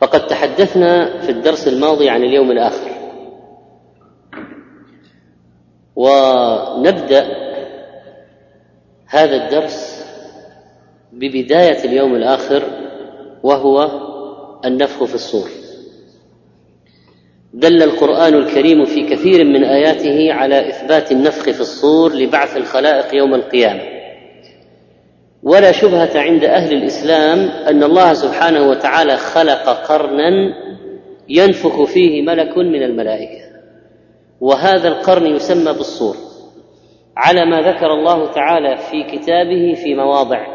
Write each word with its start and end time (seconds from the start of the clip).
فقد 0.00 0.26
تحدثنا 0.26 1.20
في 1.20 1.30
الدرس 1.30 1.68
الماضي 1.68 2.08
عن 2.08 2.22
اليوم 2.22 2.50
الآخر. 2.50 2.90
ونبدأ 5.96 7.26
هذا 9.06 9.44
الدرس 9.44 10.04
ببداية 11.12 11.84
اليوم 11.84 12.14
الآخر 12.14 12.62
وهو 13.42 13.90
النفخ 14.64 15.04
في 15.04 15.14
الصور. 15.14 15.48
دل 17.54 17.82
القرآن 17.82 18.34
الكريم 18.34 18.84
في 18.84 19.06
كثير 19.08 19.44
من 19.44 19.64
آياته 19.64 20.32
على 20.32 20.68
إثبات 20.68 21.12
النفخ 21.12 21.42
في 21.42 21.60
الصور 21.60 22.12
لبعث 22.12 22.56
الخلائق 22.56 23.14
يوم 23.14 23.34
القيامة. 23.34 23.93
ولا 25.44 25.72
شبهة 25.72 26.10
عند 26.14 26.44
أهل 26.44 26.72
الإسلام 26.72 27.38
أن 27.38 27.82
الله 27.82 28.14
سبحانه 28.14 28.68
وتعالى 28.68 29.16
خلق 29.16 29.68
قرنا 29.68 30.54
ينفخ 31.28 31.82
فيه 31.82 32.22
ملك 32.22 32.58
من 32.58 32.82
الملائكة. 32.82 33.44
وهذا 34.40 34.88
القرن 34.88 35.26
يسمى 35.26 35.72
بالصور. 35.72 36.16
على 37.16 37.44
ما 37.44 37.60
ذكر 37.60 37.92
الله 37.92 38.32
تعالى 38.32 38.76
في 38.76 39.02
كتابه 39.02 39.74
في 39.74 39.94
مواضع. 39.94 40.46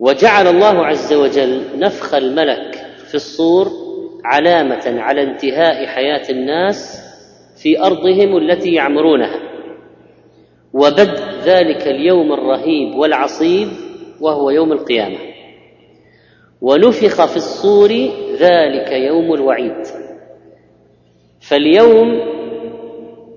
وجعل 0.00 0.46
الله 0.46 0.86
عز 0.86 1.12
وجل 1.12 1.62
نفخ 1.76 2.14
الملك 2.14 2.86
في 3.08 3.14
الصور 3.14 3.68
علامة 4.24 4.82
على 5.00 5.22
انتهاء 5.22 5.86
حياة 5.86 6.30
الناس 6.30 7.02
في 7.62 7.80
أرضهم 7.80 8.36
التي 8.36 8.74
يعمرونها. 8.74 9.40
وبدء 10.72 11.31
ذلك 11.44 11.88
اليوم 11.88 12.32
الرهيب 12.32 12.94
والعصيب 12.94 13.68
وهو 14.20 14.50
يوم 14.50 14.72
القيامة. 14.72 15.18
ونفخ 16.60 17.26
في 17.26 17.36
الصور 17.36 17.90
ذلك 18.38 18.92
يوم 18.92 19.34
الوعيد. 19.34 19.86
فاليوم 21.40 22.20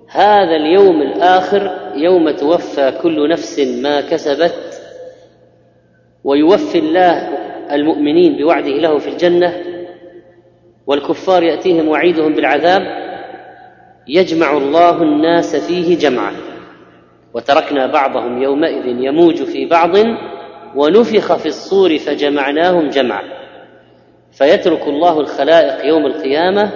هذا 0.09 0.55
اليوم 0.55 1.01
الآخر 1.01 1.71
يوم 1.95 2.31
توفى 2.31 2.99
كل 3.01 3.29
نفس 3.29 3.59
ما 3.59 4.01
كسبت 4.01 4.81
ويوفي 6.23 6.79
الله 6.79 7.29
المؤمنين 7.71 8.37
بوعده 8.37 8.71
له 8.71 8.97
في 8.97 9.09
الجنة 9.09 9.53
والكفار 10.87 11.43
يأتيهم 11.43 11.87
وعيدهم 11.87 12.33
بالعذاب 12.33 12.81
يجمع 14.07 14.57
الله 14.57 15.01
الناس 15.01 15.55
فيه 15.55 15.97
جمعا. 15.97 16.33
وتركنا 17.35 17.87
بعضهم 17.87 18.41
يومئذ 18.41 18.85
يموج 18.87 19.43
في 19.43 19.65
بعض 19.65 19.91
ونفخ 20.75 21.35
في 21.35 21.45
الصور 21.45 21.97
فجمعناهم 21.97 22.89
جمعا. 22.89 23.23
فيترك 24.31 24.87
الله 24.87 25.19
الخلائق 25.19 25.85
يوم 25.85 26.05
القيامة 26.05 26.71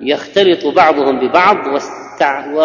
يختلط 0.00 0.66
بعضهم 0.66 1.20
ببعض 1.20 1.56
واستع... 1.72 2.54
و... 2.54 2.60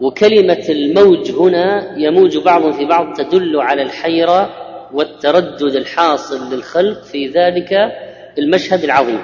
وكلمة 0.00 0.64
الموج 0.68 1.30
هنا 1.30 1.98
يموج 1.98 2.38
بعض 2.38 2.72
في 2.72 2.84
بعض 2.84 3.12
تدل 3.12 3.60
على 3.60 3.82
الحيرة 3.82 4.50
والتردد 4.92 5.76
الحاصل 5.76 6.54
للخلق 6.54 7.02
في 7.02 7.26
ذلك 7.26 7.72
المشهد 8.38 8.84
العظيم. 8.84 9.20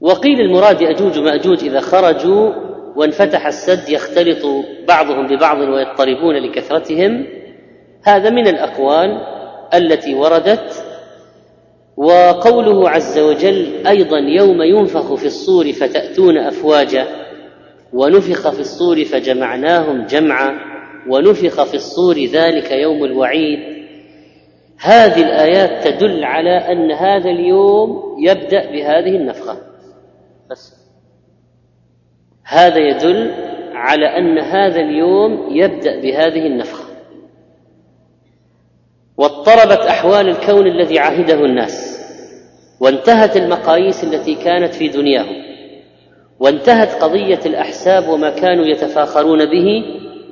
وقيل 0.00 0.40
المراد 0.40 0.82
اجوج 0.82 1.18
ماجوج 1.18 1.64
إذا 1.64 1.80
خرجوا 1.80 2.63
وانفتح 2.96 3.46
السد 3.46 3.88
يختلط 3.88 4.46
بعضهم 4.88 5.26
ببعض 5.26 5.58
ويضطربون 5.58 6.36
لكثرتهم 6.36 7.26
هذا 8.04 8.30
من 8.30 8.46
الأقوال 8.48 9.20
التي 9.74 10.14
وردت. 10.14 10.84
وقوله 11.96 12.90
عز 12.90 13.18
وجل 13.18 13.86
أيضا 13.86 14.18
يوم 14.18 14.62
ينفخ 14.62 15.14
في 15.14 15.26
الصور 15.26 15.72
فتأتون 15.72 16.38
افواجا 16.38 17.06
ونفخ 17.92 18.50
في 18.50 18.60
الصور 18.60 19.04
فجمعناهم 19.04 20.06
جمعا 20.06 20.60
ونفخ 21.08 21.64
في 21.64 21.74
الصور 21.74 22.24
ذلك 22.24 22.70
يوم 22.70 23.04
الوعيد. 23.04 23.58
هذه 24.80 25.22
الآيات 25.22 25.88
تدل 25.88 26.24
على 26.24 26.50
أن 26.50 26.92
هذا 26.92 27.30
اليوم 27.30 28.16
يبدأ 28.18 28.70
بهذه 28.70 29.16
النفخة. 29.16 29.56
بس. 30.50 30.83
هذا 32.44 32.78
يدل 32.78 33.30
على 33.74 34.06
أن 34.06 34.38
هذا 34.38 34.80
اليوم 34.80 35.48
يبدأ 35.50 36.00
بهذه 36.00 36.46
النفخة. 36.46 36.84
واضطربت 39.16 39.86
أحوال 39.86 40.28
الكون 40.28 40.66
الذي 40.66 40.98
عهده 40.98 41.44
الناس 41.44 42.00
وانتهت 42.80 43.36
المقاييس 43.36 44.04
التي 44.04 44.34
كانت 44.34 44.74
في 44.74 44.88
دنياهم 44.88 45.44
وانتهت 46.40 47.02
قضية 47.02 47.40
الأحساب 47.46 48.08
وما 48.08 48.30
كانوا 48.30 48.66
يتفاخرون 48.66 49.44
به 49.44 49.84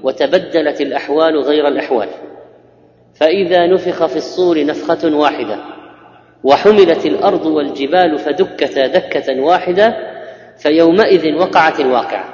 وتبدلت 0.02 0.80
الأحوال 0.80 1.38
غير 1.38 1.68
الأحوال. 1.68 2.08
فإذا 3.14 3.66
نفخ 3.66 4.06
في 4.06 4.16
الصور 4.16 4.64
نفخة 4.64 5.16
واحدة 5.16 5.58
وحملت 6.44 7.06
الأرض 7.06 7.46
والجبال 7.46 8.18
فدكتا 8.18 8.86
دكة 8.86 9.40
واحدة 9.40 10.11
فيومئذ 10.62 11.34
وقعت 11.34 11.80
الواقعة. 11.80 12.24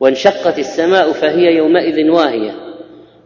وانشقت 0.00 0.58
السماء 0.58 1.12
فهي 1.12 1.56
يومئذ 1.56 2.10
واهية. 2.10 2.54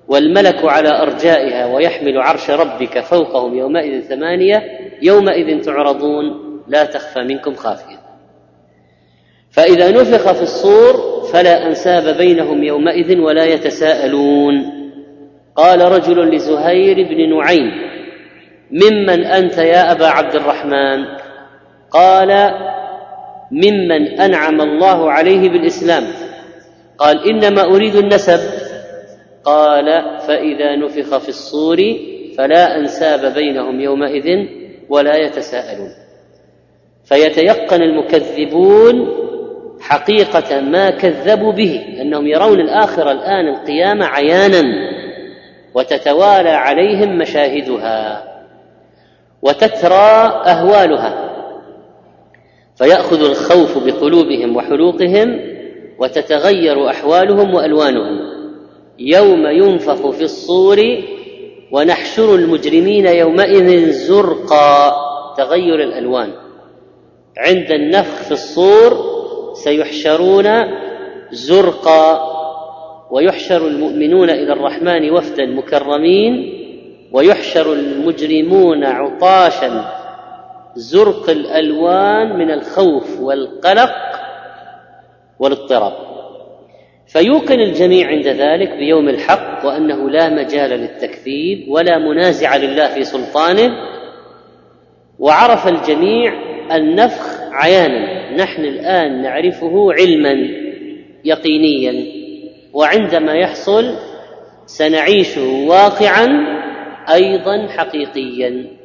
والملك 0.08 0.64
على 0.64 0.88
أرجائها 0.88 1.66
ويحمل 1.66 2.18
عرش 2.18 2.50
ربك 2.50 3.00
فوقهم 3.00 3.54
يومئذ 3.54 4.00
ثمانية 4.00 4.62
يومئذ 5.02 5.60
تعرضون. 5.60 6.24
لا 6.68 6.84
تخفى 6.84 7.20
منكم 7.20 7.54
خافية. 7.54 7.96
فإذا 9.50 9.90
نفخ 9.90 10.32
في 10.32 10.42
الصور 10.42 11.22
فلا 11.32 11.66
أنساب 11.66 12.16
بينهم 12.16 12.62
يومئذ 12.62 13.18
ولا 13.18 13.44
يتساءلون. 13.44 14.76
قال 15.56 15.80
رجل 15.80 16.34
لزهير 16.34 17.08
بن 17.08 17.38
نعيم 17.38 17.86
ممن 18.70 19.24
أنت 19.24 19.58
يا 19.58 19.92
أبا 19.92 20.06
عبد 20.06 20.34
الرحمن؟ 20.34 21.04
قال 21.90 22.30
ممن 23.50 24.20
أنعم 24.20 24.60
الله 24.60 25.10
عليه 25.10 25.48
بالإسلام. 25.48 26.04
قال 26.98 27.28
إنما 27.30 27.64
أريد 27.64 27.94
النسب. 27.94 28.40
قال 29.44 29.86
فإذا 30.20 30.76
نفخ 30.76 31.18
في 31.18 31.28
الصور 31.28 31.78
فلا 32.38 32.76
أنساب 32.76 33.34
بينهم 33.34 33.80
يومئذ 33.80 34.46
ولا 34.88 35.16
يتساءلون. 35.16 35.90
فيتيقن 37.04 37.82
المكذبون 37.82 39.26
حقيقة 39.80 40.60
ما 40.60 40.90
كذبوا 40.90 41.52
به 41.52 41.84
أنهم 42.00 42.26
يرون 42.26 42.60
الآخرة 42.60 43.12
الآن 43.12 43.48
القيامة 43.48 44.06
عيانا 44.06 44.62
وتتوالى 45.74 46.50
عليهم 46.50 47.18
مشاهدها 47.18 48.24
وتترى 49.42 50.42
أهوالها. 50.46 51.25
فيأخذ 52.78 53.24
الخوف 53.24 53.78
بقلوبهم 53.78 54.56
وحلوقهم 54.56 55.40
وتتغير 55.98 56.90
أحوالهم 56.90 57.54
وألوانهم. 57.54 58.18
يوم 58.98 59.46
ينفخ 59.46 60.10
في 60.10 60.22
الصور 60.24 60.78
ونحشر 61.72 62.34
المجرمين 62.34 63.06
يومئذ 63.06 63.90
زرقا 63.90 64.92
تغير 65.36 65.82
الألوان. 65.82 66.32
عند 67.38 67.72
النفخ 67.72 68.22
في 68.22 68.32
الصور 68.32 69.16
سيحشرون 69.54 70.46
زرقا 71.30 72.36
ويحشر 73.10 73.66
المؤمنون 73.66 74.30
إلى 74.30 74.52
الرحمن 74.52 75.10
وفدا 75.10 75.46
مكرمين 75.46 76.52
ويحشر 77.12 77.72
المجرمون 77.72 78.84
عطاشا 78.84 79.95
زرق 80.76 81.30
الألوان 81.30 82.38
من 82.38 82.50
الخوف 82.50 83.20
والقلق 83.20 83.92
والاضطراب. 85.38 85.92
فيوقن 87.06 87.60
الجميع 87.60 88.08
عند 88.08 88.28
ذلك 88.28 88.70
بيوم 88.70 89.08
الحق 89.08 89.66
وأنه 89.66 90.10
لا 90.10 90.28
مجال 90.28 90.70
للتكذيب 90.70 91.68
ولا 91.68 91.98
منازع 91.98 92.56
لله 92.56 92.88
في 92.88 93.04
سلطانه 93.04 93.70
وعرف 95.18 95.68
الجميع 95.68 96.32
النفخ 96.76 97.40
عيانا. 97.52 98.36
نحن 98.36 98.64
الآن 98.64 99.22
نعرفه 99.22 99.92
علما 99.92 100.48
يقينيا. 101.24 102.06
وعندما 102.72 103.32
يحصل 103.32 103.94
سنعيشه 104.66 105.66
واقعا 105.68 106.26
أيضا 107.12 107.66
حقيقيا. 107.66 108.75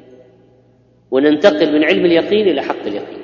وننتقل 1.12 1.74
من 1.74 1.84
علم 1.84 2.06
اليقين 2.06 2.48
إلى 2.48 2.62
حق 2.62 2.82
اليقين. 2.86 3.22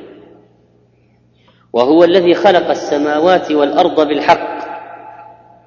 وهو 1.73 2.03
الذي 2.03 2.33
خلق 2.33 2.69
السماوات 2.69 3.51
والأرض 3.51 4.07
بالحق 4.07 4.57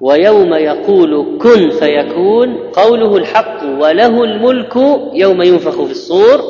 ويوم 0.01 0.53
يقول 0.53 1.39
كن 1.41 1.69
فيكون 1.69 2.57
قوله 2.57 3.17
الحق 3.17 3.63
وله 3.63 4.23
الملك 4.23 4.75
يوم 5.13 5.41
ينفخ 5.41 5.83
في 5.83 5.91
الصور 5.91 6.41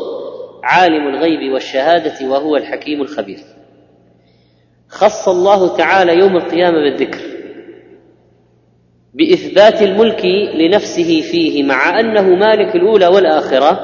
عالم 0.64 1.08
الغيب 1.08 1.54
والشهادة 1.54 2.28
وهو 2.30 2.56
الحكيم 2.56 3.02
الخبير. 3.02 3.40
خص 4.90 5.30
الله 5.30 5.78
تعالى 5.78 6.20
يوم 6.20 6.38
القيامة 6.38 6.78
بالذكر 6.78 7.20
بإثبات 9.14 9.82
الملك 9.82 10.26
لنفسه 10.56 11.22
فيه 11.22 11.64
مع 11.64 12.00
أنه 12.00 12.36
مالك 12.36 12.76
الأولى 12.76 13.08
والآخرة 13.08 13.80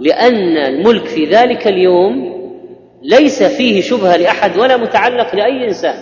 لأن 0.00 0.56
الملك 0.56 1.04
في 1.06 1.24
ذلك 1.24 1.66
اليوم 1.66 2.38
ليس 3.02 3.42
فيه 3.42 3.80
شبهة 3.80 4.16
لأحد 4.16 4.58
ولا 4.58 4.76
متعلق 4.76 5.34
لأي 5.34 5.64
إنسان. 5.68 5.94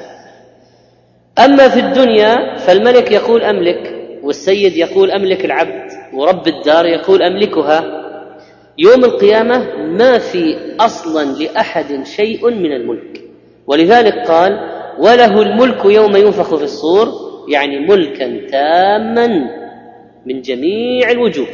أما 1.44 1.68
في 1.68 1.80
الدنيا 1.80 2.56
فالملك 2.56 3.12
يقول 3.12 3.42
أملك 3.42 3.94
والسيد 4.22 4.76
يقول 4.76 5.10
أملك 5.10 5.44
العبد 5.44 5.90
ورب 6.14 6.48
الدار 6.48 6.86
يقول 6.86 7.22
أملكها. 7.22 8.02
يوم 8.78 9.04
القيامة 9.04 9.76
ما 9.76 10.18
في 10.18 10.56
أصلا 10.80 11.24
لأحد 11.42 12.04
شيء 12.04 12.50
من 12.50 12.72
الملك. 12.72 13.20
ولذلك 13.66 14.14
قال 14.14 14.52
وله 14.98 15.42
الملك 15.42 15.84
يوم 15.84 16.16
ينفخ 16.16 16.54
في 16.54 16.64
الصور 16.64 17.08
يعني 17.48 17.80
ملكا 17.80 18.46
تاما 18.50 19.28
من 20.26 20.40
جميع 20.40 21.10
الوجوه. 21.10 21.46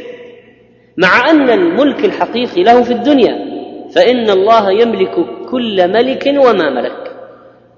مع 0.97 1.29
أن 1.29 1.49
الملك 1.49 2.05
الحقيقي 2.05 2.63
له 2.63 2.83
في 2.83 2.93
الدنيا 2.93 3.53
فإن 3.95 4.29
الله 4.29 4.71
يملك 4.71 5.15
كل 5.51 5.93
ملك 5.93 6.33
وما 6.37 6.69
ملك 6.69 7.15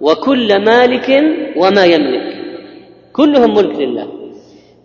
وكل 0.01 0.65
مالك 0.65 1.23
وما 1.57 1.85
يملك 1.85 2.35
كلهم 3.13 3.53
ملك 3.53 3.79
لله. 3.79 4.07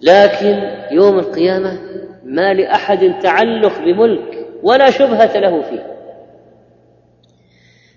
لكن 0.03 0.63
يوم 0.91 1.19
القيامة 1.19 1.79
ما 2.25 2.55
لأحد 2.55 3.19
تعلق 3.23 3.79
بملك 3.79 4.47
ولا 4.63 4.91
شبهة 4.91 5.39
له 5.39 5.63
فيه. 5.63 5.87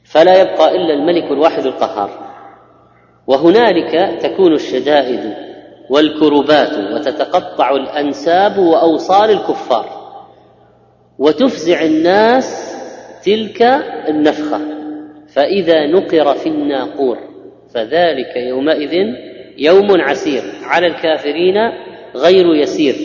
فلا 0.04 0.42
يبقى 0.42 0.76
إلا 0.76 0.94
الملك 0.94 1.32
الواحد 1.32 1.66
القهار. 1.66 2.10
وهنالك 3.28 4.22
تكون 4.22 4.54
الشدائد 4.54 5.34
والكربات 5.90 6.74
وتتقطع 6.94 7.70
الأنساب 7.70 8.58
وأوصال 8.58 9.30
الكفار. 9.30 10.03
وتفزع 11.20 11.82
الناس 11.82 12.74
تلك 13.26 13.62
النفخة. 14.10 14.60
فإذا 15.28 15.88
نقر 15.88 16.36
في 16.36 16.50
الناقور 16.50 17.18
فذلك 17.74 18.36
يومئذ 18.36 18.94
يوم 19.58 20.02
عسير. 20.02 20.44
على 20.64 20.88
الكافرين 20.88 21.56
غير 22.16 22.56
يسير. 22.56 22.96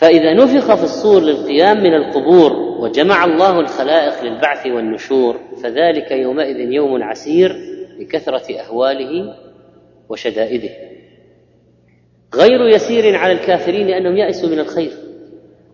فإذا 0.00 0.34
نفخ 0.34 0.74
في 0.74 0.84
الصور 0.84 1.22
للقيام 1.22 1.76
من 1.76 1.94
القبور 1.94 2.52
وجمع 2.52 3.24
الله 3.24 3.60
الخلائق 3.60 4.24
للبعث 4.24 4.66
والنشور 4.66 5.40
فذلك 5.62 6.10
يومئذ 6.10 6.56
يوم 6.56 7.02
عسير 7.02 7.56
لكثرة 8.00 8.60
أهواله 8.60 9.34
وشدائده. 10.08 10.70
غير 12.34 12.68
يسير 12.68 13.16
على 13.16 13.32
الكافرين 13.32 13.86
لأنهم 13.86 14.16
يأسوا 14.16 14.48
من 14.48 14.58
الخير. 14.58 14.92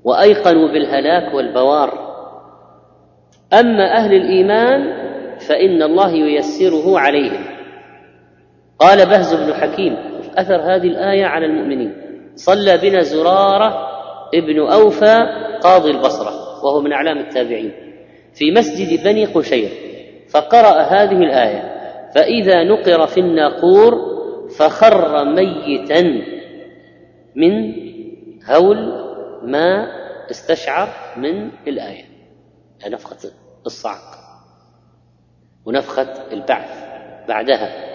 وأيقنوا 0.04 0.68
بالهلاك 0.68 1.34
والبوار. 1.34 2.08
أما 3.52 3.96
أهل 3.96 4.14
الإيمان 4.14 5.08
فإن 5.38 5.82
الله 5.82 6.10
ييسره 6.10 6.98
عليهم. 6.98 7.58
قال 8.78 9.06
بهز 9.06 9.34
بن 9.34 9.54
حكيم 9.54 9.96
أثر 10.36 10.56
هذه 10.56 10.86
الآية 10.86 11.24
على 11.24 11.46
المؤمنين 11.46 11.92
صلى 12.34 12.78
بنا 12.78 13.02
زرارة 13.02 13.88
ابن 14.34 14.60
أوفى 14.60 15.18
قاضي 15.62 15.90
البصرة 15.90 16.30
وهو 16.64 16.80
من 16.80 16.92
أعلام 16.92 17.18
التابعين 17.18 17.72
في 18.34 18.50
مسجد 18.50 19.04
بني 19.04 19.24
قشير 19.24 19.68
فقرأ 20.30 20.80
هذه 20.80 21.16
الآية 21.16 21.78
فإذا 22.14 22.64
نقر 22.64 23.06
في 23.06 23.20
الناقور 23.20 23.94
فخر 24.58 25.24
ميتا 25.24 26.22
من 27.36 27.72
هول 28.50 29.07
ما 29.42 29.88
استشعر 30.30 30.88
من 31.16 31.50
الآية. 31.68 32.04
نفخة 32.88 33.30
الصعق 33.66 34.18
ونفخة 35.66 36.32
البعث 36.32 36.84
بعدها. 37.28 37.88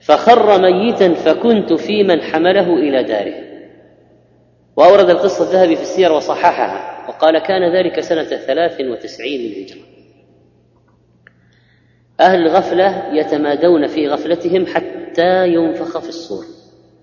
فخر 0.00 0.62
ميتا 0.62 1.14
فكنت 1.14 1.72
في 1.72 2.02
من 2.02 2.22
حمله 2.22 2.74
إلى 2.74 3.04
داره. 3.04 3.34
وأورد 4.76 5.10
القصة 5.10 5.44
الذهبي 5.44 5.76
في 5.76 5.82
السير 5.82 6.12
وصححها. 6.12 7.08
وقال 7.08 7.38
كان 7.38 7.76
ذلك 7.76 8.00
سنة 8.00 8.24
ثلاث 8.24 8.80
وتسعين 8.80 9.40
للهجرة 9.40 9.82
أهل 12.20 12.46
الغفلة 12.46 13.14
يتمادون 13.14 13.86
في 13.86 14.08
غفلتهم 14.08 14.66
حتى 14.66 15.48
ينفخ 15.48 15.98
في 15.98 16.08
الصور. 16.08 16.44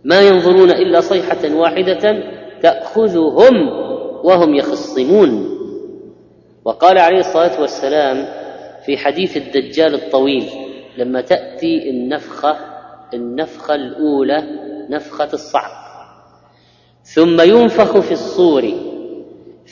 ما 0.03 0.21
ينظرون 0.21 0.71
إلا 0.71 1.01
صيحة 1.01 1.55
واحدة 1.55 2.38
تأخذهم 2.63 3.69
وهم 4.23 4.55
يخصمون. 4.55 5.59
وقال 6.65 6.97
عليه 6.97 7.19
الصلاة 7.19 7.61
والسلام 7.61 8.25
في 8.85 8.97
حديث 8.97 9.37
الدجال 9.37 9.93
الطويل 9.93 10.45
لما 10.97 11.21
تأتي 11.21 11.89
النفخة 11.89 12.57
النفخة 13.13 13.75
الأولى 13.75 14.43
نفخة 14.89 15.29
الصعق. 15.33 15.89
ثم 17.03 17.41
ينفخ 17.41 17.99
في 17.99 18.11
الصور 18.11 18.63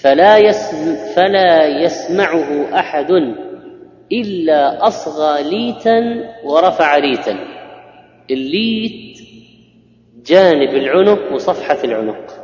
فلا 0.01 0.38
يسم 0.38 0.95
فلا 1.16 1.68
يسمعه 1.83 2.80
أحد 2.80 3.12
إلا 4.12 4.88
أصغى 4.88 5.44
ليتا 5.44 6.23
ورفع 6.44 6.97
ريتا 6.97 7.38
الليت 8.31 9.18
جانب 10.26 10.76
العنق 10.76 11.33
وصفحة 11.33 11.78
العنق. 11.83 12.36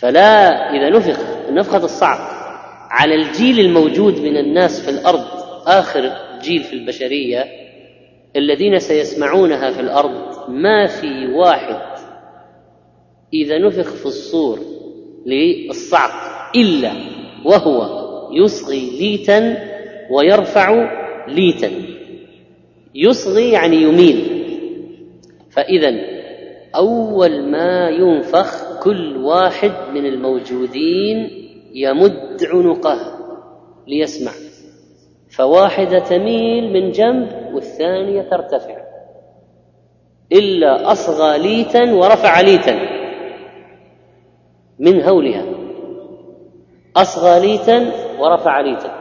فلا 0.00 0.70
إذا 0.70 0.88
نفخ 0.88 1.20
نفخة 1.50 1.84
الصعق 1.84 2.20
على 2.90 3.14
الجيل 3.14 3.60
الموجود 3.60 4.20
من 4.20 4.36
الناس 4.36 4.80
في 4.80 4.90
الأرض 4.90 5.24
آخر 5.66 6.12
جيل 6.42 6.62
في 6.62 6.72
البشرية 6.72 7.44
الذين 8.36 8.78
سيسمعونها 8.78 9.70
في 9.70 9.80
الأرض 9.80 10.48
ما 10.48 10.86
في 10.86 11.26
واحد 11.26 11.76
إذا 13.34 13.58
نفخ 13.58 13.94
في 13.94 14.06
الصور 14.06 14.58
للصعق 15.26 16.12
إلا 16.56 16.92
وهو 17.44 18.00
يصغي 18.32 18.90
ليتا 19.00 19.70
ويرفع 20.10 20.90
ليتا. 21.28 21.70
يصغي 22.94 23.50
يعني 23.50 23.76
يميل. 23.76 24.46
فإذا 25.50 26.00
أول 26.74 27.50
ما 27.50 27.88
ينفخ 27.88 28.69
كل 28.82 29.16
واحد 29.16 29.72
من 29.94 30.06
الموجودين 30.06 31.30
يمد 31.74 32.44
عنقه 32.44 32.98
ليسمع. 33.86 34.32
فواحدة 35.30 35.98
تميل 35.98 36.72
من 36.72 36.90
جنب 36.90 37.28
والثانية 37.54 38.22
ترتفع. 38.22 38.76
إلا 40.32 40.92
أصغى 40.92 41.38
ليتا 41.38 41.92
ورفع 41.92 42.40
ليتا 42.40 42.78
من 44.78 45.02
هولها. 45.02 45.44
أصغى 46.96 47.40
ليتا 47.40 47.92
ورفع 48.18 48.60
ليتا. 48.60 49.00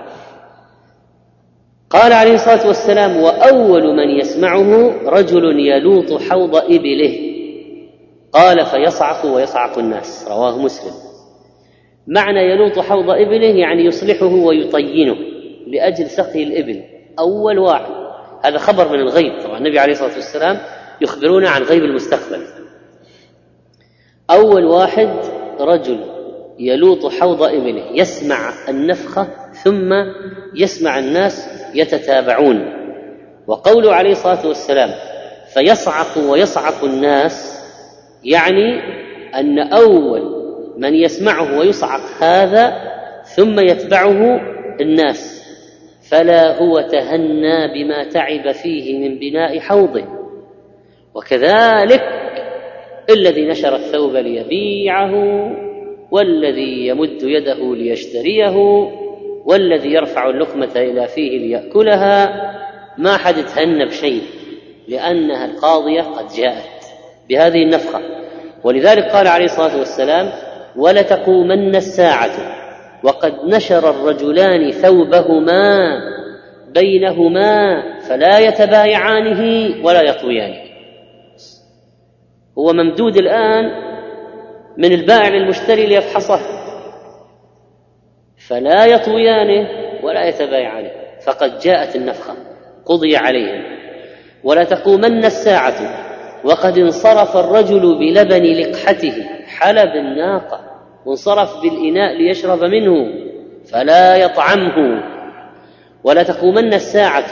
قال 1.89 2.13
عليه 2.13 2.33
الصلاة 2.33 2.67
والسلام 2.67 3.17
وأول 3.17 3.95
من 3.95 4.09
يسمعه 4.09 4.91
رجل 5.09 5.59
يلوط 5.59 6.21
حوض 6.21 6.55
إبله. 6.55 7.28
قال 8.33 8.65
فيصعق 8.65 9.25
ويصعق 9.25 9.77
الناس. 9.77 10.27
رواه 10.27 10.57
مسلم. 10.57 10.93
معنى 12.07 12.39
يلوط 12.39 12.79
حوض 12.79 13.09
إبله 13.09 13.47
يعني 13.47 13.85
يصلحه 13.85 14.25
ويطينه 14.25 15.15
لأجل 15.67 16.09
سقي 16.09 16.43
الإبل. 16.43 16.83
أول 17.19 17.59
واحد. 17.59 17.91
هذا 18.45 18.57
خبر 18.57 18.89
من 18.89 18.99
الغيب. 18.99 19.41
طبعا 19.43 19.57
النبي 19.57 19.79
عليه 19.79 19.93
الصلاة 19.93 20.15
والسلام 20.15 20.57
يخبرنا 21.01 21.49
عن 21.49 21.63
غيب 21.63 21.83
المستقبل. 21.83 22.43
أول 24.29 24.65
واحد 24.65 25.09
رجل 25.59 25.99
يلوط 26.59 27.05
حوض 27.05 27.43
إبله. 27.43 27.85
يسمع 27.93 28.53
النفخة 28.69 29.27
ثم 29.63 29.93
يسمع 30.55 30.99
الناس 30.99 31.47
يتتابعون. 31.73 32.79
وقوله 33.47 33.93
عليه 33.93 34.11
الصلاة 34.11 34.47
والسلام 34.47 34.91
فيصعق 35.53 36.17
ويصعق 36.17 36.83
الناس 36.83 37.48
يعني 38.23 38.79
أن 39.35 39.59
أول 39.59 40.39
من 40.77 40.95
يسمعه 40.95 41.59
ويصعق 41.59 42.23
هذا 42.23 42.73
ثم 43.35 43.59
يتبعه 43.59 44.41
الناس 44.81 45.39
فلا 46.11 46.57
هو 46.57 46.81
تهنى 46.81 47.73
بما 47.73 48.03
تعب 48.03 48.51
فيه 48.51 48.99
من 48.99 49.19
بناء 49.19 49.59
حوضه. 49.59 50.05
وكذلك 51.15 52.01
الذي 53.09 53.47
نشر 53.47 53.75
الثوب 53.75 54.15
ليبيعه 54.15 55.13
والذي 56.11 56.87
يمد 56.87 57.23
يده 57.23 57.75
ليشتريه 57.75 58.55
والذي 59.45 59.89
يرفع 59.93 60.29
اللقمة 60.29 60.71
إلى 60.75 61.07
فيه 61.07 61.39
ليأكلها. 61.39 62.49
ما 62.97 63.17
حد 63.17 63.45
تهنى 63.45 63.85
بشيء 63.85 64.21
لأنها 64.87 65.45
القاضية 65.45 66.01
قد 66.01 66.27
جاءت. 66.37 66.78
بهذه 67.29 67.63
النفخة. 67.63 68.01
ولذلك 68.63 69.03
قال 69.03 69.27
عليه 69.27 69.45
الصلاة 69.45 69.79
والسلام 69.79 70.29
ولتقومن 70.75 71.75
الساعة 71.75 72.31
وقد 73.03 73.33
نشر 73.45 73.89
الرجلان 73.89 74.71
ثوبهما 74.71 75.99
بينهما 76.73 77.83
فلا 77.99 78.39
يتبايعانه 78.39 79.75
ولا 79.85 80.01
يطويانه 80.01 80.69
هو 82.57 82.73
ممدود 82.73 83.17
الآن 83.17 83.71
من 84.77 84.91
البائع 84.91 85.27
للمشتري 85.27 85.85
ليفحصه. 85.85 86.39
فلا 88.47 88.85
يطويانه 88.85 89.69
ولا 90.03 90.27
يتبايعانه. 90.27 90.91
فقد 91.25 91.59
جاءت 91.59 91.95
النفخة 91.95 92.33
قضي 92.85 93.17
عليهم. 93.17 93.63
ولا 94.43 94.63
تقومن 94.63 95.25
الساعة 95.25 96.08
وقد 96.43 96.77
انصرف 96.77 97.37
الرجل 97.37 97.99
بلبن 97.99 98.43
لقحته. 98.43 99.25
حلب 99.47 99.95
الناقة. 99.95 100.59
وانصرف 101.05 101.61
بالإناء 101.61 102.17
ليشرب 102.17 102.63
منه. 102.63 103.07
فلا 103.71 104.15
يطعمه. 104.15 105.03
ولا 106.03 106.23
تقومن 106.23 106.73
الساعة. 106.73 107.25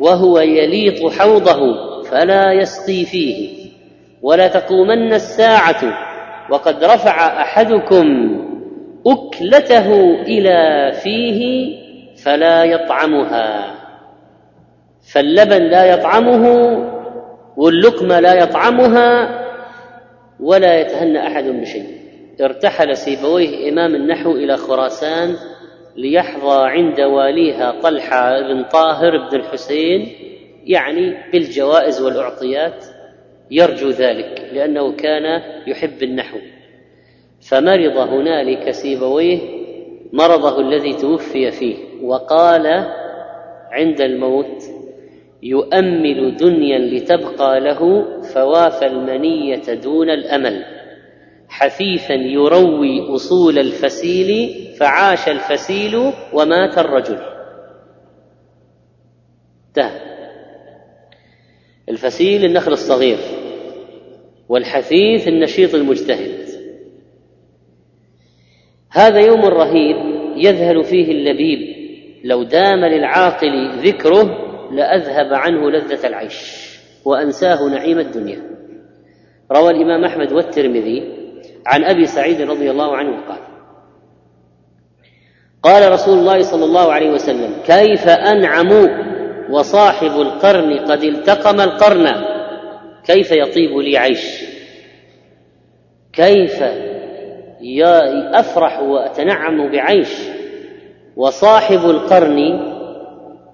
وهو 0.00 0.38
يليط 0.38 1.12
حوضه 1.12 1.60
فلا 2.02 2.52
يسقي 2.52 3.04
فيه. 3.04 3.70
ولا 4.22 4.48
تقومن 4.48 5.12
الساعة. 5.12 5.80
وقد 6.50 6.84
رفع 6.84 7.42
أحدكم 7.42 8.36
أكلته 9.06 9.94
إلى 10.20 10.92
فيه 10.92 11.70
فلا 12.24 12.64
يطعمها. 12.64 13.74
فاللبن 15.12 15.62
لا 15.62 15.84
يطعمه 15.84 16.76
واللقمة 17.60 18.20
لا 18.20 18.34
يطعمها 18.34 19.40
ولا 20.40 20.80
يتهنى 20.80 21.26
أحد 21.26 21.44
بشيء. 21.44 22.00
ارتحل 22.40 22.96
سيبويه 22.96 23.68
إمام 23.68 23.94
النحو 23.94 24.30
إلى 24.30 24.56
خراسان 24.56 25.36
ليحظى 25.96 26.68
عند 26.70 27.00
واليها 27.00 27.80
طلحة 27.82 28.40
بن 28.40 28.64
طاهر 28.64 29.28
بن 29.28 29.36
الحسين 29.36 30.08
يعني 30.64 31.16
بالجوائز 31.32 32.02
والأعطيات 32.02 32.84
يرجو 33.50 33.88
ذلك 33.90 34.50
لأنه 34.52 34.92
كان 34.92 35.42
يحب 35.66 36.02
النحو. 36.02 36.38
فمرض 37.50 37.96
هنالك 37.96 38.70
سيبويه 38.70 39.38
مرضه 40.12 40.60
الذي 40.60 40.92
توفي 40.92 41.50
فيه 41.50 41.76
وقال 42.02 42.66
عند 43.72 44.00
الموت 44.00 44.62
يؤمل 45.42 46.36
دنيا 46.36 46.78
لتبقى 46.78 47.60
له 47.60 48.04
فوافى 48.22 48.86
المنية 48.86 49.74
دون 49.74 50.10
الأمل. 50.10 50.64
حثيثا 51.48 52.14
يروي 52.14 53.14
أصول 53.14 53.58
الفسيل 53.58 54.54
فعاش 54.78 55.28
الفسيل 55.28 56.12
ومات 56.32 56.78
الرجل. 56.78 57.18
انتهى. 59.68 60.00
الفسيل 61.88 62.44
النخل 62.44 62.72
الصغير 62.72 63.18
والحثيث 64.48 65.28
النشيط 65.28 65.74
المجتهد. 65.74 66.40
هذا 68.90 69.20
يوم 69.20 69.40
رهيب 69.40 69.96
يذهل 70.36 70.84
فيه 70.84 71.12
اللبيب 71.12 71.76
لو 72.24 72.42
دام 72.42 72.84
للعاقل 72.84 73.78
ذكره 73.78 74.49
لأذهب 74.72 75.34
عنه 75.34 75.70
لذة 75.70 76.06
العيش 76.06 76.70
وأنساه 77.04 77.68
نعيم 77.68 77.98
الدنيا. 77.98 78.42
روى 79.52 79.70
الإمام 79.70 80.04
أحمد 80.04 80.32
والترمذي 80.32 81.20
عن 81.66 81.84
أبي 81.84 82.06
سعيد 82.06 82.40
رضي 82.40 82.70
الله 82.70 82.96
عنه 82.96 83.20
قال 83.28 83.38
قال 85.62 85.92
رسول 85.92 86.18
الله 86.18 86.42
صلى 86.42 86.64
الله 86.64 86.92
عليه 86.92 87.10
وسلم 87.10 87.54
كيف 87.66 88.08
أنعم 88.08 88.88
وصاحب 89.50 90.20
القرن 90.20 90.78
قد 90.78 91.02
التقم 91.02 91.60
القرن؟ 91.60 92.06
كيف 93.04 93.30
يطيب 93.32 93.78
لي 93.78 93.98
عيش؟ 93.98 94.44
كيف 96.12 96.62
أفرح 98.34 98.82
وأتنعم 98.82 99.70
بعيش؟ 99.70 100.14
وصاحب 101.16 101.90
القرن 101.90 102.70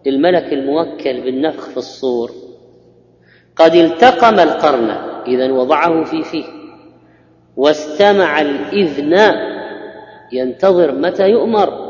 الملك 0.06 0.52
الموكل 0.52 1.20
بالنفخ 1.20 1.68
في 1.68 1.76
الصور. 1.76 2.30
قد 3.56 3.74
التقم 3.74 4.40
القرن 4.40 4.90
اذا 5.26 5.52
وضعه 5.52 6.04
في 6.04 6.22
فيه. 6.22 6.44
واستمع 7.56 8.40
الإذن 8.40 9.32
ينتظر 10.32 10.92
متى 10.92 11.28
يؤمر. 11.28 11.86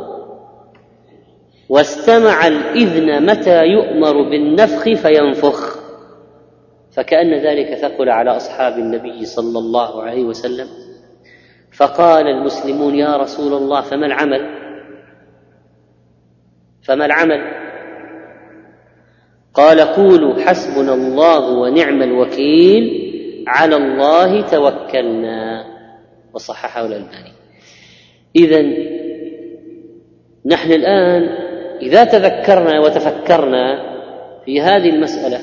واستمع 1.69 2.47
الإذن 2.47 3.27
متى 3.27 3.65
يؤمر 3.65 4.23
بالنفخ 4.31 4.83
فينفخ. 4.83 5.79
فكأن 6.93 7.35
ذلك 7.35 7.75
ثقل 7.75 8.09
على 8.09 8.37
أصحاب 8.37 8.73
النبي 8.73 9.25
صلى 9.25 9.59
الله 9.59 10.03
عليه 10.03 10.25
وسلم. 10.25 10.67
فقال 11.73 12.27
المسلمون 12.27 12.95
يا 12.95 13.17
رسول 13.17 13.53
الله 13.53 13.81
فما 13.81 14.07
العمل؟ 14.07 14.67
فما 16.83 17.07
العمل؟ 17.07 17.56
قال 19.57 19.81
قولوا 19.81 20.35
حسبنا 20.35 20.95
الله 20.95 21.51
ونعم 21.51 22.03
الوكيل 22.03 23.13
على 23.49 23.77
الله 23.77 24.41
توكلنا 24.41 25.65
وصححه 26.35 26.87
الألباني. 26.87 27.33
إذا 28.37 28.63
نحن 30.47 30.73
الآن 30.73 31.23
إذا 31.83 32.05
تذكرنا 32.05 32.81
وتفكرنا 32.81 33.97
في 34.45 34.61
هذه 34.61 34.89
المسألة 34.89 35.39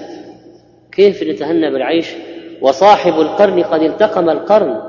كيف 0.91 1.23
نتهنى 1.23 1.71
بالعيش؟ 1.71 2.15
وصاحب 2.61 3.13
القرن 3.13 3.63
قد 3.63 3.81
التقم 3.81 4.29
القرن 4.29 4.81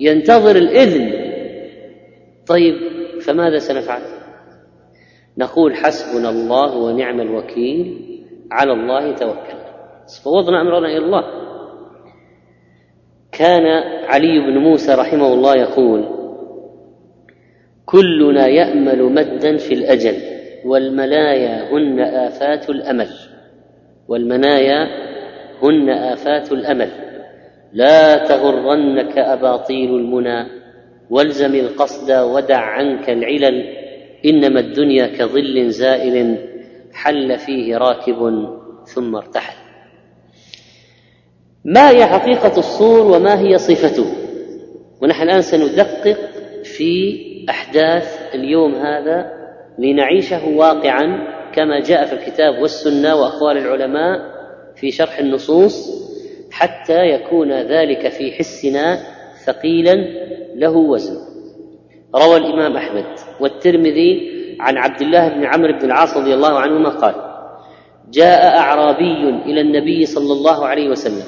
ينتظر 0.00 0.56
الإذن. 0.56 1.12
طيب 2.46 2.74
فماذا 3.20 3.58
سنفعل؟ 3.58 4.02
نقول 5.38 5.74
حسبنا 5.74 6.30
الله 6.30 6.76
ونعم 6.76 7.20
الوكيل 7.20 8.07
على 8.50 8.72
الله 8.72 9.12
توكلنا 9.12 9.68
فوضنا 10.24 10.60
أمرنا 10.60 10.88
إلى 10.88 10.98
الله. 10.98 11.24
كان 13.32 13.66
علي 14.08 14.38
بن 14.38 14.58
موسى 14.58 14.94
رحمه 14.94 15.32
الله 15.32 15.56
يقول 15.56 16.04
كلنا 17.86 18.46
يأمل 18.46 19.02
مدا 19.02 19.56
في 19.56 19.74
الأجل 19.74 20.14
والمنايا 20.64 21.72
هن 21.72 22.00
آفات 22.00 22.70
الأمل. 22.70 23.08
والمنايا 24.08 24.88
هن 25.62 25.90
آفات 25.90 26.52
الأمل. 26.52 26.90
لا 27.72 28.16
تغرنك 28.16 29.18
أباطيل 29.18 29.94
المنى 29.94 30.46
والزم 31.10 31.54
القصد 31.54 32.12
ودع 32.12 32.60
عنك 32.60 33.10
العلل. 33.10 33.64
إنما 34.26 34.60
الدنيا 34.60 35.06
كظل 35.06 35.70
زائل 35.70 36.36
حل 36.98 37.38
فيه 37.38 37.76
راكب 37.76 38.48
ثم 38.84 39.16
ارتحل. 39.16 39.56
ما 41.64 41.90
هي 41.90 42.06
حقيقة 42.06 42.58
الصور 42.58 43.16
وما 43.16 43.40
هي 43.40 43.58
صفته؟ 43.58 44.06
ونحن 45.02 45.22
الآن 45.22 45.42
سندقق 45.42 46.16
في 46.64 47.18
أحداث 47.50 48.34
اليوم 48.34 48.74
هذا 48.74 49.32
لنعيشه 49.78 50.48
واقعا 50.48 51.06
كما 51.54 51.80
جاء 51.80 52.06
في 52.06 52.12
الكتاب 52.12 52.62
والسنة 52.62 53.14
وأقوال 53.14 53.58
العلماء 53.58 54.20
في 54.76 54.90
شرح 54.90 55.18
النصوص 55.18 55.90
حتى 56.50 57.06
يكون 57.06 57.52
ذلك 57.52 58.08
في 58.08 58.32
حسنا 58.32 58.98
ثقيلا 59.44 59.94
له 60.54 60.76
وزن. 60.76 61.16
روى 62.14 62.36
الإمام 62.36 62.76
أحمد 62.76 63.06
والترمذي 63.40 64.37
عن 64.60 64.76
عبد 64.76 65.02
الله 65.02 65.28
بن 65.28 65.44
عمرو 65.44 65.72
بن 65.72 65.84
العاص 65.84 66.16
رضي 66.16 66.34
الله 66.34 66.58
عنهما 66.58 66.88
قال 66.88 67.14
جاء 68.10 68.58
أعرابي 68.58 69.28
إلى 69.28 69.60
النبي 69.60 70.06
صلى 70.06 70.32
الله 70.32 70.66
عليه 70.66 70.88
وسلم 70.88 71.26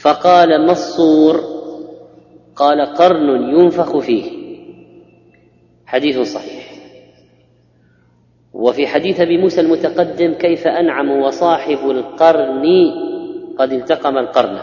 فقال 0.00 0.66
ما 0.66 0.72
الصور؟ 0.72 1.58
قال 2.56 2.80
قرن 2.80 3.28
ينفخ 3.58 3.98
فيه. 3.98 4.24
حديث 5.86 6.18
صحيح. 6.18 6.70
وفي 8.52 8.86
حديث 8.86 9.20
أبي 9.20 9.38
موسى 9.38 9.60
المتقدم 9.60 10.34
كيف 10.34 10.66
أنعم 10.66 11.10
وصاحب 11.10 11.90
القرن 11.90 12.64
قد 13.58 13.72
التقم 13.72 14.18
القرن. 14.18 14.58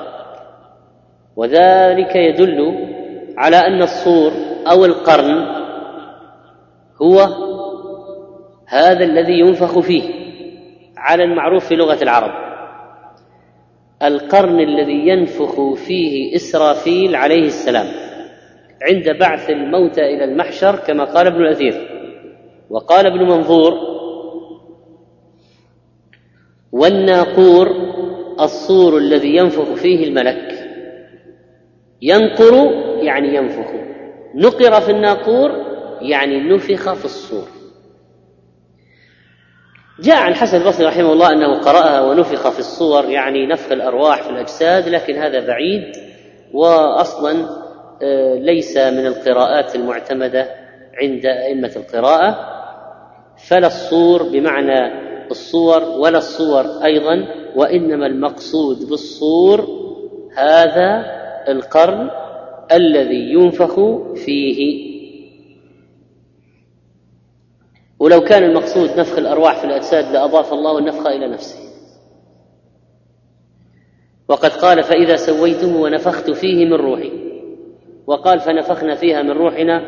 وذلك 1.36 2.16
يدل 2.16 2.60
على 3.38 3.58
أن 3.58 3.82
الصور 3.82 4.32
أو 4.72 4.86
القرن 4.86 5.56
هو 7.02 7.28
هذا 8.76 9.06
الذي 9.06 9.40
ينفخ 9.40 9.80
فيه 9.80 10.04
على 10.98 11.24
المعروف 11.24 11.68
في 11.68 11.76
لغة 11.76 12.04
العرب. 12.04 12.32
القرن 14.04 14.60
الذي 14.60 15.08
ينفخ 15.08 15.74
فيه 15.74 16.36
إسرافيل 16.36 17.16
عليه 17.16 17.46
السلام 17.46 17.88
عند 18.82 19.10
بعث 19.20 19.50
الموتى 19.50 20.02
إلى 20.02 20.24
المحشر 20.24 20.76
كما 20.76 21.04
قال 21.04 21.28
ابن 21.28 21.42
الأثير. 21.42 21.74
وقال 22.70 23.06
ابن 23.06 23.24
منظور 23.24 23.74
والناقور 26.72 27.68
الصور 28.40 28.98
الذي 28.98 29.36
ينفخ 29.36 29.74
فيه 29.74 30.08
الملك. 30.08 30.70
ينقر 32.02 32.72
يعني 33.02 33.36
ينفخ. 33.36 33.72
نقر 34.36 34.82
في 34.82 34.92
الناقور 34.92 35.52
يعني 36.02 36.50
نفخ 36.50 36.94
في 36.94 37.06
الصور. 37.06 37.55
جاء 40.00 40.16
عن 40.16 40.32
الحسن 40.32 40.62
البصري 40.62 40.86
رحمه 40.86 41.14
الله 41.14 41.32
أنه 41.32 41.60
قرأها 41.60 42.02
ونفخ 42.02 42.50
في 42.50 42.60
الصور 42.60 43.06
يعني 43.06 43.48
نفخ 43.48 43.72
الأرواح 43.72 44.24
في 44.24 44.30
الأجساد 44.30 44.90
لكن 44.90 45.16
هذا 45.16 45.48
بعيد 45.48 45.84
واصلا 46.54 47.46
آه، 48.02 48.36
ليس 48.36 48.78
من 48.78 49.06
القراءات 49.06 49.76
المعتمدة 49.76 50.48
عند 51.02 51.26
أئمة 51.26 51.72
القراءة 51.76 52.38
فلا 53.48 53.68
الصور 53.68 54.24
بمعنى 54.24 55.06
الصور 55.32 55.84
ولا 55.84 56.18
الصور 56.18 56.66
أيضا 56.84 57.28
وإنما 57.56 58.06
المقصود 58.06 58.90
بالصور 58.90 59.68
هذا 60.38 61.06
القرن 61.48 62.10
الذي 62.72 63.34
ينفخ 63.34 63.76
فيه 64.16 64.85
ولو 68.00 68.22
كان 68.22 68.44
المقصود 68.44 69.00
نفخ 69.00 69.18
الأرواح 69.18 69.60
في 69.60 69.64
الأجساد 69.66 70.12
لأضاف 70.12 70.54
الله 70.54 70.78
النفخ 70.78 71.08
إلى 71.08 71.28
نفسه. 71.28 71.60
وقد 74.28 74.50
قال 74.50 74.84
فإذا 74.84 75.16
سويته 75.16 75.78
ونفخت 75.78 76.32
فيه 76.32 76.66
من 76.66 76.74
روحي. 76.74 77.12
وقال 78.08 78.40
فنفخنا 78.40 78.96
فيها 78.96 79.22
من 79.22 79.32
روحنا. 79.32 79.86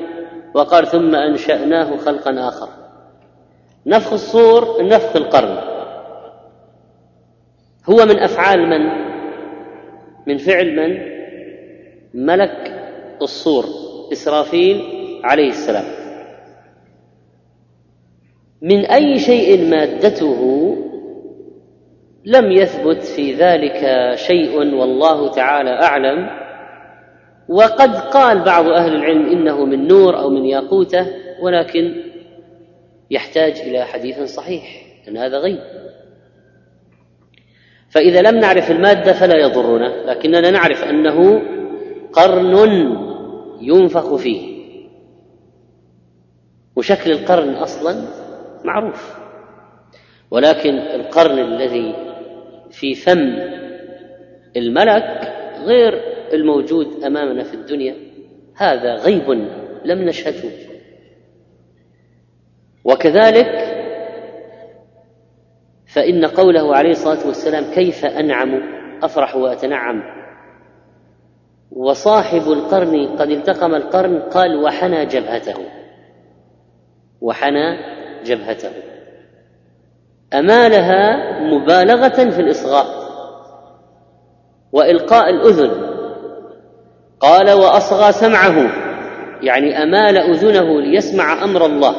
وقال 0.54 0.88
ثم 0.88 1.16
أنشأناه 1.16 1.98
خلقا 1.98 2.48
آخر. 2.48 2.70
نفخ 3.86 4.14
الصور 4.14 4.88
نفخ 4.88 5.16
القرن. 5.16 5.58
هو 7.90 8.06
من 8.06 8.20
أفعال 8.20 8.70
من؟ 8.70 9.08
من 10.28 10.38
فعل 10.38 10.76
من؟ 10.76 11.18
ملك 12.26 12.74
الصور 13.22 13.66
إسرافيل 14.12 14.82
عليه 15.24 15.50
السلام. 15.50 16.07
من 18.62 18.86
أي 18.86 19.20
شيء 19.20 19.70
مادته 19.70 20.74
لم 22.26 22.52
يثبت 22.52 23.04
في 23.04 23.34
ذلك 23.34 24.12
شيء 24.16 24.58
والله 24.58 25.32
تعالى 25.32 25.70
أعلم. 25.70 26.30
وقد 27.50 27.96
قال 27.96 28.44
بعض 28.44 28.68
أهل 28.68 28.96
العلم 28.96 29.26
إنه 29.26 29.66
من 29.66 29.88
نور 29.88 30.20
أو 30.20 30.30
من 30.30 30.46
ياقوته 30.46 31.08
ولكن 31.42 32.04
يحتاج 33.12 33.60
إلى 33.60 33.86
حديث 33.86 34.22
صحيح 34.22 34.64
إن 35.08 35.18
هذا 35.18 35.38
غيب. 35.38 35.60
فإذا 37.90 38.22
لم 38.22 38.40
نعرف 38.40 38.72
المادة 38.72 39.14
فلا 39.14 39.38
يضرنا 39.38 40.12
لكننا 40.12 40.52
نعرف 40.52 40.84
أنه 40.84 41.42
قرن 42.14 42.56
ينفخ 43.62 44.16
فيه. 44.16 44.58
وشكل 46.76 47.12
القرن 47.12 47.54
أصلا 47.54 48.27
معروف. 48.66 49.18
ولكن 50.32 50.78
القرن 50.78 51.40
الذي 51.40 51.96
في 52.72 52.94
فم 52.94 53.36
الملك 54.58 55.34
غير 55.66 56.02
الموجود 56.34 57.04
أمامنا 57.04 57.44
في 57.44 57.54
الدنيا 57.54 57.96
هذا 58.56 58.96
غيب 58.96 59.30
لم 59.86 60.02
نشهده. 60.02 60.50
وكذلك 62.84 63.78
فإن 65.94 66.26
قوله 66.26 66.76
عليه 66.76 66.92
الصلاة 66.92 67.28
والسلام 67.28 67.74
كيف 67.74 68.06
أنعم 68.06 68.62
أفرح 69.04 69.36
وأتنعم. 69.36 70.04
وصاحب 71.72 72.52
القرن 72.52 73.08
قد 73.08 73.30
التقم 73.30 73.76
القرن 73.76 74.20
قال 74.20 74.64
وحنى 74.64 75.06
جبهته. 75.06 75.66
وحنى 77.22 77.97
جبهته. 78.28 78.70
أمالها 80.34 81.32
مبالغة 81.42 82.30
في 82.30 82.42
الإصغاء 82.42 82.86
وإلقاء 84.72 85.30
الأذن. 85.30 85.72
قال 87.20 87.52
وأصغى 87.52 88.12
سمعه 88.12 88.72
يعني 89.42 89.84
أمال 89.84 90.18
أذنه 90.18 90.82
ليسمع 90.82 91.44
أمر 91.44 91.66
الله. 91.66 91.96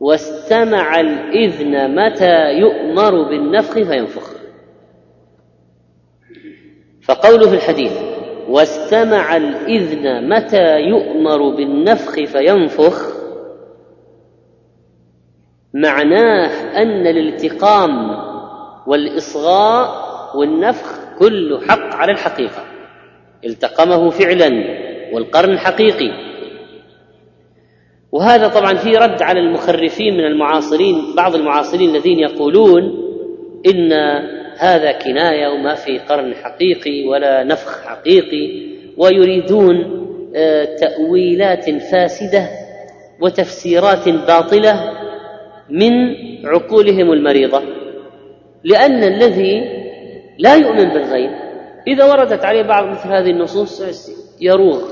واستمع 0.00 1.00
الإذن 1.00 1.94
متى 1.94 2.52
يؤمر 2.52 3.22
بالنفخ 3.22 3.74
فينفخ. 3.74 4.32
فقوله 7.02 7.48
في 7.48 7.54
الحديث 7.54 7.92
واستمع 8.48 9.36
الإذن 9.36 10.28
متى 10.28 10.78
يؤمر 10.80 11.48
بالنفخ 11.56 12.14
فينفخ. 12.14 13.17
معناه 15.74 16.50
أن 16.82 17.06
الالتقام 17.06 18.10
والإصغاء 18.86 20.08
والنفخ 20.34 20.98
كله 21.18 21.60
حق 21.60 21.94
على 21.94 22.12
الحقيقة. 22.12 22.64
التقمه 23.44 24.10
فعلا 24.10 24.50
والقرن 25.12 25.58
حقيقي. 25.58 26.28
وهذا 28.12 28.48
طبعا 28.48 28.74
في 28.74 28.96
رد 28.96 29.22
على 29.22 29.40
المخرفين 29.40 30.14
من 30.14 30.24
المعاصرين 30.24 31.14
بعض 31.16 31.34
المعاصرين 31.34 31.90
الذين 31.90 32.18
يقولون 32.18 32.82
إن 33.66 33.92
هذا 34.58 34.92
كناية 34.92 35.48
وما 35.48 35.74
في 35.74 35.98
قرن 35.98 36.34
حقيقي 36.34 37.08
ولا 37.08 37.44
نفخ 37.44 37.82
حقيقي 37.84 38.68
ويريدون 38.96 39.98
آه، 40.36 40.64
تأويلات 40.64 41.70
فاسدة 41.70 42.48
وتفسيرات 43.20 44.08
باطلة 44.08 45.07
من 45.70 45.92
عقولهم 46.46 47.12
المريضة 47.12 47.62
لأن 48.64 49.04
الذي 49.04 49.78
لا 50.38 50.54
يؤمن 50.54 50.88
بالغيب 50.88 51.30
إذا 51.86 52.04
وردت 52.04 52.44
عليه 52.44 52.62
بعض 52.62 52.84
مثل 52.86 53.08
هذه 53.08 53.30
النصوص 53.30 53.82
يروغ 54.40 54.82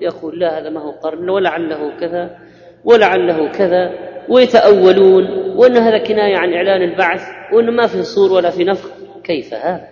يقول 0.00 0.38
لا 0.38 0.58
هذا 0.58 0.70
ما 0.70 0.80
هو 0.80 0.90
قرن 0.90 1.28
ولعله 1.28 1.96
كذا 2.00 2.38
ولعله 2.84 3.48
كذا 3.48 3.92
ويتأولون 4.28 5.24
وأن 5.56 5.76
هذا 5.76 5.98
كناية 5.98 6.36
عن 6.36 6.52
إعلان 6.52 6.82
البعث 6.82 7.22
وأن 7.52 7.70
ما 7.70 7.86
في 7.86 8.02
صور 8.02 8.32
ولا 8.32 8.50
في 8.50 8.64
نفخ 8.64 8.90
كيف 9.24 9.54
هذا؟ 9.54 9.88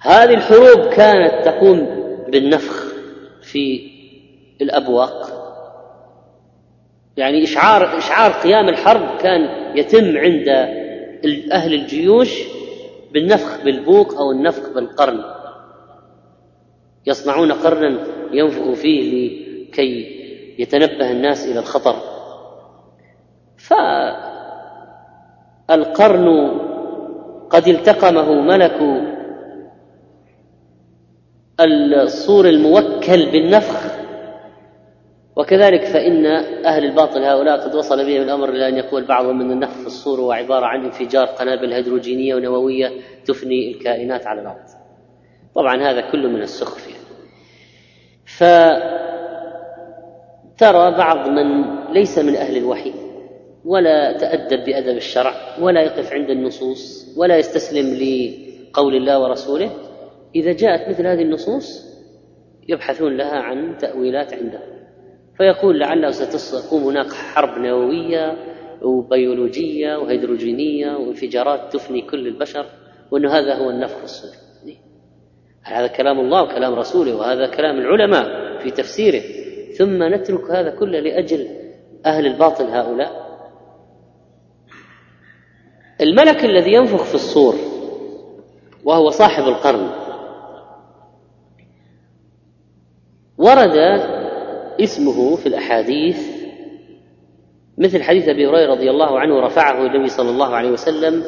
هذه 0.00 0.34
الحروب 0.34 0.92
كانت 0.92 1.44
تقوم 1.44 1.86
بالنفخ 2.28 2.92
في 3.42 3.90
الأبواق. 4.60 5.41
يعني 7.16 7.44
إشعار 7.44 7.98
إشعار 7.98 8.32
قيام 8.32 8.68
الحرب 8.68 9.16
كان 9.18 9.40
يتم 9.76 10.18
عند 10.18 10.48
أهل 11.52 11.74
الجيوش 11.74 12.42
بالنفخ 13.12 13.64
بالبوق 13.64 14.14
أو 14.18 14.30
النفخ 14.32 14.74
بالقرن. 14.74 15.24
يصنعون 17.06 17.52
قرنا 17.52 17.98
ينفخ 18.32 18.72
فيه 18.72 19.30
لكي 19.68 20.22
يتنبه 20.58 21.10
الناس 21.10 21.46
إلى 21.46 21.58
الخطر. 21.58 21.96
فالقرن 25.68 26.58
قد 27.50 27.68
التقمه 27.68 28.32
ملك 28.32 28.78
الصور 31.60 32.48
الموكل 32.48 33.30
بالنفخ 33.30 34.01
وكذلك 35.36 35.84
فإن 35.84 36.26
أهل 36.66 36.84
الباطل 36.84 37.24
هؤلاء 37.24 37.60
قد 37.60 37.74
وصل 37.74 38.06
بهم 38.06 38.22
الأمر 38.22 38.48
إلى 38.48 38.68
أن 38.68 38.76
يقول 38.76 39.04
بعضهم 39.04 39.40
أن 39.40 39.50
النفخ 39.50 39.80
في 39.80 39.86
الصور 39.86 40.20
هو 40.20 40.32
عبارة 40.32 40.66
عن 40.66 40.84
انفجار 40.84 41.26
قنابل 41.26 41.72
هيدروجينية 41.72 42.34
ونووية 42.34 42.92
تفني 43.24 43.70
الكائنات 43.70 44.26
على 44.26 44.40
الأرض. 44.40 44.66
طبعا 45.54 45.82
هذا 45.82 46.00
كله 46.00 46.28
من 46.28 46.42
السخف 46.42 46.88
يعني 46.88 47.02
فترى 50.56 50.90
بعض 50.90 51.28
من 51.28 51.64
ليس 51.92 52.18
من 52.18 52.36
أهل 52.36 52.56
الوحي 52.56 52.92
ولا 53.64 54.12
تأدب 54.18 54.64
بأدب 54.64 54.96
الشرع 54.96 55.34
ولا 55.60 55.82
يقف 55.82 56.12
عند 56.12 56.30
النصوص 56.30 57.14
ولا 57.16 57.36
يستسلم 57.36 57.86
لقول 57.94 58.96
الله 58.96 59.22
ورسوله 59.22 59.70
إذا 60.34 60.52
جاءت 60.52 60.88
مثل 60.88 61.06
هذه 61.06 61.22
النصوص 61.22 61.92
يبحثون 62.68 63.16
لها 63.16 63.38
عن 63.38 63.76
تأويلات 63.78 64.34
عندهم 64.34 64.81
فيقول 65.36 65.80
لعله 65.80 66.10
ستقوم 66.10 66.82
هناك 66.82 67.12
حرب 67.12 67.58
نووية 67.58 68.36
وبيولوجية 68.82 69.96
وهيدروجينية 69.96 70.96
وانفجارات 70.96 71.72
تفني 71.72 72.02
كل 72.02 72.26
البشر 72.26 72.66
وأن 73.10 73.26
هذا 73.26 73.54
هو 73.54 73.70
النفخ 73.70 73.96
في 73.96 74.04
الصور 74.04 74.42
هذا 75.62 75.86
كلام 75.86 76.20
الله 76.20 76.42
وكلام 76.42 76.74
رسوله 76.74 77.16
وهذا 77.16 77.46
كلام 77.46 77.78
العلماء 77.78 78.58
في 78.58 78.70
تفسيره. 78.70 79.22
ثم 79.78 80.02
نترك 80.02 80.50
هذا 80.50 80.70
كله 80.70 81.00
لأجل 81.00 81.48
أهل 82.06 82.26
الباطل 82.26 82.64
هؤلاء. 82.64 83.22
الملك 86.00 86.44
الذي 86.44 86.72
ينفخ 86.72 87.04
في 87.04 87.14
الصور 87.14 87.54
وهو 88.84 89.10
صاحب 89.10 89.42
القرن 89.42 89.90
ورد 93.38 93.76
اسمه 94.80 95.36
في 95.36 95.46
الأحاديث 95.46 96.42
مثل 97.78 98.02
حديث 98.02 98.28
أبي 98.28 98.46
هريرة 98.46 98.70
رضي 98.70 98.90
الله 98.90 99.18
عنه 99.18 99.40
رفعه 99.40 99.86
النبي 99.86 100.08
صلى 100.08 100.30
الله 100.30 100.46
عليه 100.46 100.70
وسلم 100.70 101.24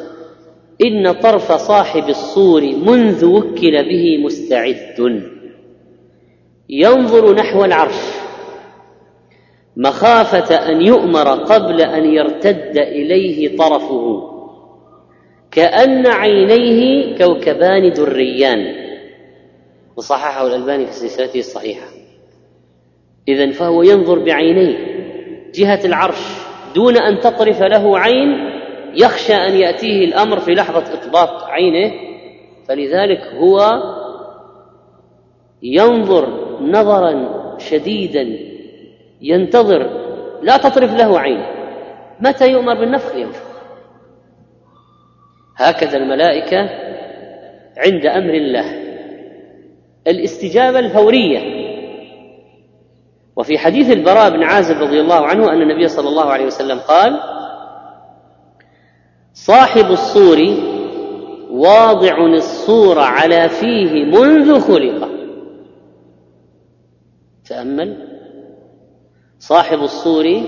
إن 0.85 1.11
طرف 1.11 1.51
صاحب 1.51 2.09
الصور 2.09 2.61
منذ 2.61 3.25
وكل 3.25 3.89
به 3.89 4.17
مستعد. 4.25 5.23
ينظر 6.69 7.35
نحو 7.35 7.65
العرش. 7.65 8.01
مخافة 9.77 10.55
أن 10.55 10.81
يؤمر 10.81 11.27
قبل 11.27 11.81
أن 11.81 12.05
يرتد 12.05 12.77
إليه 12.77 13.57
طرفه. 13.57 14.31
كأن 15.51 16.07
عينيه 16.07 17.17
كوكبان 17.17 17.93
دريان. 17.93 18.75
وصححه 19.95 20.47
الألباني 20.47 20.85
في 20.85 20.93
سلسلته 20.93 21.39
الصحيحة. 21.39 21.94
إذا 23.27 23.51
فهو 23.51 23.83
ينظر 23.83 24.19
بعينيه. 24.19 24.95
جهة 25.55 25.79
العرش 25.85 26.21
دون 26.75 26.97
أن 26.97 27.19
تطرف 27.19 27.61
له 27.61 27.99
عين 27.99 28.49
يخشى 28.93 29.33
أن 29.33 29.53
يأتيه 29.53 30.05
الأمر 30.05 30.39
في 30.39 30.51
لحظة 30.51 30.93
إطباق 30.93 31.43
عينه. 31.43 31.93
فلذلك 32.67 33.21
هو 33.21 33.59
ينظر 35.63 36.27
نظرا 36.61 37.29
شديدا 37.57 38.39
ينتظر 39.21 39.89
لا 40.41 40.57
تطرف 40.57 40.93
له 40.93 41.19
عين. 41.19 41.45
متى 42.19 42.51
يؤمر 42.51 42.73
بالنفخ 42.73 43.15
ينفخ 43.15 43.55
هكذا 45.57 45.97
الملائكة 45.97 46.69
عند 47.77 48.05
أمر 48.05 48.33
الله. 48.33 48.65
الاستجابة 50.07 50.79
الفورية. 50.79 51.54
وفي 53.35 53.57
حديث 53.57 53.91
البراء 53.91 54.29
بن 54.29 54.43
عازب 54.43 54.81
رضي 54.81 55.01
الله 55.01 55.27
عنه 55.27 55.51
أن 55.51 55.61
النبي 55.61 55.87
صلى 55.87 56.09
الله 56.09 56.25
عليه 56.25 56.45
وسلم 56.45 56.79
قال 56.79 57.19
صاحب 59.33 59.91
الصور 59.91 60.37
واضع 61.49 62.25
الصور 62.25 62.99
على 62.99 63.49
فيه 63.49 64.05
منذ 64.05 64.59
خلق. 64.59 65.09
تأمل؟ 67.45 68.07
صاحب 69.39 69.79
الصور 69.79 70.41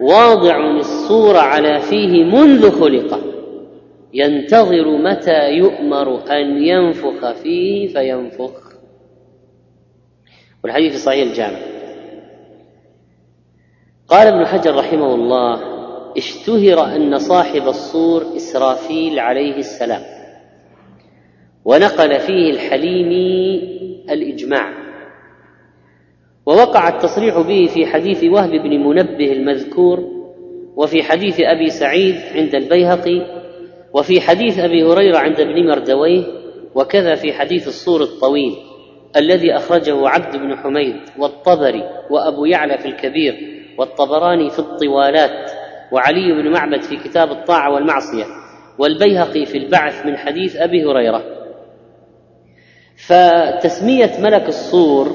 واضع 0.00 0.76
الصور 0.78 1.36
على 1.36 1.80
فيه 1.80 2.24
منذ 2.24 2.80
خلق 2.80 3.20
ينتظر 4.14 4.98
متى 4.98 5.50
يؤمر 5.50 6.30
أن 6.30 6.62
ينفخ 6.62 7.32
فيه 7.32 7.88
فينفخ. 7.88 8.59
والحديث 10.64 10.92
في 10.92 10.98
صحيح 10.98 11.28
الجامع. 11.28 11.58
قال 14.08 14.26
ابن 14.26 14.46
حجر 14.46 14.74
رحمه 14.74 15.14
الله 15.14 15.60
اشتهر 16.16 16.96
أن 16.96 17.18
صاحب 17.18 17.68
الصور 17.68 18.36
إسرافيل 18.36 19.18
عليه 19.18 19.56
السلام 19.56 20.02
ونقل 21.64 22.20
فيه 22.20 22.50
الحليمي 22.50 23.60
الإجماع 24.10 24.72
ووقع 26.46 26.88
التصريح 26.88 27.38
به 27.40 27.66
في 27.66 27.86
حديث 27.86 28.24
وهب 28.24 28.50
بن 28.50 28.70
منبه 28.70 29.32
المذكور 29.32 30.04
وفي 30.76 31.02
حديث 31.02 31.40
أبي 31.40 31.70
سعيد 31.70 32.16
عند 32.34 32.54
البيهقي 32.54 33.40
وفي 33.94 34.20
حديث 34.20 34.58
أبي 34.58 34.84
هريرة 34.84 35.18
عند 35.18 35.40
ابن 35.40 35.66
مردويه 35.66 36.24
وكذا 36.74 37.14
في 37.14 37.32
حديث 37.32 37.68
الصور 37.68 38.02
الطويل. 38.02 38.56
الذي 39.16 39.56
أخرجه 39.56 40.08
عبد 40.08 40.36
بن 40.36 40.56
حميد 40.56 40.96
والطبري 41.18 41.84
وأبو 42.10 42.44
يعلى 42.44 42.78
في 42.78 42.88
الكبير 42.88 43.34
والطبراني 43.78 44.50
في 44.50 44.58
الطوالات 44.58 45.50
وعلي 45.92 46.42
بن 46.42 46.52
معبد 46.52 46.82
في 46.82 46.96
كتاب 46.96 47.30
الطاعة 47.30 47.74
والمعصية 47.74 48.24
والبيهقي 48.78 49.46
في 49.46 49.58
البعث 49.58 50.06
من 50.06 50.16
حديث 50.16 50.56
أبي 50.56 50.84
هريرة. 50.84 51.22
فتسمية 52.96 54.10
ملك 54.20 54.48
الصور 54.48 55.08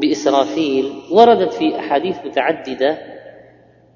بإسرافيل 0.00 0.92
وردت 1.10 1.52
في 1.52 1.78
أحاديث 1.78 2.16
متعددة 2.26 2.98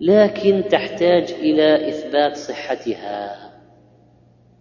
لكن 0.01 0.64
تحتاج 0.71 1.33
إلى 1.33 1.88
إثبات 1.88 2.37
صحتها. 2.37 3.37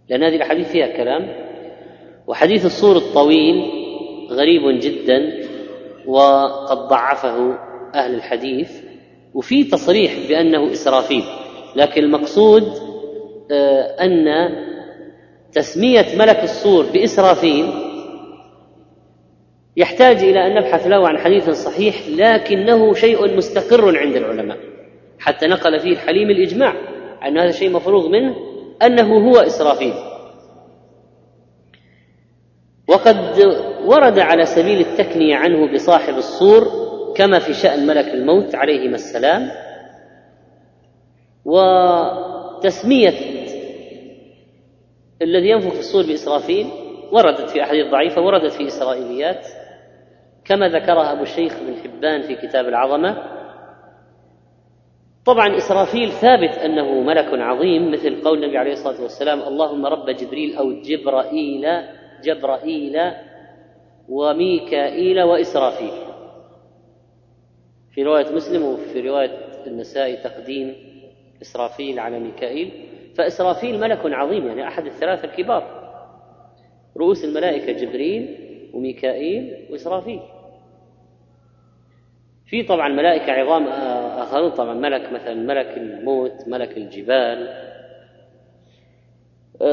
لأن 0.08 0.22
هذه 0.22 0.36
الأحاديث 0.36 0.68
فيها 0.68 0.86
كلام 0.86 1.28
وحديث 2.26 2.66
الصور 2.66 2.96
الطويل 2.96 3.85
غريب 4.30 4.80
جدا 4.80 5.48
وقد 6.06 6.76
ضعفه 6.76 7.58
أهل 7.94 8.14
الحديث 8.14 8.70
وفي 9.34 9.64
تصريح 9.64 10.28
بأنه 10.28 10.72
إسرافيل 10.72 11.24
لكن 11.76 12.04
المقصود 12.04 12.72
آه، 13.50 13.96
أن 14.00 14.24
تسمية 15.52 16.06
ملك 16.18 16.44
الصور 16.44 16.84
بإسرافيل 16.84 17.66
يحتاج 19.76 20.16
إلى 20.16 20.46
أن 20.46 20.54
نبحث 20.54 20.86
له 20.86 21.08
عن 21.08 21.18
حديث 21.18 21.50
صحيح 21.50 22.08
لكنه 22.08 22.94
شيء 22.94 23.36
مستقر 23.36 23.98
عند 23.98 24.16
العلماء. 24.16 24.58
حتى 25.18 25.46
نقل 25.46 25.80
فيه 25.80 25.92
الحليم 25.92 26.30
الإجماع 26.30 26.74
ان 27.26 27.38
هذا 27.38 27.50
شيء 27.50 27.70
مفروغ 27.70 28.08
منه 28.08 28.36
أنه 28.82 29.28
هو 29.28 29.36
إسرافيل. 29.36 29.94
وقد 32.88 33.40
ورد 33.86 34.18
على 34.18 34.44
سبيل 34.44 34.80
التكنية 34.80 35.36
عنه 35.36 35.72
بصاحب 35.72 36.14
الصور 36.14 36.62
كما 37.16 37.38
في 37.38 37.54
شأن 37.54 37.86
ملك 37.86 38.08
الموت 38.08 38.54
عليهما 38.54 38.94
السلام 38.94 39.50
وتسمية 41.44 43.12
الذي 45.22 45.48
ينفخ 45.48 45.72
في 45.72 45.78
الصور 45.78 46.02
بإسرافيل 46.06 46.66
وردت 47.12 47.50
في 47.50 47.62
أحاديث 47.62 47.86
ضعيفة 47.90 48.20
وردت 48.20 48.52
في 48.52 48.66
إسرائيليات 48.66 49.46
كما 50.44 50.68
ذكرها 50.68 51.12
أبو 51.12 51.22
الشيخ 51.22 51.52
بن 51.60 51.74
حبان 51.82 52.22
في 52.22 52.34
كتاب 52.34 52.68
العظمة. 52.68 53.22
طبعا 55.26 55.56
إسرافيل 55.56 56.12
ثابت 56.12 56.58
أنه 56.58 57.00
ملك 57.00 57.26
عظيم 57.32 57.90
مثل 57.92 58.22
قول 58.22 58.44
النبي 58.44 58.58
عليه 58.58 58.72
الصلاة 58.72 59.02
والسلام 59.02 59.40
اللهم 59.40 59.86
رب 59.86 60.10
جبريل 60.10 60.56
أو 60.56 60.72
جبرائيل 60.82 61.66
جبرائيل 62.24 62.96
وميكائيل 64.08 65.22
وإسرافيل. 65.22 65.92
في 67.90 68.02
رواية 68.02 68.32
مسلم 68.32 68.62
وفي 68.62 69.00
رواية 69.00 69.38
النسائي 69.66 70.16
تقديم 70.16 70.74
إسرافيل 71.42 71.98
على 71.98 72.20
ميكائيل. 72.20 72.70
فإسرافيل 73.14 73.80
ملك 73.80 74.00
عظيم 74.04 74.46
يعني 74.46 74.68
أحد 74.68 74.86
الثلاثة 74.86 75.24
الكبار. 75.24 75.86
رؤوس 76.96 77.24
الملائكة 77.24 77.72
جبريل 77.72 78.38
وميكائيل 78.74 79.66
وإسرافيل. 79.70 80.20
في 82.46 82.62
طبعا 82.62 82.88
ملائكة 82.88 83.32
عظام 83.32 83.66
آخرون 84.18 84.50
طبعا 84.50 84.74
ملك 84.74 85.12
مثلا 85.12 85.34
ملك 85.34 85.66
الموت 85.76 86.48
ملك 86.48 86.76
الجبال 86.76 87.65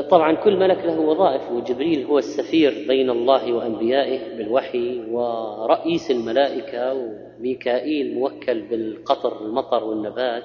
طبعا 0.09 0.33
كل 0.35 0.57
ملك 0.59 0.77
له 0.85 0.99
وظائف 0.99 1.51
وجبريل 1.51 2.05
هو 2.05 2.17
السفير 2.17 2.85
بين 2.87 3.09
الله 3.09 3.53
وأنبيائه 3.53 4.37
بالوحي 4.37 4.99
ورئيس 5.11 6.11
الملائكة 6.11 6.93
وميكائيل 6.93 8.15
موكل 8.15 8.61
بالقطر 8.61 9.45
المطر 9.45 9.83
والنبات. 9.83 10.43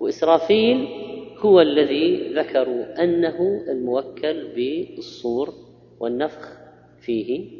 وإسرافيل 0.00 0.88
هو 1.38 1.60
الذي 1.60 2.32
ذكروا 2.34 3.04
أنه 3.04 3.62
الموكل 3.68 4.48
بالصور 4.54 5.48
والنفخ 6.00 6.48
فيه. 7.00 7.58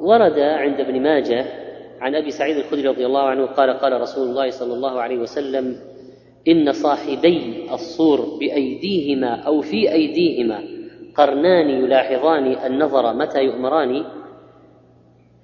وورد 0.00 0.38
عند 0.38 0.80
ابن 0.80 1.02
ماجه 1.02 1.46
عن 2.00 2.14
أبي 2.14 2.30
سعيد 2.30 2.56
الخدري 2.56 2.88
رضي 2.88 3.06
الله 3.06 3.22
عنه 3.22 3.46
قال 3.46 3.70
قال 3.70 4.00
رسول 4.00 4.28
الله 4.28 4.50
صلى 4.50 4.74
الله 4.74 5.00
عليه 5.00 5.18
وسلم 5.18 5.76
إن 6.48 6.72
صاحبي 6.72 7.66
الصور 7.72 8.38
بأيديهما 8.40 9.34
أو 9.34 9.60
في 9.60 9.92
أيديهما 9.92 10.62
قرنان 11.14 11.70
يلاحظان 11.70 12.56
النظر 12.66 13.14
متى 13.14 13.42
يؤمران. 13.42 14.04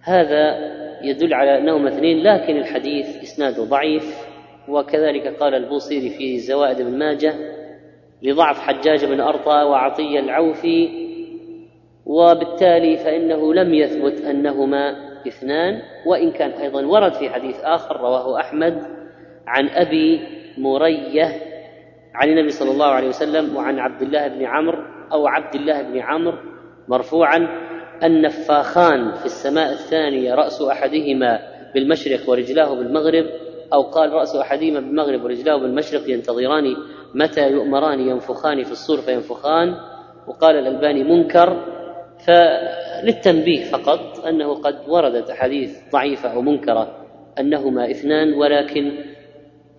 هذا 0.00 0.72
يدل 1.02 1.34
على 1.34 1.58
أنهما 1.58 1.88
اثنين 1.88 2.22
لكن 2.22 2.56
الحديث 2.56 3.22
اسناده 3.22 3.64
ضعيف. 3.64 4.16
وكذلك 4.68 5.26
قال 5.26 5.54
البوصيري 5.54 6.10
في 6.10 6.38
زوائد 6.38 6.80
ابن 6.80 6.98
ماجه 6.98 7.34
لضعف 8.22 8.58
حجاج 8.58 9.04
بن 9.04 9.20
أرطى 9.20 9.62
وعطية 9.62 10.20
العوفي 10.20 10.88
وبالتالي 12.06 12.96
فإنه 12.96 13.54
لم 13.54 13.74
يثبت 13.74 14.20
أنهما 14.20 14.96
اثنان. 15.28 15.82
وإن 16.06 16.30
كان 16.30 16.50
أيضا 16.50 16.86
ورد 16.86 17.12
في 17.12 17.30
حديث 17.30 17.56
آخر 17.60 18.00
رواه 18.00 18.40
أحمد 18.40 18.82
عن 19.46 19.68
أبي 19.68 20.20
مريه 20.58 21.52
عن 22.14 22.28
النبي 22.28 22.50
صلى 22.50 22.70
الله 22.70 22.86
عليه 22.86 23.08
وسلم 23.08 23.56
وعن 23.56 23.78
عبد 23.78 24.02
الله 24.02 24.28
بن 24.28 24.44
عمرو 24.44 24.78
أو 25.12 25.26
عبد 25.26 25.54
الله 25.54 25.82
بن 25.82 25.98
عمرو 25.98 26.38
مرفوعا 26.88 27.48
النفاخان 28.02 29.12
في 29.12 29.26
السماء 29.26 29.72
الثانية 29.72 30.34
راس 30.34 30.62
احدهما 30.62 31.38
بالمشرق 31.74 32.30
ورجلاه 32.30 32.74
بالمغرب 32.74 33.26
أو 33.72 33.82
قال 33.82 34.12
راس 34.12 34.36
احدهما 34.36 34.80
بالمغرب 34.80 35.24
ورجلاه 35.24 35.56
بالمشرق 35.56 36.10
ينتظران 36.10 36.76
متى 37.14 37.50
يؤمران 37.50 38.00
ينفخان 38.00 38.62
في 38.62 38.72
الصور 38.72 38.98
فينفخان 38.98 39.74
وقال 40.26 40.56
الألباني 40.56 41.04
منكر 41.04 41.66
فللتنبيه 42.26 43.64
فقط 43.64 44.26
أنه 44.26 44.54
قد 44.54 44.88
وردت 44.88 45.30
أحاديث 45.30 45.78
ضعيفة 45.92 46.32
أو 46.32 46.42
منكرة 46.42 46.96
أنهما 47.40 47.90
اثنان 47.90 48.34
ولكن 48.34 48.92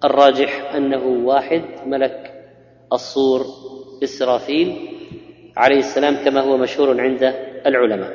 الراجح 0.06 0.76
أنه 0.76 1.06
واحد 1.26 1.62
ملك 1.86 2.34
الصور 2.94 3.46
إسرافيل 4.04 4.76
عليه 5.58 5.78
السلام 5.78 6.16
كما 6.26 6.42
هو 6.42 6.58
مشهور 6.58 7.02
عند 7.02 7.34
العلماء. 7.66 8.12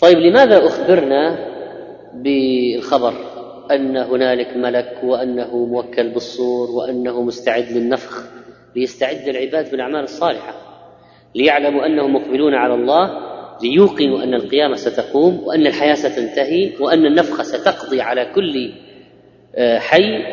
طيب 0.00 0.18
لماذا 0.18 0.66
أخبرنا 0.66 1.48
بالخبر 2.14 3.14
أن 3.70 3.96
هنالك 3.96 4.56
ملك 4.56 5.00
وأنه 5.04 5.56
موكل 5.56 6.08
بالصور 6.08 6.70
وأنه 6.70 7.22
مستعد 7.22 7.72
للنفخ 7.72 8.22
ليستعد 8.76 9.28
العباد 9.28 9.70
بالأعمال 9.70 10.02
الصالحة 10.02 10.54
ليعلموا 11.34 11.86
أنهم 11.86 12.14
مقبلون 12.14 12.54
على 12.54 12.74
الله 12.74 13.28
ليوقنوا 13.62 14.22
أن 14.22 14.34
القيامة 14.34 14.74
ستقوم 14.74 15.40
وأن 15.44 15.66
الحياة 15.66 15.94
ستنتهي 15.94 16.72
وأن 16.80 17.06
النفخه 17.06 17.42
ستقضي 17.42 18.00
على 18.00 18.32
كل 18.34 18.72
آه، 19.54 19.78
حي 19.78 20.24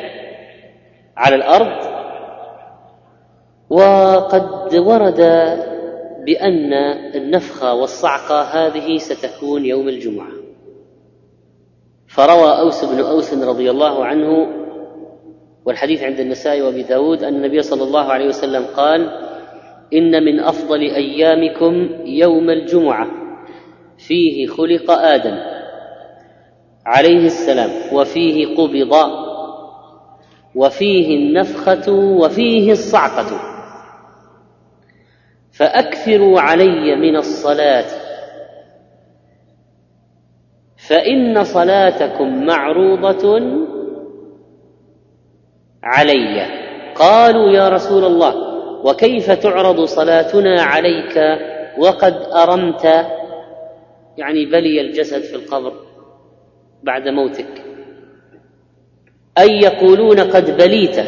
على 1.18 1.36
الأرض 1.36 1.96
وقد 3.70 4.76
ورد 4.76 5.22
بأن 6.26 6.74
النفخه 7.16 7.74
والصعقه 7.74 8.42
هذه 8.42 8.98
ستكون 8.98 9.66
يوم 9.66 9.88
الجمعة. 9.88 10.32
فروى 12.08 12.60
أوس 12.60 12.86
بن 12.86 13.00
أوس 13.00 13.34
رضي 13.34 13.72
الله 13.72 14.06
عنه 14.06 14.48
والحديث 15.66 16.04
عند 16.04 16.20
النسائي 16.20 16.62
وأبي 16.62 16.84
داود 16.84 17.24
أن 17.24 17.36
النبي 17.36 17.62
صلى 17.62 17.84
الله 17.84 18.04
عليه 18.04 18.28
وسلم 18.28 18.66
قال 18.66 19.10
إن 19.94 20.24
من 20.24 20.40
أفضل 20.40 20.82
أيامكم 20.82 21.90
يوم 22.06 22.50
الجمعة 22.50 23.08
فيه 23.98 24.48
خلق 24.48 24.92
آدم 24.92 25.38
عليه 26.86 27.26
السلام 27.26 27.70
وفيه 27.94 28.56
قبض 28.56 29.25
وفيه 30.56 31.18
النفخة 31.18 31.92
وفيه 31.94 32.72
الصعقة. 32.72 33.40
فأكثروا 35.52 36.40
علي 36.42 36.96
من 36.96 37.16
الصلاة. 37.16 37.86
فإن 40.90 41.44
صلاتكم 41.44 42.46
معروضة 42.46 43.42
علي. 45.84 46.46
قالوا 46.96 47.50
يا 47.50 47.70
رسول 47.70 48.06
الله 48.06 48.36
وكيف 48.84 49.32
تعرض 49.32 49.82
صلاتنا 49.82 50.62
عليك 50.62 51.18
وقد 51.78 52.14
أرمت؟ 52.34 52.86
يعني 54.18 54.46
بلي 54.46 54.82
الجسد 54.82 55.22
في 55.22 55.36
القبر 55.36 55.74
بعد 56.84 57.08
موتك. 57.08 57.75
أي 59.38 59.48
يقولون 59.48 60.20
قد 60.20 60.58
بليت 60.58 61.00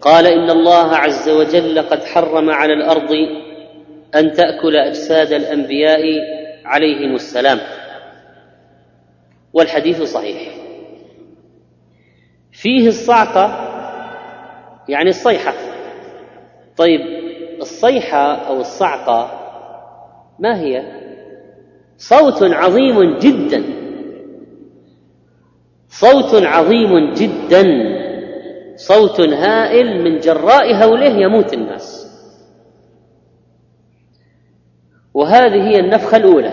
قال 0.00 0.26
إن 0.26 0.50
الله 0.50 0.96
عز 0.96 1.28
وجل 1.28 1.82
قد 1.82 2.04
حرم 2.04 2.50
على 2.50 2.72
الأرض 2.72 3.10
أن 4.14 4.32
تأكل 4.32 4.76
أجساد 4.76 5.32
الأنبياء 5.32 6.02
عليهم 6.64 7.14
السلام. 7.14 7.58
والحديث 9.52 10.02
صحيح. 10.02 10.54
فيه 12.52 12.88
الصعقة 12.88 13.68
يعني 14.88 15.08
الصيحة. 15.08 15.54
طيب 16.76 17.00
الصيحة 17.60 18.34
أو 18.48 18.60
الصعقة 18.60 19.38
ما 20.38 20.60
هي؟ 20.60 20.82
صوت 21.96 22.42
عظيم 22.42 23.18
جدا. 23.18 23.81
صوت 26.00 26.34
عظيم 26.34 27.14
جدا 27.14 27.64
صوت 28.76 29.20
هائل 29.20 30.04
من 30.04 30.18
جراء 30.18 30.74
هوله 30.74 31.06
يموت 31.06 31.54
الناس. 31.54 32.08
وهذه 35.14 35.68
هي 35.68 35.80
النفخة 35.80 36.16
الأولى. 36.16 36.52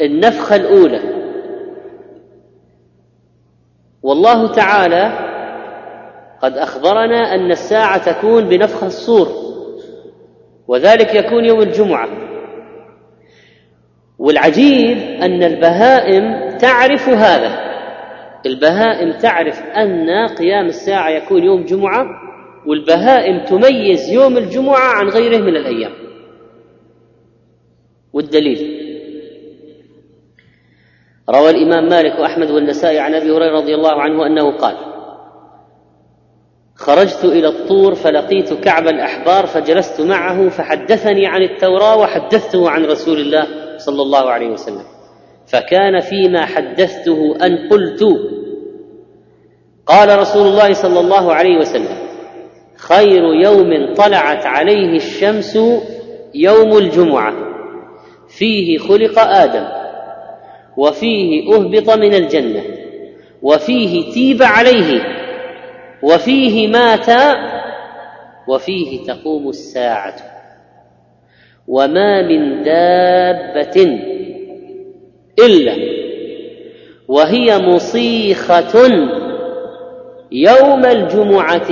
النفخة 0.00 0.56
الأولى. 0.56 1.00
والله 4.02 4.52
تعالى 4.52 5.12
قد 6.42 6.58
أخبرنا 6.58 7.34
أن 7.34 7.50
الساعة 7.50 8.12
تكون 8.12 8.48
بنفخ 8.48 8.84
الصور 8.84 9.28
وذلك 10.68 11.14
يكون 11.14 11.44
يوم 11.44 11.60
الجمعة. 11.60 12.25
والعجيب 14.18 14.98
أن 14.98 15.42
البهائم 15.42 16.56
تعرف 16.58 17.08
هذا. 17.08 17.66
البهائم 18.46 19.18
تعرف 19.18 19.62
أن 19.62 20.28
قيام 20.28 20.66
الساعة 20.66 21.10
يكون 21.10 21.44
يوم 21.44 21.64
جمعة 21.64 22.06
والبهائم 22.66 23.44
تميز 23.44 24.10
يوم 24.10 24.36
الجمعة 24.36 24.98
عن 24.98 25.08
غيره 25.08 25.38
من 25.38 25.56
الأيام. 25.56 25.92
والدليل. 28.12 28.86
روى 31.30 31.50
الإمام 31.50 31.88
مالك 31.88 32.18
وأحمد 32.18 32.50
والنسائي 32.50 32.98
عن 32.98 33.14
أبي 33.14 33.30
هريرة 33.30 33.56
رضي 33.56 33.74
الله 33.74 34.02
عنه 34.02 34.26
أنه 34.26 34.52
قال 34.52 34.76
خرجت 36.76 37.24
إلى 37.24 37.48
الطور 37.48 37.94
فلقيت 37.94 38.52
كعب 38.52 38.88
الأحبار 38.88 39.46
فجلست 39.46 40.00
معه 40.00 40.48
فحدثني 40.48 41.26
عن 41.26 41.42
التوراة 41.42 41.96
وحدثته 41.96 42.70
عن 42.70 42.84
رسول 42.84 43.20
الله 43.20 43.65
صلى 43.78 44.02
الله 44.02 44.30
عليه 44.30 44.48
وسلم. 44.48 44.84
فكان 45.46 46.00
فيما 46.00 46.46
حدثته 46.46 47.36
أن 47.46 47.68
قلت 47.70 48.02
قال 49.86 50.18
رسول 50.18 50.46
الله 50.46 50.72
صلى 50.72 51.00
الله 51.00 51.32
عليه 51.34 51.58
وسلم 51.58 51.98
خير 52.76 53.34
يوم 53.34 53.94
طلعت 53.94 54.46
عليه 54.46 54.96
الشمس 54.96 55.58
يوم 56.34 56.78
الجمعة. 56.78 57.34
فيه 58.28 58.78
خلق 58.78 59.18
آدم 59.18 59.68
وفيه 60.76 61.54
أهبط 61.54 61.90
من 61.90 62.14
الجنة 62.14 62.62
وفيه 63.42 64.12
تيب 64.12 64.42
عليه 64.42 65.02
وفيه 66.02 66.68
مات 66.68 67.06
وفيه 68.48 69.06
تقوم 69.06 69.48
الساعة. 69.48 70.35
وما 71.68 72.22
من 72.22 72.62
دابه 72.62 74.00
الا 75.38 75.76
وهي 77.08 77.58
مصيخه 77.58 78.88
يوم 80.32 80.84
الجمعة 80.84 81.70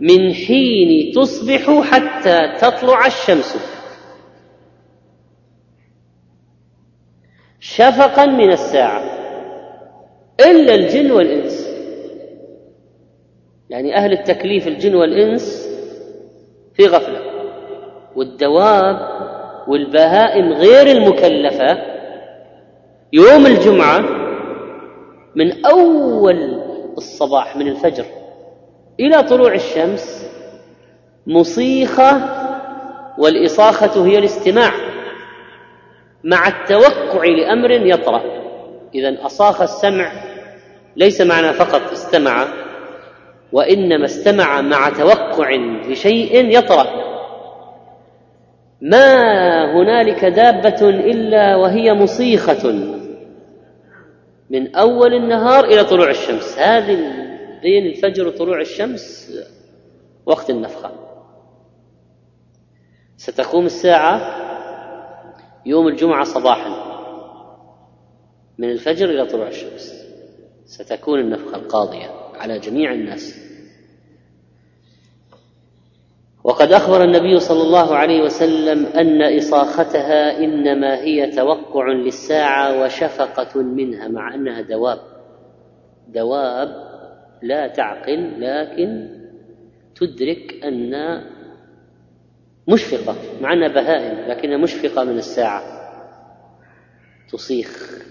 من 0.00 0.34
حين 0.34 1.12
تصبح 1.14 1.80
حتى 1.80 2.38
تطلع 2.60 3.06
الشمس. 3.06 3.56
شفقا 7.60 8.26
من 8.26 8.52
الساعة 8.52 9.02
إلا 10.40 10.74
الجن 10.74 11.10
والإنس. 11.10 11.68
يعني 13.70 13.96
أهل 13.96 14.12
التكليف 14.12 14.68
الجن 14.68 14.94
والإنس 14.94 15.68
في 16.74 16.86
غفلة. 16.86 17.31
والدواب 18.16 19.08
والبهائم 19.68 20.52
غير 20.52 20.86
المكلفة 20.86 21.78
يوم 23.12 23.46
الجمعة 23.46 24.00
من 25.34 25.66
أول 25.66 26.62
الصباح 26.96 27.56
من 27.56 27.68
الفجر 27.68 28.04
إلى 29.00 29.22
طلوع 29.22 29.54
الشمس 29.54 30.30
مصيخة 31.26 32.20
والإصاخة 33.18 34.06
هي 34.06 34.18
الاستماع 34.18 34.72
مع 36.24 36.48
التوقع 36.48 37.24
لأمر 37.24 37.70
يطرأ. 37.70 38.22
إذا 38.94 39.26
أصاخ 39.26 39.62
السمع 39.62 40.12
ليس 40.96 41.20
معنى 41.20 41.52
فقط 41.52 41.92
استمع 41.92 42.46
وإنما 43.52 44.04
استمع 44.04 44.60
مع 44.60 44.88
توقع 44.88 45.50
لشيء 45.88 46.58
يطرأ. 46.58 47.11
ما 48.82 49.72
هنالك 49.72 50.24
دابة 50.24 50.88
إلا 50.88 51.56
وهي 51.56 51.94
مصيخة 51.94 52.72
من 54.50 54.76
أول 54.76 55.14
النهار 55.14 55.64
إلى 55.64 55.84
طلوع 55.84 56.10
الشمس. 56.10 56.58
هذه 56.58 56.98
بين 57.62 57.86
الفجر 57.86 58.26
وطلوع 58.26 58.60
الشمس 58.60 59.32
وقت 60.26 60.50
النفخة. 60.50 60.90
ستقوم 63.16 63.66
الساعة 63.66 64.42
يوم 65.66 65.88
الجمعة 65.88 66.24
صباحا 66.24 66.92
من 68.58 68.70
الفجر 68.70 69.10
إلى 69.10 69.26
طلوع 69.26 69.48
الشمس. 69.48 70.06
ستكون 70.64 71.20
النفخة 71.20 71.56
القاضية 71.56 72.10
على 72.34 72.58
جميع 72.58 72.92
الناس. 72.92 73.41
وقد 76.44 76.72
أخبر 76.72 77.04
النبي 77.04 77.38
صلى 77.38 77.62
الله 77.62 77.94
عليه 77.94 78.22
وسلم 78.22 78.86
أن 78.86 79.38
إصاختها 79.38 80.38
إنما 80.38 81.00
هي 81.02 81.30
توقع 81.30 81.92
للساعة 81.92 82.82
وشفقة 82.82 83.62
منها 83.62 84.08
مع 84.08 84.34
أنها 84.34 84.60
دواب. 84.60 84.98
دواب 86.08 86.68
لا 87.42 87.68
تعقل 87.68 88.40
لكن 88.40 89.08
تدرك 89.94 90.64
أن 90.64 91.22
مشفقة 92.68 93.16
مع 93.40 93.52
أنها 93.52 93.68
بهائم 93.68 94.30
لكنها 94.30 94.56
مشفقة 94.56 95.04
من 95.04 95.18
الساعة. 95.18 95.62
تصيخ. 97.32 98.02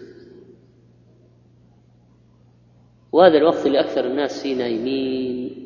وهذا 3.11 3.37
الوقت 3.37 3.65
اللي 3.65 3.79
أكثر 3.79 4.05
الناس 4.05 4.43
فيه 4.43 4.55
نايمين. 4.55 5.61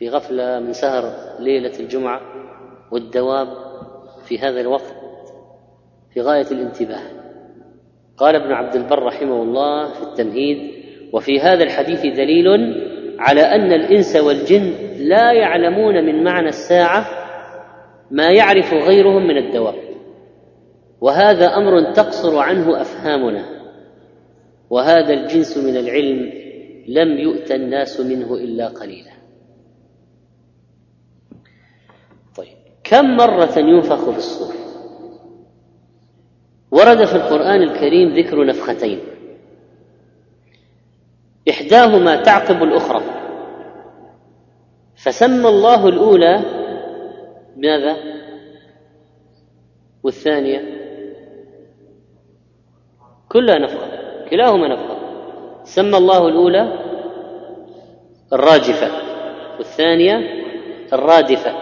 في 0.00 0.08
غفلة 0.08 0.60
من 0.60 0.72
سهر 0.72 1.12
ليلة 1.38 1.80
الجمعة 1.80 2.20
والدواب 2.92 3.48
في 4.24 4.38
هذا 4.38 4.60
الوقت 4.60 4.94
في 6.14 6.20
غاية 6.20 6.46
الانتباه. 6.52 7.02
قال 8.16 8.36
ابن 8.36 8.52
عبد 8.52 8.76
البر 8.76 9.02
رحمه 9.02 9.42
الله 9.42 9.92
في 9.92 10.02
التمهيد 10.02 10.70
وفي 11.12 11.40
هذا 11.40 11.64
الحديث 11.64 12.00
دليل 12.00 12.46
على 13.18 13.40
أن 13.40 13.72
الإنس 13.72 14.16
والجن 14.16 14.72
لا 14.98 15.32
يعلمون 15.32 16.04
من 16.04 16.24
معنى 16.24 16.48
الساعة 16.48 17.06
ما 18.10 18.30
يعرف 18.30 18.72
غيرهم 18.72 19.26
من 19.26 19.36
الدواب 19.36 19.74
وهذا 21.00 21.46
أمر 21.46 21.92
تقصر 21.92 22.38
عنه 22.38 22.80
أفهامنا 22.80 23.44
وهذا 24.70 25.14
الجنس 25.14 25.58
من 25.58 25.76
العلم 25.76 26.32
لم 26.88 27.18
يؤت 27.18 27.52
الناس 27.52 28.00
منه 28.00 28.34
إلا 28.34 28.68
قليلا. 28.68 29.19
كم 32.90 33.16
مرة 33.16 33.58
ينفخ 33.58 34.10
في 34.10 34.18
الصور؟ 34.18 34.54
ورد 36.70 37.04
في 37.04 37.16
القرآن 37.16 37.62
الكريم 37.62 38.14
ذكر 38.14 38.44
نفختين. 38.44 39.00
إحداهما 41.50 42.22
تعقب 42.22 42.62
الأخرى. 42.62 43.02
فسمى 44.96 45.48
الله 45.48 45.88
الأولى 45.88 46.40
ماذا؟ 47.56 47.96
والثانية؟ 50.02 50.80
كلها 53.28 53.58
نفخة. 53.58 53.88
كلاهما 54.30 54.68
نفخة. 54.68 54.96
سمى 55.64 55.96
الله 55.96 56.28
الأولى 56.28 56.78
الراجفة 58.32 58.90
والثانية 59.58 60.16
الرادفة. 60.92 61.59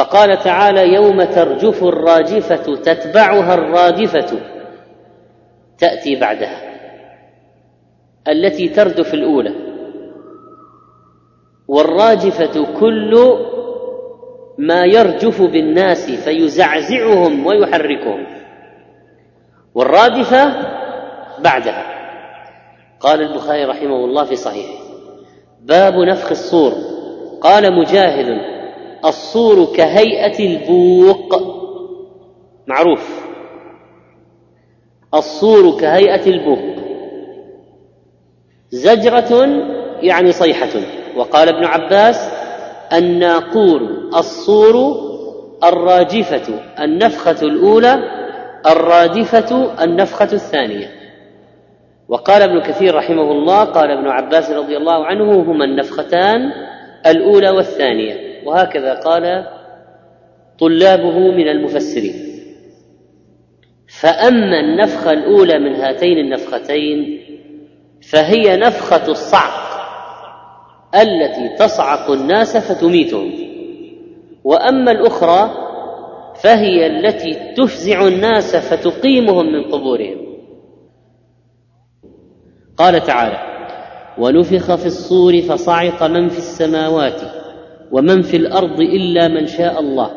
فقال 0.00 0.38
تعالى 0.38 0.94
يوم 0.94 1.22
ترجف 1.22 1.84
الراجفة 1.84 2.74
تتبعها 2.74 3.54
الرادفة. 3.54 4.40
تأتي 5.78 6.16
بعدها. 6.20 6.60
التي 8.28 8.68
تردف 8.68 9.14
الأولى. 9.14 9.54
والراجفة 11.68 12.80
كل 12.80 13.38
ما 14.58 14.84
يرجف 14.84 15.42
بالناس 15.42 16.10
فيزعزعهم 16.10 17.46
ويحركهم. 17.46 18.26
والرادفة 19.74 20.56
بعدها. 21.38 21.84
قال 23.00 23.22
البخاري 23.22 23.64
رحمه 23.64 24.04
الله 24.04 24.24
في 24.24 24.36
صحيحه. 24.36 24.84
باب 25.60 25.94
نفخ 25.94 26.30
الصور. 26.30 26.72
قال 27.40 27.78
مجاهد 27.80 28.59
الصور 29.04 29.76
كهيئة 29.76 30.38
البوق. 30.46 31.42
معروف. 32.66 33.24
الصور 35.14 35.80
كهيئة 35.80 36.26
البوق. 36.26 36.84
زجرة 38.70 39.46
يعني 40.00 40.32
صيحة. 40.32 40.80
وقال 41.16 41.48
ابن 41.48 41.64
عباس 41.64 42.30
الناقور 42.92 43.80
الصور 44.16 44.94
الراجفة 45.64 46.60
النفخة 46.80 47.42
الأولى 47.42 48.02
الرادفة 48.66 49.82
النفخة 49.84 50.28
الثانية. 50.32 50.90
وقال 52.08 52.42
ابن 52.42 52.60
كثير 52.60 52.94
رحمه 52.94 53.32
الله 53.32 53.64
قال 53.64 53.90
ابن 53.90 54.08
عباس 54.08 54.50
رضي 54.50 54.76
الله 54.76 55.04
عنه 55.06 55.32
هما 55.42 55.64
النفختان 55.64 56.52
الأولى 57.06 57.50
والثانية. 57.50 58.29
وهكذا 58.46 58.94
قال 58.94 59.46
طلابه 60.58 61.18
من 61.18 61.48
المفسرين. 61.48 62.14
فأما 64.00 64.60
النفخة 64.60 65.12
الأولى 65.12 65.58
من 65.58 65.74
هاتين 65.74 66.18
النفختين 66.18 67.20
فهي 68.10 68.56
نفخة 68.56 69.10
الصعق 69.10 69.70
التي 70.94 71.56
تصعق 71.58 72.10
الناس 72.10 72.56
فتميتهم. 72.56 73.32
وأما 74.44 74.90
الأخرى 74.90 75.50
فهي 76.42 76.86
التي 76.86 77.54
تفزع 77.56 78.06
الناس 78.08 78.56
فتقيمهم 78.56 79.52
من 79.52 79.62
قبورهم. 79.62 80.30
قال 82.76 83.02
تعالى 83.02 83.38
ونفخ 84.18 84.74
في 84.74 84.86
الصور 84.86 85.40
فصعق 85.40 86.02
من 86.02 86.28
في 86.28 86.38
السماوات 86.38 87.20
ومن 87.92 88.22
في 88.22 88.36
الأرض 88.36 88.80
إلا 88.80 89.28
من 89.28 89.46
شاء 89.46 89.80
الله 89.80 90.10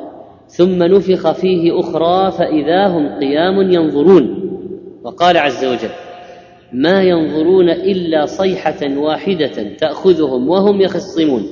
ثم 0.48 0.84
نفخ 0.84 1.32
فيه 1.32 1.80
أخرى 1.80 2.32
فإذا 2.32 2.88
هم 2.88 3.20
قيام 3.20 3.72
ينظرون. 3.72 4.40
وقال 5.04 5.38
عز 5.38 5.66
وجل 5.66 5.92
ما 6.74 7.02
ينظرون 7.02 7.70
إلا 7.70 8.26
صيحة 8.26 8.98
واحدة 8.98 9.76
تأخذهم 9.78 10.50
وهم 10.50 10.82
يخصمون 10.82 11.44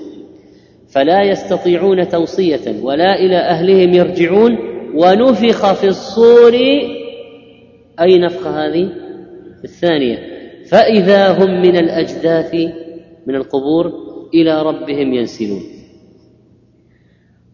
فلا 0.93 1.23
يستطيعون 1.23 2.09
توصية 2.09 2.81
ولا 2.83 3.19
إلى 3.19 3.37
أهلهم 3.37 3.93
يرجعون. 3.93 4.71
ونفخ 4.95 5.73
في 5.73 5.87
الصور 5.87 6.53
أي 7.99 8.19
نفخ 8.19 8.47
هذه؟ 8.47 8.89
الثانية 9.63 10.17
فإذا 10.71 11.31
هم 11.31 11.61
من 11.61 11.77
الأجداث 11.77 12.55
من 13.27 13.35
القبور 13.35 13.91
إلى 14.33 14.61
ربهم 14.61 15.13
ينسلون 15.13 15.61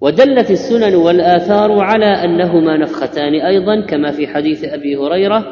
ودلت 0.01 0.51
السنن 0.51 0.95
والآثار 0.95 1.79
على 1.79 2.05
أنهما 2.05 2.77
نفختان 2.77 3.33
أيضا 3.33 3.81
كما 3.81 4.11
في 4.11 4.27
حديث 4.27 4.63
أبي 4.63 4.95
هريرة 4.95 5.45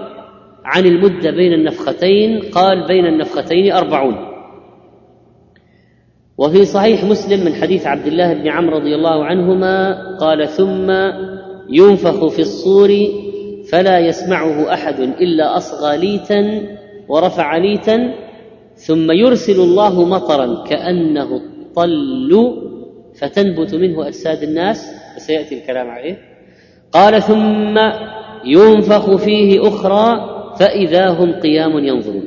عن 0.65 0.85
المدة 0.85 1.31
بين 1.31 1.53
النفختين 1.53 2.39
قال 2.39 2.87
بين 2.87 3.05
النفختين 3.05 3.71
أربعون. 3.71 4.15
وفي 6.37 6.65
صحيح 6.65 7.03
مسلم 7.03 7.45
من 7.45 7.53
حديث 7.53 7.87
عبد 7.87 8.07
الله 8.07 8.33
بن 8.33 8.47
عمرو 8.47 8.77
رضي 8.77 8.95
الله 8.95 9.25
عنهما 9.25 10.01
قال 10.17 10.47
ثم 10.47 10.91
ينفخ 11.69 12.27
في 12.27 12.39
الصور 12.39 12.89
فلا 13.71 13.99
يسمعه 13.99 14.73
أحد 14.73 14.99
إلا 14.99 15.57
أصغى 15.57 15.97
ليتا 15.97 16.61
ورفع 17.07 17.57
ليتا 17.57 18.13
ثم 18.75 19.11
يرسل 19.11 19.59
الله 19.59 20.05
مطرا 20.05 20.63
كأنه 20.63 21.35
الطل 21.35 22.64
فتنبت 23.19 23.75
منه 23.75 24.07
أجساد 24.07 24.43
الناس 24.43 24.95
وسياتي 25.15 25.59
الكلام 25.59 25.89
عليه. 25.89 26.17
قال 26.91 27.21
ثم 27.21 27.79
ينفخ 28.45 29.15
فيه 29.15 29.67
أخرى 29.67 30.35
فإذا 30.59 31.09
هم 31.09 31.39
قيام 31.39 31.77
ينظرون. 31.77 32.23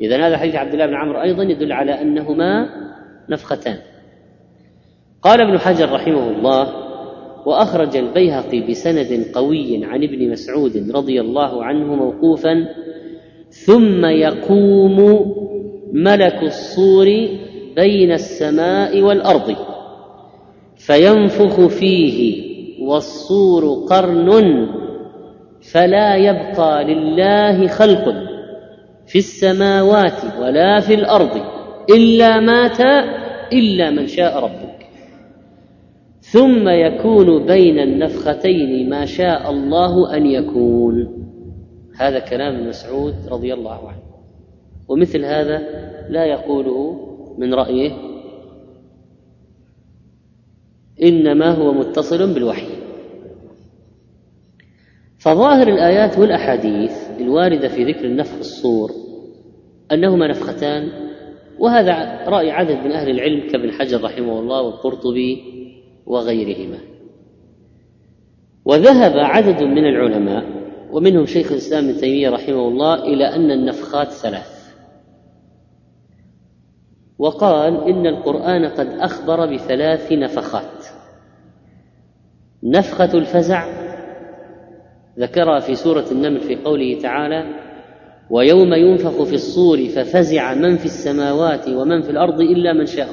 إذا 0.00 0.26
هذا 0.26 0.36
حديث 0.36 0.54
عبد 0.54 0.72
الله 0.72 0.86
بن 0.86 0.94
عمرو 0.94 1.22
أيضا 1.22 1.42
يدل 1.42 1.72
على 1.72 2.02
أنهما 2.02 2.68
نفختان. 3.28 3.76
قال 5.22 5.40
ابن 5.40 5.58
حجر 5.58 5.92
رحمه 5.92 6.30
الله 6.30 6.88
وأخرج 7.46 7.96
البيهقي 7.96 8.60
بسند 8.60 9.26
قوي 9.34 9.84
عن 9.84 10.02
ابن 10.02 10.30
مسعود 10.30 10.90
رضي 10.94 11.20
الله 11.20 11.64
عنه 11.64 11.94
موقوفا 11.94 12.68
ثم 13.50 14.04
يقوم 14.04 14.98
ملك 15.92 16.42
الصور 16.42 17.06
بين 17.76 18.12
السماء 18.12 19.02
والأرض. 19.02 19.67
فينفخ 20.78 21.66
فيه 21.66 22.48
والصور 22.82 23.86
قرن 23.90 24.68
فلا 25.72 26.16
يبقى 26.16 26.84
لله 26.84 27.66
خلق 27.66 28.04
في 29.06 29.18
السماوات 29.18 30.40
ولا 30.40 30.80
في 30.80 30.94
الأرض 30.94 31.40
إلا 31.90 32.40
مات 32.40 32.80
إلا 33.52 33.90
من 33.90 34.06
شاء 34.06 34.44
ربك. 34.44 34.86
ثم 36.20 36.68
يكون 36.68 37.46
بين 37.46 37.78
النفختين 37.78 38.90
ما 38.90 39.04
شاء 39.04 39.50
الله 39.50 40.16
أن 40.16 40.26
يكون. 40.26 41.24
هذا 42.00 42.18
كلام 42.18 42.68
مسعود 42.68 43.14
رضي 43.30 43.54
الله 43.54 43.88
عنه. 43.88 44.02
ومثل 44.88 45.24
هذا 45.24 45.62
لا 46.08 46.24
يقوله 46.24 46.96
من 47.38 47.54
رأيه 47.54 48.07
إنما 51.02 51.50
هو 51.50 51.72
متصل 51.72 52.34
بالوحي. 52.34 52.68
فظاهر 55.18 55.68
الآيات 55.68 56.18
والأحاديث 56.18 56.92
الواردة 57.20 57.68
في 57.68 57.84
ذكر 57.84 58.04
النفخ 58.04 58.38
الصور 58.38 58.90
أنهما 59.92 60.28
نفختان 60.28 60.88
وهذا 61.58 62.24
رأي 62.28 62.50
عدد 62.50 62.76
من 62.76 62.92
أهل 62.92 63.10
العلم 63.10 63.50
كابن 63.50 63.72
حجر 63.72 64.04
رحمه 64.04 64.40
الله 64.40 64.62
والقرطبي 64.62 65.42
وغيرهما. 66.06 66.78
وذهب 68.64 69.12
عدد 69.16 69.62
من 69.62 69.86
العلماء 69.86 70.44
ومنهم 70.90 71.26
شيخ 71.26 71.52
الإسلام 71.52 71.88
ابن 71.88 72.00
تيمية 72.00 72.30
رحمه 72.30 72.68
الله 72.68 72.94
إلى 72.94 73.24
أن 73.24 73.50
النفخات 73.50 74.12
ثلاث. 74.12 74.58
وقال 77.18 77.84
إن 77.84 78.06
القرآن 78.06 78.64
قد 78.64 78.86
أخبر 78.86 79.54
بثلاث 79.54 80.12
نفخات. 80.12 80.77
نفخة 82.62 83.18
الفزع 83.18 83.64
ذكرها 85.18 85.60
في 85.60 85.74
سورة 85.74 86.04
النمل 86.12 86.40
في 86.40 86.56
قوله 86.56 86.98
تعالى 87.02 87.44
ويوم 88.30 88.74
ينفخ 88.74 89.22
في 89.22 89.34
الصور 89.34 89.78
ففزع 89.78 90.54
من 90.54 90.76
في 90.76 90.84
السماوات 90.84 91.68
ومن 91.68 92.02
في 92.02 92.10
الأرض 92.10 92.40
إلا 92.40 92.72
من 92.72 92.86
شاء. 92.86 93.08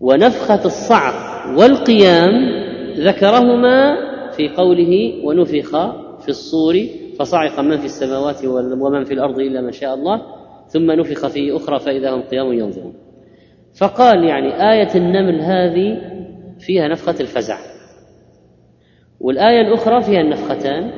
ونفخة 0.00 0.64
الصعق 0.64 1.14
والقيام 1.58 2.30
ذكرهما 2.96 3.96
في 4.30 4.48
قوله 4.48 5.24
ونفخ 5.24 5.70
في 6.20 6.28
الصور 6.28 6.74
فصعق 7.18 7.60
من 7.60 7.76
في 7.76 7.84
السماوات 7.84 8.44
ومن 8.44 9.04
في 9.04 9.14
الأرض 9.14 9.38
إلا 9.38 9.60
من 9.60 9.72
شاء 9.72 9.94
الله 9.94 10.22
ثم 10.68 10.90
نفخ 10.90 11.26
في 11.26 11.56
أخرى 11.56 11.78
فإذا 11.78 12.10
هم 12.10 12.22
قيام 12.22 12.52
ينظرون. 12.52 12.94
فقال 13.80 14.24
يعني 14.24 14.72
آية 14.72 14.94
النمل 14.94 15.40
هذه 15.40 16.09
فيها 16.60 16.88
نفخة 16.88 17.14
الفزع. 17.20 17.58
والآية 19.20 19.60
الأخرى 19.60 20.02
فيها 20.02 20.20
النفختان 20.20 20.90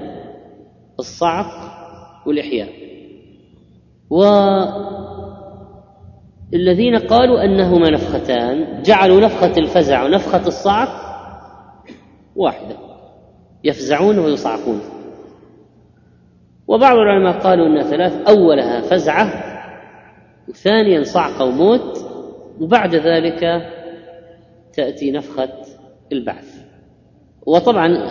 الصعق 0.99 1.47
والإحياء. 2.27 2.69
والذين 6.51 6.97
قالوا 6.97 7.45
أنهما 7.45 7.91
نفختان 7.91 8.83
جعلوا 8.83 9.21
نفخة 9.21 9.59
الفزع 9.59 10.05
ونفخة 10.05 10.47
الصعق 10.47 10.89
واحدة 12.37 12.77
يفزعون 13.65 14.19
ويصعقون. 14.19 14.81
وبعض 16.69 16.97
العلماء 16.97 17.39
قالوا 17.39 17.67
أنها 17.67 17.83
ثلاث 17.83 18.29
أولها 18.29 18.81
فزعة 18.81 19.53
وثانيا 20.49 21.03
صعق 21.03 21.43
وموت 21.43 21.99
وبعد 22.61 22.95
ذلك 22.95 23.45
تأتي 24.73 25.11
نفخة 25.11 25.49
البعث. 26.12 26.64
وطبعا 27.47 28.07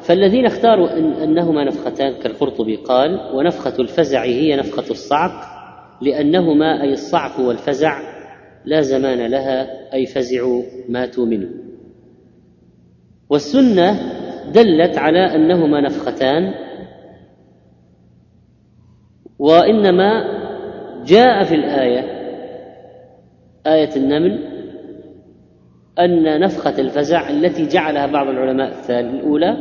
فالذين 0.00 0.46
اختاروا 0.46 0.98
إن 0.98 1.12
إنهما 1.12 1.64
نفختان 1.64 2.12
كالقرطبي 2.12 2.76
قال 2.76 3.30
ونفخة 3.34 3.74
الفزع 3.80 4.22
هي 4.22 4.56
نفخة 4.56 4.90
الصعق 4.90 5.58
لأنهما 6.02 6.82
أي 6.82 6.92
الصعق 6.92 7.40
والفزع 7.40 8.00
لا 8.64 8.80
زمان 8.80 9.30
لها 9.30 9.68
أي 9.94 10.06
فزعوا 10.06 10.62
ماتوا 10.88 11.26
منه. 11.26 11.48
والسنة 13.30 14.00
دلت 14.52 14.98
على 14.98 15.34
أنهما 15.34 15.80
نفختان 15.80 16.54
وإنما 19.38 20.38
جاء 21.06 21.44
في 21.44 21.54
الآية 21.54 22.00
آية 23.66 23.96
النمل 23.96 24.57
أن 25.98 26.40
نفخة 26.40 26.80
الفزع 26.80 27.30
التي 27.30 27.66
جعلها 27.66 28.06
بعض 28.06 28.28
العلماء 28.28 28.72
الأولى 28.90 29.56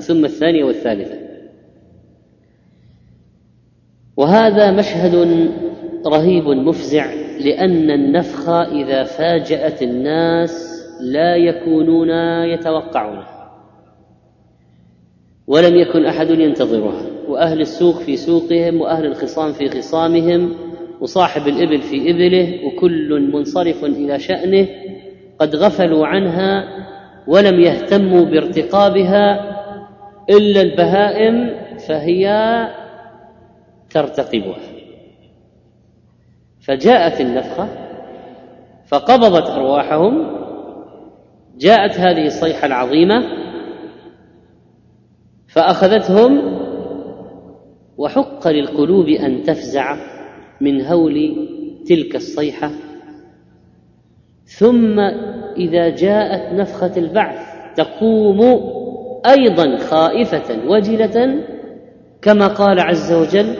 ثم 0.00 0.24
الثانية 0.24 0.64
والثالثة. 0.64 1.18
وهذا 4.16 4.70
مشهد 4.70 5.14
رهيب 6.06 6.44
مفزع 6.44 7.12
لأن 7.40 7.90
النفخ 7.90 8.48
إذا 8.48 9.04
فاجأت 9.04 9.82
الناس 9.82 10.82
لا 11.00 11.36
يكونون 11.36 12.10
يتوقعونه 12.44 13.26
ولم 15.46 15.76
يكن 15.76 16.06
أحد 16.06 16.30
ينتظرها. 16.30 17.06
وأهل 17.28 17.60
السوق 17.60 17.98
في 17.98 18.16
سوقهم 18.16 18.80
وأهل 18.80 19.06
الخصام 19.06 19.52
في 19.52 19.68
خصامهم 19.68 20.54
وصاحب 21.00 21.48
الإبل 21.48 21.82
في 21.82 22.10
إبله 22.10 22.66
وكل 22.66 23.30
منصرف 23.32 23.84
إلى 23.84 24.18
شأنه 24.18 24.68
قد 25.42 25.56
غفلوا 25.56 26.06
عنها 26.06 26.64
ولم 27.26 27.60
يهتموا 27.60 28.24
بارتقابها 28.24 29.52
إلا 30.30 30.60
البهائم 30.60 31.54
فهي 31.88 32.26
ترتقبها. 33.90 34.60
فجاءت 36.60 37.20
النفخة 37.20 37.68
فقبضت 38.86 39.50
أرواحهم 39.50 40.26
جاءت 41.58 42.00
هذه 42.00 42.26
الصيحة 42.26 42.66
العظيمة 42.66 43.24
فأخذتهم 45.48 46.62
وحق 47.98 48.48
للقلوب 48.48 49.08
أن 49.08 49.42
تفزع 49.42 49.96
من 50.60 50.86
هول 50.86 51.48
تلك 51.88 52.16
الصيحة 52.16 52.70
ثم 54.58 55.00
إذا 55.56 55.88
جاءت 55.88 56.54
نفخة 56.54 56.92
البعث 56.96 57.36
تقوم 57.76 58.40
أيضا 59.26 59.76
خائفة 59.76 60.68
وجلة 60.68 61.44
كما 62.22 62.46
قال 62.46 62.80
عز 62.80 63.12
وجل 63.12 63.56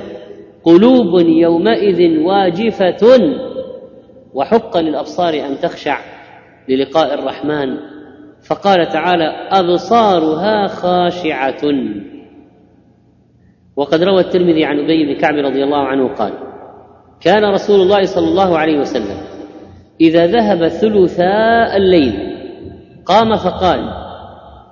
قلوب 0.65 1.27
يومئذ 1.27 2.19
واجفة 2.19 3.19
وحق 4.35 4.77
للأبصار 4.77 5.35
أن 5.35 5.59
تخشع 5.63 5.99
للقاء 6.69 7.15
الرحمن. 7.15 7.77
فقال 8.49 8.89
تعالى 8.89 9.49
أبصارها 9.51 10.67
خاشعة. 10.67 11.63
وقد 13.77 14.03
روى 14.03 14.21
الترمذي 14.21 14.65
عن 14.65 14.79
أبي 14.79 15.07
بن 15.07 15.21
كعب 15.21 15.35
رضي 15.35 15.65
الله 15.65 15.85
عنه 15.87 16.15
قال 16.15 16.33
كان 17.21 17.45
رسول 17.45 17.81
الله 17.81 18.03
صلى 18.03 18.29
الله 18.29 18.59
عليه 18.59 18.79
وسلم 18.79 19.32
إذا 20.01 20.27
ذهب 20.27 20.69
ثلثاء 20.69 21.77
الليل 21.77 22.15
قام 23.07 23.37
فقال 23.37 23.81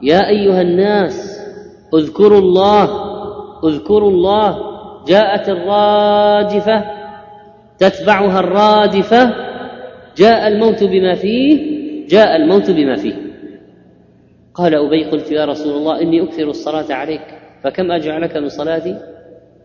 يا 0.02 0.28
أيها 0.28 0.62
الناس 0.62 1.40
اذكروا 1.94 2.38
الله 2.38 3.10
اذكروا 3.64 4.10
الله 4.10 4.58
جاءت 5.06 5.48
الراجفة 5.48 6.84
تتبعها 7.78 8.40
الرادفة 8.40 9.34
جاء 10.16 10.48
الموت 10.48 10.84
بما 10.84 11.14
فيه 11.14 11.80
جاء 12.08 12.36
الموت 12.36 12.70
بما 12.70 12.96
فيه. 12.96 13.14
قال 14.54 14.74
أبي 14.74 15.04
قلت 15.04 15.30
يا 15.30 15.44
رسول 15.44 15.72
الله 15.72 16.02
إني 16.02 16.22
أكثر 16.22 16.42
الصلاة 16.42 16.94
عليك 16.94 17.22
فكم 17.62 17.90
أجعلك 17.90 18.36
من 18.36 18.48
صلاتي؟ 18.48 18.96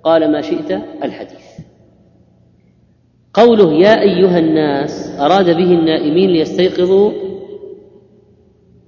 قال 0.03 0.31
ما 0.31 0.41
شئت 0.41 0.71
الحديث. 1.03 1.44
قوله 3.35 3.73
يا 3.73 4.01
أيها 4.01 4.39
الناس 4.39 5.19
أراد 5.19 5.45
به 5.45 5.73
النائمين 5.73 6.29
ليستيقظوا 6.29 7.11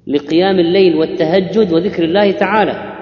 لقيام 0.08 0.60
الليل 0.60 0.96
والتهجد 0.96 1.74
وذكر 1.74 2.04
الله 2.04 2.32
تعالى. 2.32 2.94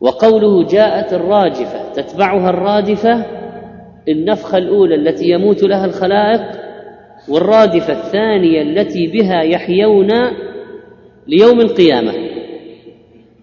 وقوله 0.00 0.66
جاءت 0.66 1.12
الراجفة 1.12 1.92
تتبعها 1.92 2.50
الرادفة 2.50 3.26
النفخة 4.08 4.58
الأولى 4.58 4.94
التي 4.94 5.30
يموت 5.30 5.62
لها 5.62 5.84
الخلائق 5.84 6.42
والرادفة 7.28 7.92
الثانية 7.92 8.62
التي 8.62 9.06
بها 9.06 9.42
يحيون 9.42 10.08
ليوم 11.26 11.60
القيامة. 11.60 12.12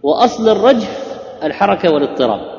وأصل 0.04 0.50
الرجف 0.50 1.20
الحركة 1.44 1.94
والاضطراب. 1.94 2.57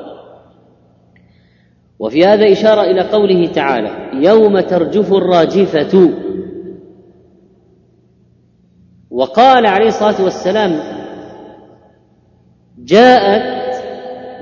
وفي 1.99 2.25
هذا 2.25 2.51
إشارة 2.51 2.81
إلى 2.81 3.01
قوله 3.01 3.47
تعالى 3.47 4.09
يوم 4.25 4.59
ترجف 4.59 5.13
الراجفة. 5.13 6.13
وقال 9.11 9.65
عليه 9.65 9.87
الصلاة 9.87 10.23
والسلام 10.23 10.79
جاءت 12.77 13.83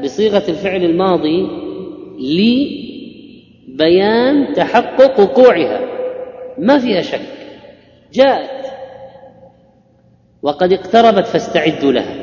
بصيغة 0.04 0.44
الفعل 0.50 0.84
الماضي 0.84 1.48
لبيان 3.70 4.54
تحقق 4.54 5.20
وقوعها. 5.20 5.82
ما 6.58 6.80
فيها 6.80 7.02
شك. 7.02 7.22
جاءت. 8.14 8.68
وقد 10.42 10.74
اقتربت 10.74 11.28
فاستعدوا 11.28 11.92
لها. 11.92 12.16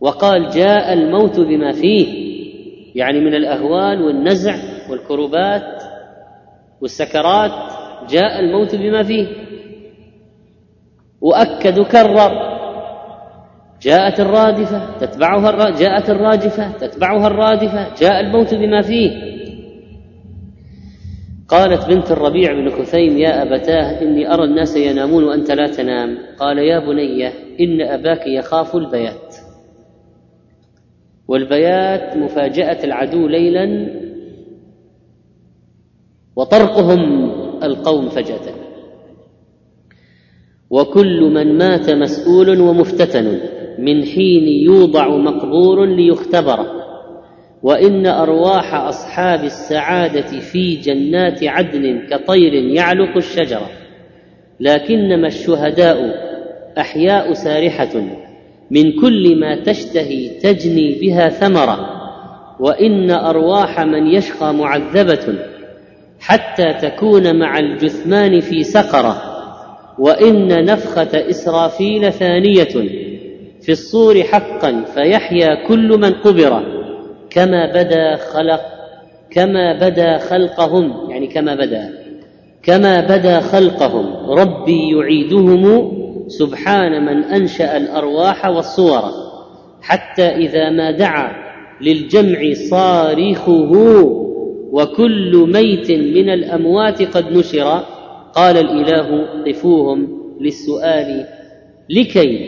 وقال 0.00 0.50
جاء 0.50 0.92
الموت 0.92 1.40
بما 1.40 1.72
فيه. 1.72 2.31
يعني 2.94 3.20
من 3.20 3.34
الأهوال 3.34 4.02
والنزع 4.02 4.54
والكربات 4.90 5.82
والسكرات 6.80 7.50
جاء 8.10 8.40
الموت 8.40 8.74
بما 8.74 9.02
فيه. 9.02 9.26
وأكد 11.20 11.80
كرر 11.80 12.52
جاءت 13.82 14.20
الرادفة 14.20 14.96
تتبعها 14.98 15.50
الر... 15.50 15.70
جاءت 15.70 16.10
الراجفة 16.10 16.72
تتبعها 16.72 17.26
الرادفة 17.26 17.94
جاء 18.00 18.20
الموت 18.20 18.54
بما 18.54 18.82
فيه. 18.82 19.32
قالت 21.48 21.88
بنت 21.88 22.10
الربيع 22.10 22.52
بن 22.52 22.70
كثيم 22.70 23.18
يا 23.18 23.42
أبتاه 23.42 24.02
إني 24.02 24.34
أرى 24.34 24.44
الناس 24.44 24.76
ينامون 24.76 25.24
وأنت 25.24 25.50
لا 25.50 25.66
تنام. 25.66 26.18
قال 26.38 26.58
يا 26.58 26.78
بني 26.78 27.28
إن 27.60 27.80
أباك 27.80 28.26
يخاف 28.26 28.76
البيات 28.76 29.21
والبيات 31.28 32.16
مفاجأة 32.16 32.84
العدو 32.84 33.26
ليلا 33.28 33.88
وطرقهم 36.36 37.30
القوم 37.62 38.08
فجأة. 38.08 38.54
وكل 40.70 41.20
من 41.34 41.58
مات 41.58 41.90
مسؤول 41.90 42.60
ومفتتن 42.60 43.40
من 43.78 44.04
حين 44.04 44.48
يوضع 44.48 45.16
مقبور 45.16 45.86
ليختبر. 45.86 46.82
وإن 47.62 48.06
أرواح 48.06 48.74
أصحاب 48.74 49.44
السعادة 49.44 50.40
في 50.40 50.76
جنات 50.76 51.44
عدن 51.44 52.06
كطير 52.06 52.52
يعلق 52.54 53.16
الشجرة. 53.16 53.70
لكنما 54.60 55.26
الشهداء 55.26 55.96
أحياء 56.78 57.32
سارحة 57.32 58.02
من 58.72 59.00
كل 59.00 59.40
ما 59.40 59.62
تشتهي 59.62 60.28
تجني 60.28 60.98
بها 61.00 61.28
ثمرة 61.28 62.02
وإن 62.60 63.10
أرواح 63.10 63.80
من 63.80 64.06
يشقى 64.06 64.54
معذبة 64.54 65.38
حتى 66.20 66.74
تكون 66.82 67.38
مع 67.38 67.58
الجثمان 67.58 68.40
في 68.40 68.62
سقرة 68.62 69.22
وإن 69.98 70.64
نفخة 70.64 71.30
إسرافيل 71.30 72.12
ثانية 72.12 72.74
في 73.60 73.72
الصور 73.72 74.22
حقا 74.22 74.84
فيحيا 74.94 75.66
كل 75.68 75.88
من 75.98 76.12
قبر 76.12 76.62
كما 77.30 77.72
بدا 77.72 78.16
خلق 78.16 78.60
كما 79.30 79.78
بدا 79.78 80.18
خلقهم 80.18 81.10
يعني 81.10 81.26
كما 81.26 81.54
بدا 81.54 81.90
كما 82.62 83.00
بدا 83.00 83.40
خلقهم 83.40 84.30
ربي 84.30 84.96
يعيدهم 84.96 86.01
سبحان 86.26 87.04
من 87.04 87.24
أنشأ 87.24 87.76
الأرواح 87.76 88.46
والصور 88.46 89.02
حتى 89.82 90.22
إذا 90.22 90.70
ما 90.70 90.90
دعا 90.90 91.32
للجمع 91.80 92.52
صارخه 92.70 93.72
وكل 94.72 95.46
ميت 95.52 95.90
من 95.90 96.30
الأموات 96.30 97.16
قد 97.16 97.32
نشر. 97.32 97.84
قال 98.34 98.56
الإله 98.56 99.26
قفوهم 99.46 100.08
للسؤال 100.40 101.26
لكي 101.90 102.38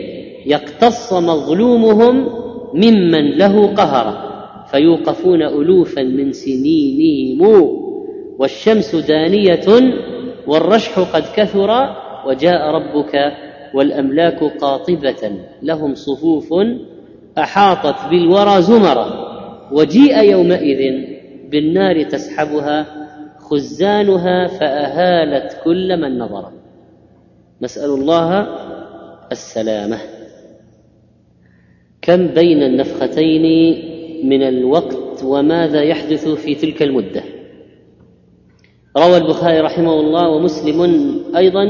يقتص 0.45 1.13
مظلومهم 1.13 2.29
ممن 2.73 3.37
له 3.37 3.67
قهر 3.67 4.25
فيوقفون 4.71 5.41
ألوفا 5.41 6.03
من 6.03 6.31
سنينهم. 6.31 7.85
والشمس 8.39 8.95
دانية 8.95 9.93
والرشح 10.47 10.99
قد 10.99 11.23
كثر 11.35 11.69
وجاء 12.27 12.61
ربك 12.61 13.15
والأملاك 13.75 14.43
قاطبة 14.43 15.31
لهم 15.61 15.95
صفوف 15.95 16.53
أحاطت 17.37 18.09
بالورى 18.09 18.61
زمرا. 18.61 19.25
وجيء 19.71 20.23
يومئذ 20.23 20.93
بالنار 21.49 22.03
تسحبها 22.03 22.85
خزانها 23.39 24.47
فأهالت 24.47 25.57
كل 25.63 26.01
من 26.01 26.17
نظر. 26.17 26.51
نسأل 27.61 27.89
الله 27.89 28.47
السلامة. 29.31 29.97
كم 32.01 32.27
بين 32.27 32.63
النفختين 32.63 33.45
من 34.23 34.43
الوقت 34.43 35.23
وماذا 35.23 35.81
يحدث 35.81 36.27
في 36.27 36.55
تلك 36.55 36.83
المدة؟ 36.83 37.23
روى 38.97 39.17
البخاري 39.17 39.59
رحمه 39.59 39.93
الله 39.99 40.29
ومسلم 40.29 40.79
أيضا 41.35 41.63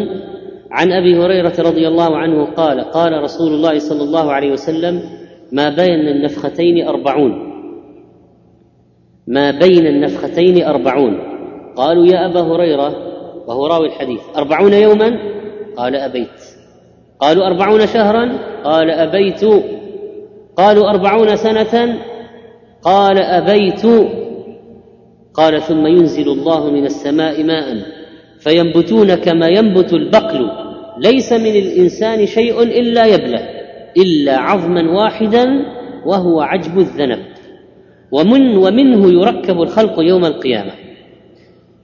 عن 0.76 0.92
أبي 0.92 1.20
هريرة 1.20 1.54
رضي 1.60 1.88
الله 1.88 2.18
عنه 2.18 2.46
قال 2.46 2.82
قال 2.82 3.24
رسول 3.24 3.54
الله 3.54 3.80
صلى 3.80 4.04
الله 4.04 4.32
عليه 4.32 4.52
وسلم 4.52 5.02
ما 5.52 5.70
بين 5.70 6.08
النفختين 6.08 6.88
أربعون. 6.88 7.32
ما 9.28 9.52
بين 9.52 9.88
النفختين 9.88 10.64
أربعون. 10.64 11.20
قالوا 11.76 12.06
يا 12.06 12.26
أبا 12.26 12.42
هريرة. 12.42 12.96
وهو 13.48 13.68
راوي 13.68 13.88
الحديث. 13.88 14.22
أربعون 14.38 14.74
يوما؟ 14.74 15.20
قال 15.78 15.96
أبيت. 15.96 16.42
قالوا 17.20 17.48
أربعون 17.48 17.88
شهرا؟ 17.88 18.40
قال 18.64 18.90
أبيت. 18.90 19.46
قالوا 20.58 20.90
أربعون 20.90 21.36
سنة؟ 21.36 22.00
قال 22.84 23.18
أبيت. 23.18 23.86
قال 25.34 25.62
ثم 25.62 25.86
ينزل 25.88 26.30
الله 26.30 26.70
من 26.70 26.86
السماء 26.86 27.44
ماء 27.44 27.76
فينبتون 28.40 29.16
كما 29.16 29.48
ينبت 29.48 29.94
البقل. 29.94 30.65
ليس 30.98 31.34
من 31.34 31.56
الإنسان 31.56 32.26
شيء 32.26 32.64
إلا 32.64 33.06
يبلى 33.06 33.50
إلا 33.98 34.38
عظما 34.38 34.92
واحدا 34.92 35.46
وهو 36.06 36.42
عجب 36.42 36.80
الذنب. 36.80 37.26
ومن 38.12 38.58
ومنه 38.58 39.08
يركب 39.22 39.62
الخلق 39.62 40.00
يوم 40.00 40.26
القيامة. 40.26 40.72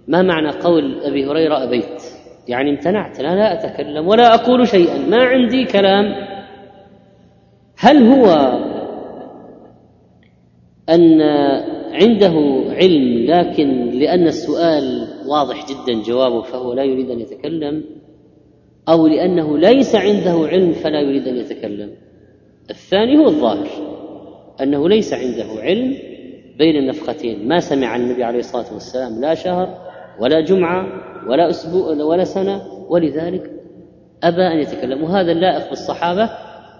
ما 0.07 0.21
معنى 0.21 0.49
قول 0.49 1.01
أبي 1.03 1.25
هريرة 1.25 1.63
أبيت؟ 1.63 2.01
يعني 2.47 2.69
امتنعت 2.69 3.19
أنا 3.19 3.35
لا 3.35 3.53
أتكلم 3.53 4.07
ولا 4.07 4.33
أقول 4.33 4.67
شيئا 4.67 4.97
ما 4.97 5.23
عندي 5.23 5.65
كلام. 5.65 6.05
هل 7.77 8.07
هو 8.07 8.27
أن 10.89 11.21
عنده 11.91 12.33
علم 12.69 13.25
لكن 13.25 13.89
لأن 13.89 14.27
السؤال 14.27 15.07
واضح 15.27 15.65
جدا 15.65 16.01
جوابه 16.01 16.41
فهو 16.41 16.73
لا 16.73 16.83
يريد 16.83 17.09
أن 17.09 17.19
يتكلم؟ 17.19 17.83
أو 18.89 19.07
لأنه 19.07 19.57
ليس 19.57 19.95
عنده 19.95 20.47
علم 20.47 20.71
فلا 20.71 21.01
يريد 21.01 21.27
أن 21.27 21.35
يتكلم. 21.35 21.91
الثاني 22.69 23.17
هو 23.17 23.25
الظاهر 23.25 23.67
أنه 24.61 24.89
ليس 24.89 25.13
عنده 25.13 25.61
علم 25.61 25.97
بين 26.57 26.75
النفختين. 26.75 27.47
ما 27.47 27.59
سمع 27.59 27.95
النبي 27.95 28.23
عليه 28.23 28.39
الصلاة 28.39 28.73
والسلام 28.73 29.21
لا 29.21 29.33
شهر 29.33 29.77
ولا 30.19 30.41
جمعة 30.41 30.87
ولا 31.27 31.49
أسبوع 31.49 32.03
ولا 32.03 32.23
سنة 32.23 32.61
ولذلك 32.89 33.51
أبى 34.23 34.41
أن 34.41 34.59
يتكلم. 34.59 35.03
وهذا 35.03 35.31
اللائق 35.31 35.69
بالصحابة 35.69 36.29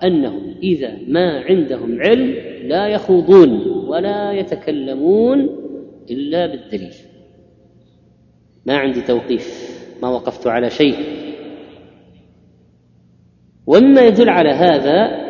أنهم 0.04 0.56
إذا 0.64 0.98
ما 1.08 1.40
عندهم 1.40 2.02
علم 2.02 2.36
لا 2.68 2.88
يخوضون 2.88 3.68
ولا 3.88 4.32
يتكلمون 4.32 5.50
إلا 6.12 6.46
بالدليل. 6.48 6.94
ما 8.66 8.78
عندي 8.78 9.02
توقيف 9.02 9.72
ما 10.02 10.10
وقفت 10.10 10.48
على 10.48 10.70
شيء. 10.70 10.96
ومما 13.68 14.02
يدل 14.02 14.30
على 14.30 14.50
هذا 14.50 15.22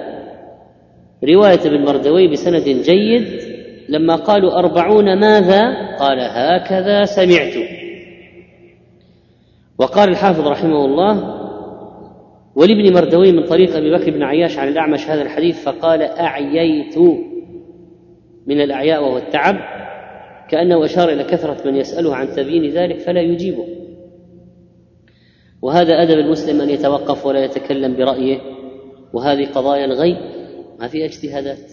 رواية 1.23 1.59
ابن 1.65 1.85
مردوي 1.85 2.27
بسند 2.27 2.63
جيد 2.63 3.41
لما 3.89 4.15
قالوا 4.15 4.59
أربعون 4.59 5.19
ماذا؟ 5.19 5.61
قال 5.99 6.19
هكذا 6.19 7.03
سمعت. 7.03 7.53
وقال 9.77 10.09
الحافظ 10.09 10.47
رحمه 10.47 10.85
الله 10.85 11.41
ولابن 12.55 12.93
مردوي 12.93 13.31
من 13.31 13.43
طريق 13.43 13.75
أبي 13.75 13.91
بكر 13.91 14.11
بن 14.11 14.23
عياش 14.23 14.57
عن 14.57 14.67
الأعمش 14.67 15.09
هذا 15.09 15.21
الحديث 15.21 15.63
فقال 15.63 16.01
أعييت 16.01 16.97
من 18.47 18.61
الأعياء 18.61 19.03
وهو 19.03 19.17
التعب 19.17 19.55
كأنه 20.49 20.85
أشار 20.85 21.09
إلى 21.09 21.23
كثرة 21.23 21.57
من 21.65 21.75
يسأله 21.75 22.15
عن 22.15 22.27
تبيين 22.27 22.71
ذلك 22.71 22.99
فلا 22.99 23.21
يجيبه. 23.21 23.80
وهذا 25.61 25.93
أدب 26.01 26.19
المسلم 26.19 26.61
أن 26.61 26.69
يتوقف 26.69 27.25
ولا 27.25 27.45
يتكلم 27.45 27.95
برأيه 27.95 28.39
وهذه 29.13 29.45
قضايا 29.45 29.85
الغيب 29.85 30.17
ما 30.79 30.87
في 30.87 31.05
اجتهادات. 31.05 31.71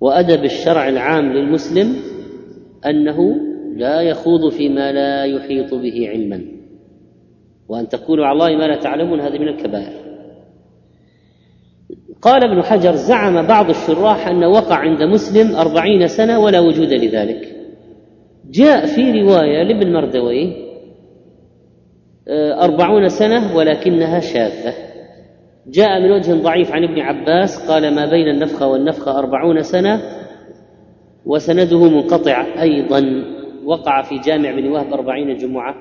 وأدب 0.00 0.44
الشرع 0.44 0.88
العام 0.88 1.32
للمسلم 1.32 1.96
أنه 2.86 3.36
لا 3.76 4.00
يخوض 4.00 4.48
فيما 4.50 4.92
لا 4.92 5.24
يحيط 5.24 5.74
به 5.74 6.08
علما. 6.08 6.44
وأن 7.68 7.88
تقولوا 7.88 8.26
على 8.26 8.32
الله 8.32 8.56
ما 8.56 8.66
لا 8.66 8.76
تعلمون 8.80 9.20
هذه 9.20 9.38
من 9.38 9.48
الكبائر. 9.48 10.08
قال 12.22 12.44
ابن 12.44 12.62
حجر 12.62 12.92
زعم 12.92 13.46
بعض 13.46 13.70
الشراح 13.70 14.28
أنه 14.28 14.48
وقع 14.48 14.76
عند 14.76 15.02
مسلم 15.02 15.56
أربعين 15.56 16.06
سنة 16.06 16.38
ولا 16.38 16.60
وجود 16.60 16.92
لذلك. 16.92 17.54
جاء 18.50 18.86
في 18.86 19.22
رواية 19.22 19.62
لابن 19.62 19.92
مردوي 19.92 20.52
آه، 20.64 20.67
أربعون 22.60 23.08
سنة 23.08 23.56
ولكنها 23.56 24.20
شاذة. 24.20 24.74
جاء 25.66 26.00
من 26.00 26.10
وجه 26.10 26.32
ضعيف 26.32 26.72
عن 26.72 26.84
ابن 26.84 27.00
عباس 27.00 27.70
قال 27.70 27.94
ما 27.94 28.10
بين 28.10 28.28
النفخة 28.28 28.66
والنفخة 28.66 29.18
أربعون 29.18 29.62
سنة 29.62 30.02
وسنده 31.26 31.88
منقطع 31.88 32.46
أيضا 32.62 33.24
وقع 33.64 34.02
في 34.02 34.18
جامع 34.18 34.50
بن 34.50 34.68
وهب 34.68 34.92
أربعين 34.92 35.36
جمعة. 35.36 35.74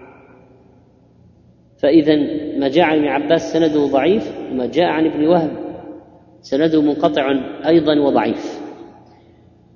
فإذا 1.81 2.15
ما 2.59 2.67
جاء 2.67 2.85
عن 2.85 2.97
ابن 2.97 3.07
عباس 3.07 3.53
سنده 3.53 3.85
ضعيف 3.85 4.33
وما 4.51 4.65
جاء 4.65 4.85
عن 4.85 5.05
ابن 5.05 5.27
وهب 5.27 5.51
سنده 6.41 6.81
منقطع 6.81 7.31
أيضا 7.67 7.99
وضعيف. 7.99 8.59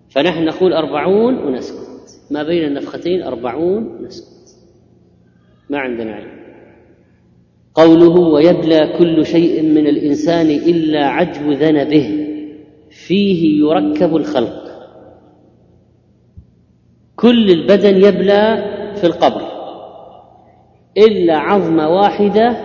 فنحن 0.10 0.46
نقول 0.46 0.74
أربعون 0.74 1.38
ونسكت. 1.38 2.32
ما 2.32 2.44
بين 2.44 2.64
النفختين 2.64 3.24
أربعون 3.24 3.84
ونسكت. 3.86 4.58
ما 5.70 5.80
عندنا 5.80 6.12
علم. 6.12 6.41
قوله 7.76 8.20
ويبلى 8.20 8.94
كل 9.00 9.26
شيء 9.26 9.62
من 9.64 9.88
الإنسان 9.88 10.46
إلا 10.50 11.06
عجب 11.06 11.52
ذنبه 11.52 12.28
فيه 12.92 13.60
يركب 13.60 14.16
الخلق. 14.16 14.62
كل 17.16 17.50
البدن 17.50 17.98
يبلى 17.98 18.64
في 18.96 19.04
القبر 19.04 19.42
إلا 20.98 21.38
عظمة 21.38 21.90
واحدة 21.90 22.58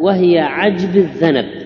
وهي 0.00 0.38
عجب 0.38 0.96
الذنب. 0.96 1.62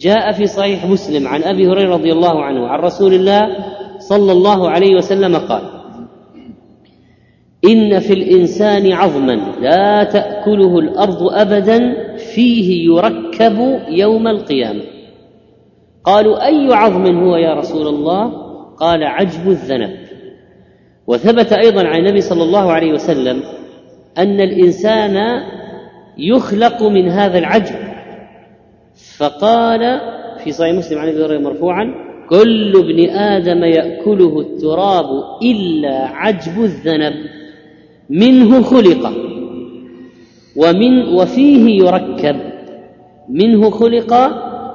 جاء 0.00 0.32
في 0.32 0.46
صحيح 0.46 0.86
مسلم 0.86 1.28
عن 1.28 1.42
أبي 1.42 1.68
هريرة 1.68 1.92
رضي 1.94 2.12
الله 2.12 2.44
عنه 2.44 2.68
عن 2.68 2.80
رسول 2.80 3.14
الله 3.14 3.56
صلى 3.98 4.32
الله 4.32 4.70
عليه 4.70 4.94
وسلم 4.96 5.36
قال 5.36 5.62
إن 7.64 7.98
في 7.98 8.12
الإنسان 8.12 8.92
عظما 8.92 9.34
لا 9.60 10.04
تأكله 10.04 10.78
الأرض 10.78 11.22
أبدا 11.22 11.78
فيه 12.34 12.86
يركب 12.86 13.80
يوم 13.88 14.28
القيامة. 14.28 14.82
قالوا 16.04 16.46
أي 16.46 16.68
عظم 16.72 17.16
هو 17.16 17.36
يا 17.36 17.54
رسول 17.54 17.86
الله؟ 17.86 18.32
قال 18.76 19.04
عجب 19.04 19.48
الذنب. 19.48 19.96
وثبت 21.06 21.52
أيضا 21.52 21.86
عن 21.86 21.98
النبي 21.98 22.20
صلى 22.20 22.42
الله 22.42 22.72
عليه 22.72 22.92
وسلم 22.92 23.42
أن 24.18 24.40
الإنسان 24.40 25.42
يخلق 26.18 26.82
من 26.82 27.08
هذا 27.08 27.38
العجب. 27.38 27.76
فقال 29.18 30.00
في 30.44 30.52
صحيح 30.52 30.74
مسلم 30.74 30.98
عن 30.98 31.08
أبي 31.08 31.24
هريرة 31.24 31.40
مرفوعا 31.40 31.94
كل 32.30 32.72
ابن 32.76 33.10
آدم 33.10 33.64
يأكله 33.64 34.40
التراب 34.40 35.06
إلا 35.42 36.06
عجب 36.06 36.62
الذنب. 36.62 37.14
منه 38.10 38.62
خلق. 38.62 39.12
ومن 40.58 41.08
وفيه 41.14 41.84
يركب 41.84 42.36
منه 43.28 43.70
خلق 43.70 44.14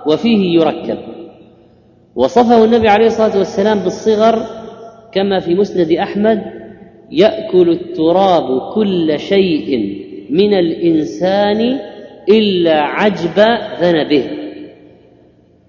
وفيه 0.08 0.60
يركب. 0.60 0.98
وصفه 2.16 2.64
النبي 2.66 2.90
عليه 2.90 3.06
الصلاة 3.06 3.38
والسلام 3.38 3.80
بالصغر 3.80 4.40
كما 5.12 5.40
في 5.40 5.56
مسند 5.56 5.92
أحمد 5.92 6.42
يأكل 7.12 7.70
التراب 7.70 8.74
كل 8.74 9.20
شيء 9.20 10.00
من 10.30 10.54
الإنسان 10.54 11.80
إلا 12.30 12.82
عجب 12.82 13.40
ذنبه. 13.82 14.24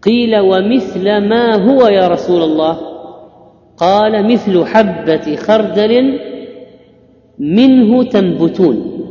قيل 0.03 0.39
ومثل 0.41 1.05
ما 1.05 1.55
هو 1.55 1.87
يا 1.87 2.09
رسول 2.09 2.43
الله؟ 2.43 2.79
قال 3.77 4.33
مثل 4.33 4.65
حبة 4.65 5.37
خردل 5.37 6.19
منه 7.39 8.03
تنبتون. 8.03 9.04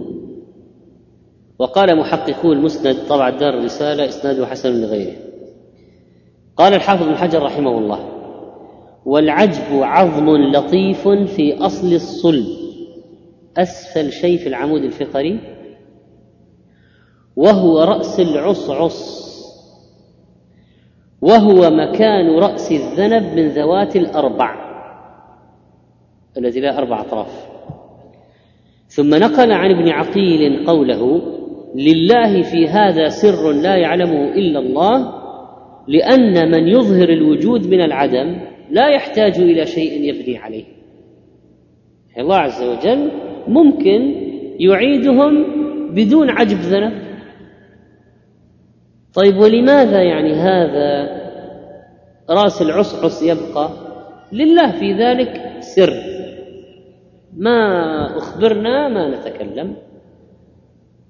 وقال 1.64 1.98
محققو 1.98 2.54
المسند 2.54 2.96
طبع 3.10 3.30
دار 3.30 3.54
الرسالة 3.60 4.06
اسناده 4.06 4.46
حسن 4.48 4.82
لغيره. 4.82 5.16
قال 6.58 6.74
الحافظ 6.74 7.04
بن 7.04 7.16
حجر 7.16 7.44
رحمه 7.44 7.78
الله 7.78 8.00
والعجب 9.06 9.84
عظم 9.84 10.30
لطيف 10.30 11.08
في 11.08 11.58
أصل 11.58 11.94
الصلب 11.94 12.46
أسفل 13.58 14.12
شيء 14.12 14.38
في 14.38 14.48
العمود 14.48 14.84
الفقري 14.84 15.40
وهو 17.36 17.84
رأس 17.84 18.20
العصعص 18.20 19.24
وهو 21.22 21.70
مكان 21.70 22.40
رأس 22.40 22.72
الذنب 22.72 23.24
من 23.40 23.48
ذوات 23.48 23.96
الأربع. 23.96 24.74
الذي 26.38 26.60
لا 26.60 26.78
أربع 26.78 27.02
أطراف. 27.02 27.48
ثم 28.88 29.16
نقل 29.16 29.52
عن 29.52 29.72
ابن 29.72 29.90
عقيل 29.90 30.66
قوله 30.68 31.33
لله 31.76 32.42
في 32.42 32.68
هذا 32.68 33.08
سر 33.08 33.52
لا 33.52 33.76
يعلمه 33.76 34.32
إلا 34.34 34.60
الله 34.60 35.24
لأن 35.88 36.52
من 36.52 36.68
يظهر 36.68 37.10
الوجود 37.10 37.68
من 37.68 37.82
العدم 37.82 38.40
لا 38.70 38.90
يحتاج 38.90 39.40
إلى 39.40 39.66
شيء 39.66 40.02
يبني 40.02 40.38
عليه. 40.38 40.64
الله 42.18 42.36
عز 42.36 42.64
وجل 42.64 43.12
ممكن 43.48 44.16
يعيدهم 44.60 45.46
بدون 45.94 46.30
عجب 46.30 46.58
ذنب. 46.58 46.94
طيب 49.14 49.38
ولماذا 49.38 50.02
يعني 50.02 50.34
هذا 50.34 51.22
رأس 52.30 52.62
العصعص 52.62 53.24
يبقى؟ 53.24 53.70
لله 54.32 54.72
في 54.72 54.94
ذلك 54.94 55.42
سر. 55.60 55.94
ما 57.38 57.58
أخبرنا 58.18 58.88
ما 58.88 59.10
نتكلم. 59.10 59.76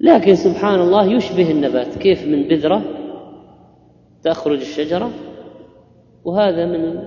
لكن 0.03 0.35
سبحان 0.35 0.79
الله 0.79 1.05
يشبه 1.15 1.51
النبات. 1.51 1.97
كيف 1.97 2.27
من 2.27 2.47
بذرة 2.47 2.81
تخرج 4.23 4.59
الشجرة؟ 4.59 5.09
وهذا 6.25 6.65
من 6.65 6.99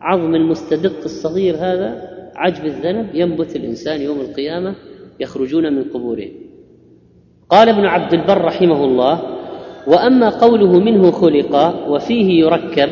عظم 0.00 0.34
المستدق 0.34 1.04
الصغير 1.04 1.56
هذا 1.56 2.08
عجب 2.36 2.64
الذنب 2.64 3.14
ينبت 3.14 3.56
الإنسان 3.56 4.00
يوم 4.00 4.20
القيامة 4.20 4.74
يخرجون 5.20 5.72
من 5.72 5.84
قبورهم 5.84 6.30
قال 7.48 7.68
ابن 7.68 7.84
عبد 7.84 8.14
البر 8.14 8.44
رحمه 8.44 8.84
الله 8.84 9.22
وأما 9.86 10.28
قوله 10.28 10.78
منه 10.78 11.10
خلق 11.10 11.84
وفيه 11.88 12.40
يركب 12.40 12.88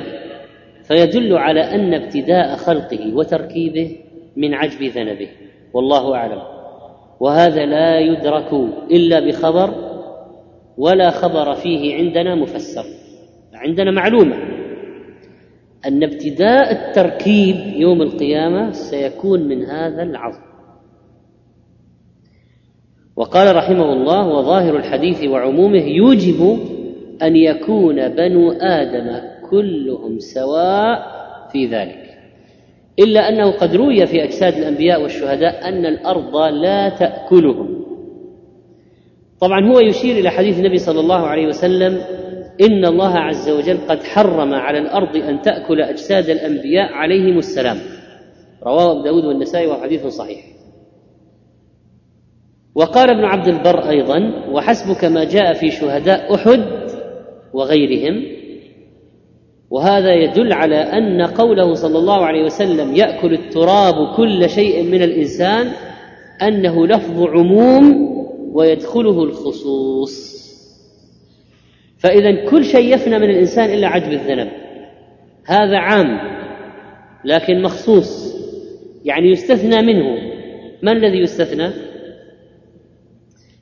فيدل 0.85 1.37
على 1.37 1.61
أن 1.61 1.95
ابتداء 1.95 2.57
خلقه 2.57 3.15
وتركيبه 3.15 3.97
من 4.37 4.55
عجب 4.55 4.83
ذنبه. 4.83 5.29
والله 5.73 6.15
أعلم. 6.15 6.56
وهذا 7.21 7.67
لا 7.67 7.99
يدرك 8.01 8.53
إلا 8.91 9.21
بخبر 9.21 9.75
ولا 10.79 11.11
خبر 11.11 11.55
فيه 11.55 11.95
عندنا 11.95 12.35
مفسر 12.35 12.85
عندنا 13.55 13.91
معلومة 13.91 14.37
أن 15.87 16.03
ابتداء 16.03 16.73
التركيب 16.73 17.57
يوم 17.57 18.03
القيامة 18.03 18.73
سيكون 18.73 19.49
من 19.49 19.63
هذا 19.65 20.03
العظم. 20.03 20.47
وقال 23.17 23.57
رحمه 23.57 23.93
الله 23.93 24.29
وظاهر 24.29 24.77
الحديث 24.77 25.25
وعمومه 25.25 25.83
يوجب 25.83 26.59
أن 27.23 27.37
يكون 27.37 28.09
بنو 28.09 28.53
آدم 28.53 29.21
كلهم 29.51 30.19
سواء 30.19 31.07
في 31.53 31.67
ذلك. 31.67 32.06
إلا 32.99 33.29
أنه 33.29 33.51
قد 33.51 33.77
روي 33.77 34.07
في 34.07 34.25
أجساد 34.25 34.55
الأنبياء 34.55 35.03
والشهداء 35.03 35.69
أن 35.69 35.87
الأرض 35.87 36.37
لا 36.37 36.89
تأكلهم. 36.89 37.87
طبعا 39.41 39.67
هو 39.67 39.81
يشير 39.81 40.17
إلى 40.17 40.31
حديث 40.31 40.59
النبي 40.59 40.79
صلى 40.79 41.01
الله 41.01 41.27
عليه 41.27 41.47
وسلم 41.47 42.01
إن 42.61 42.85
الله 42.85 43.19
عز 43.19 43.51
وجل 43.51 43.79
قد 43.89 44.03
حرم 44.03 44.55
على 44.55 44.79
الأرض 44.79 45.17
أن 45.17 45.41
تأكل 45.41 45.81
أجساد 45.81 46.31
الأنبياء 46.31 46.93
عليهم 46.93 47.39
السلام. 47.39 47.77
رواه 48.67 48.93
أبو 48.93 49.03
داود 49.05 49.25
والنسائي 49.25 49.67
وهو 49.67 49.83
حديث 49.83 50.07
صحيح. 50.07 50.45
وقال 52.75 53.11
ابن 53.11 53.25
عبد 53.25 53.49
البر 53.49 53.89
أيضا 53.89 54.19
وحسبك 54.53 55.05
ما 55.05 55.25
جاء 55.25 55.53
في 55.53 55.71
شهداء 55.71 56.35
أحد 56.35 56.65
وغيرهم 57.53 58.36
وهذا 59.71 60.15
يدل 60.15 60.53
على 60.53 60.77
أن 60.77 61.23
قوله 61.23 61.75
صلى 61.75 61.99
الله 61.99 62.27
عليه 62.27 62.43
وسلم 62.45 62.95
يأكل 62.95 63.33
التراب 63.33 64.17
كل 64.17 64.51
شيء 64.51 64.83
من 64.83 65.03
الإنسان 65.03 65.73
أنه 66.43 66.87
لفظ 66.87 67.23
عموم 67.23 68.17
ويدخله 68.53 69.25
الخصوص. 69.25 70.37
فإذا 71.99 72.51
كل 72.51 72.65
شيء 72.65 72.95
يفنى 72.95 73.19
من 73.19 73.31
الإنسان 73.31 73.71
إلا 73.71 73.89
عجب 73.89 74.13
الذنب. 74.13 74.49
هذا 75.47 75.79
عام 75.79 76.37
لكن 77.25 77.63
مخصوص 77.63 78.37
يعني 79.05 79.31
يستثنى 79.31 79.83
منه. 79.83 80.05
ما 80.83 80.93
الذي 80.93 81.19
يستثنى؟ 81.19 81.71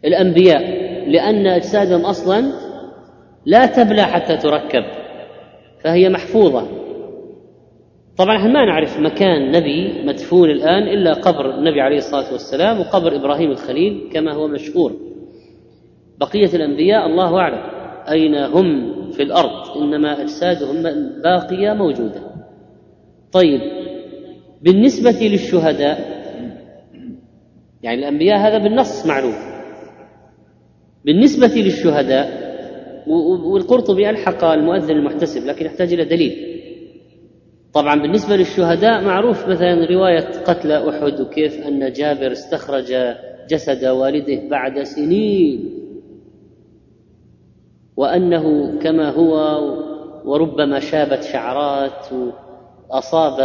الأنبياء 0.05 0.63
لأن 1.09 1.47
أجسادهم 1.47 2.01
أصلا 2.01 2.53
لا 3.47 3.67
تبلى 3.67 4.03
حتى 4.03 4.37
تركب. 4.37 5.04
فهي 5.85 6.09
محفوظة. 6.09 6.69
طبعا 8.17 8.37
إحنا 8.37 8.53
ما 8.53 8.65
نعرف 8.65 9.01
مكان 9.01 9.53
نبي 9.53 10.05
مدفون 10.07 10.51
الآن 10.51 10.83
إلا 10.83 11.13
قبر 11.13 11.55
النبي 11.59 11.81
عليه 11.81 11.97
الصلاة 11.97 12.33
والسلام 12.33 12.81
وقبر 12.81 13.17
إبراهيم 13.17 13.51
الخليل 13.51 14.11
كما 14.13 14.33
هو 14.35 14.49
مشهور. 14.49 14.93
بقية 16.21 16.55
الأنبياء 16.55 17.07
الله 17.07 17.39
أعلم. 17.39 17.75
أين 18.11 18.35
هم 18.35 18.95
في 19.11 19.23
الأرض؟ 19.23 19.79
إنما 19.83 20.23
أجسادهم 20.23 20.83
باقيه 21.23 21.73
موجودة. 21.73 22.21
طيب 23.33 23.61
بالنسبة 24.63 25.27
للشهداء 25.27 26.15
يعني 27.83 27.99
الأنبياء 27.99 28.39
هذا 28.39 28.59
بالنص 28.59 29.07
معلوم 29.07 29.35
بالنسبة 31.05 31.61
للشهداء 31.61 32.44
والقرطبي 33.07 34.11
ألحق 34.11 34.45
المؤذن 34.45 34.91
المحتسب 34.91 35.47
لكن 35.47 35.67
يحتاج 35.67 35.93
إلى 35.93 36.05
دليل. 36.05 36.61
طبعا 37.75 38.03
بالنسبة 38.03 38.37
للشهداء 38.37 39.05
معروف 39.05 39.49
مثلا 39.49 39.87
رواية 39.91 40.43
قتل 40.45 40.73
أحد 40.73 41.21
وكيف 41.21 41.67
أن 41.67 41.93
جابر 41.93 42.33
استخرج 42.33 42.95
جسد 43.49 43.85
والده 43.85 44.49
بعد 44.49 44.83
سنين 44.83 45.71
وأنه 47.97 48.79
كما 48.79 49.11
هو 49.11 49.61
وربما 50.25 50.81
شابت 50.81 51.23
شعرات 51.23 52.07
وأصاب 52.91 53.41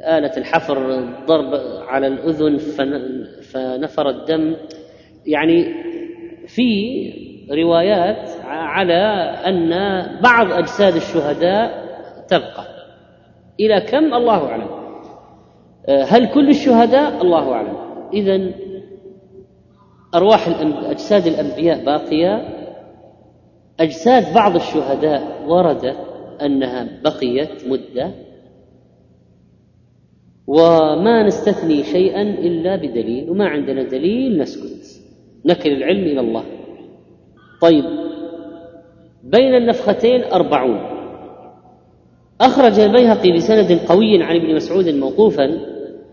آلة 0.00 0.36
الحفر 0.36 1.04
ضرب 1.26 1.54
على 1.88 2.06
الأذن 2.06 2.56
فنفر 3.42 4.08
الدم. 4.10 4.56
يعني 5.26 5.74
في 6.46 7.31
روايات 7.52 8.30
على 8.44 9.02
أن 9.46 9.70
بعض 10.22 10.52
أجساد 10.52 10.96
الشهداء 10.96 11.82
تبقى. 12.28 12.64
إلى 13.60 13.80
كم؟ 13.80 14.14
الله 14.14 14.46
أعلم. 14.46 14.68
هل 16.08 16.34
كل 16.34 16.48
الشهداء؟ 16.48 17.22
الله 17.22 17.52
أعلم. 17.52 17.76
إذا 18.12 18.50
أرواح 20.14 20.48
أجساد 20.90 21.26
الأنبياء 21.26 21.84
باقية. 21.84 22.48
أجساد 23.80 24.34
بعض 24.34 24.54
الشهداء 24.54 25.44
ورد 25.48 25.94
أنها 26.42 26.88
بقيت 27.04 27.68
مدة. 27.68 28.10
وما 30.46 31.22
نستثني 31.22 31.82
شيئا 31.82 32.22
إلا 32.22 32.76
بدليل 32.76 33.30
وما 33.30 33.48
عندنا 33.48 33.82
دليل 33.82 34.38
نسكت. 34.38 35.02
نكل 35.46 35.72
العلم 35.72 36.04
إلى 36.04 36.20
الله. 36.20 36.44
طيب 37.62 37.84
بين 39.24 39.54
النفختين 39.54 40.24
أربعون. 40.24 40.80
أخرج 42.40 42.80
البيهقي 42.80 43.32
بسند 43.32 43.80
قوي 43.88 44.22
عن 44.22 44.36
ابن 44.36 44.54
مسعود 44.54 44.88
موقوفا 44.88 45.60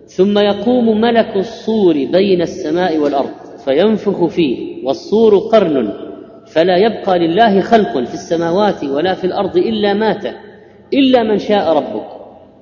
ثم 0.06 0.38
يقوم 0.38 1.02
ملك 1.02 1.36
الصور 1.36 1.93
بين 1.93 2.41
السماء 2.41 2.97
والأرض 2.97 3.30
فينفخ 3.66 4.26
فيه 4.26 4.86
والصور 4.86 5.38
قرن 5.38 5.93
فلا 6.54 6.78
يبقى 6.78 7.20
لله 7.20 7.62
خلق 7.62 8.04
في 8.04 8.14
السماوات 8.14 8.84
ولا 8.84 9.14
في 9.14 9.24
الأرض 9.24 9.58
إلا 9.58 9.93
مات 9.93 10.26
إلا 10.93 11.24
من 11.24 11.38
شاء 11.38 11.78
ربك. 11.78 12.08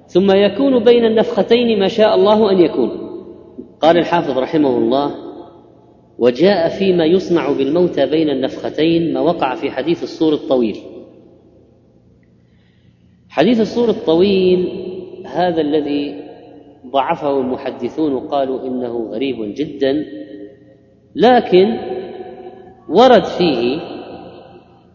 ثم 0.08 0.32
يكون 0.32 0.84
بين 0.84 1.06
النفختين 1.06 1.80
ما 1.80 1.88
شاء 1.88 2.16
الله 2.16 2.52
أن 2.52 2.60
يكون. 2.60 2.90
قال 3.82 3.98
الحافظ 3.98 4.38
رحمه 4.38 4.78
الله 4.78 5.27
وجاء 6.18 6.70
فيما 6.70 7.06
يصنع 7.06 7.52
بالموتى 7.52 8.06
بين 8.06 8.30
النفختين 8.30 9.14
ما 9.14 9.20
وقع 9.20 9.56
في 9.56 9.72
حديث 9.72 10.04
الصور 10.04 10.34
الطويل. 10.34 10.78
حديث 13.30 13.60
الصور 13.60 13.90
الطويل 13.90 14.88
هذا 15.26 15.62
الذي 15.62 16.24
ضعفه 16.92 17.40
المحدثون 17.40 18.14
وقالوا 18.14 18.68
إنه 18.68 19.10
غريب 19.12 19.54
جدا 19.56 20.06
لكن 21.16 21.78
ورد 22.90 23.24
فيه 23.24 23.80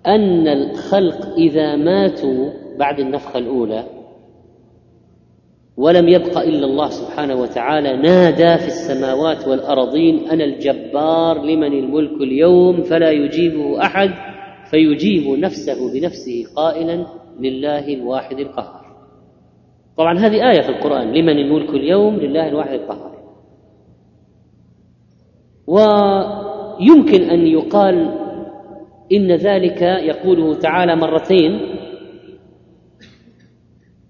أن 0.06 0.48
الخلق 0.48 1.34
إذا 1.38 1.76
ماتوا 1.76 2.50
بعد 2.78 3.00
النفخة 3.00 3.38
الأولى 3.38 3.84
ولم 5.76 6.08
يبق 6.08 6.38
إلا 6.38 6.66
الله 6.66 6.88
سبحانه 6.88 7.34
وتعالى 7.34 7.96
نادى 7.96 8.58
في 8.58 8.66
السماوات 8.66 9.48
والأرضين 9.48 10.28
أنا 10.28 10.44
الجبار 10.44 10.81
لمن 11.44 11.72
الملك 11.72 12.20
اليوم 12.20 12.82
فلا 12.82 13.10
يجيبه 13.10 13.86
أحد 13.86 14.10
فيجيب 14.70 15.38
نفسه 15.38 15.92
بنفسه 15.92 16.44
قائلا 16.56 17.06
لله 17.40 17.94
الواحد 17.94 18.38
القهار. 18.38 18.82
طبعا 19.96 20.18
هذه 20.18 20.50
آية 20.50 20.60
في 20.60 20.68
القرآن 20.68 21.12
لمن 21.12 21.38
الملك 21.38 21.70
اليوم 21.70 22.16
لله 22.16 22.48
الواحد 22.48 22.72
القهار. 22.72 23.12
ويمكن 25.66 27.22
أن 27.30 27.46
يقال 27.46 28.18
إن 29.12 29.32
ذلك 29.32 29.82
يقوله 29.82 30.54
تعالى 30.54 30.96
مرتين. 30.96 31.60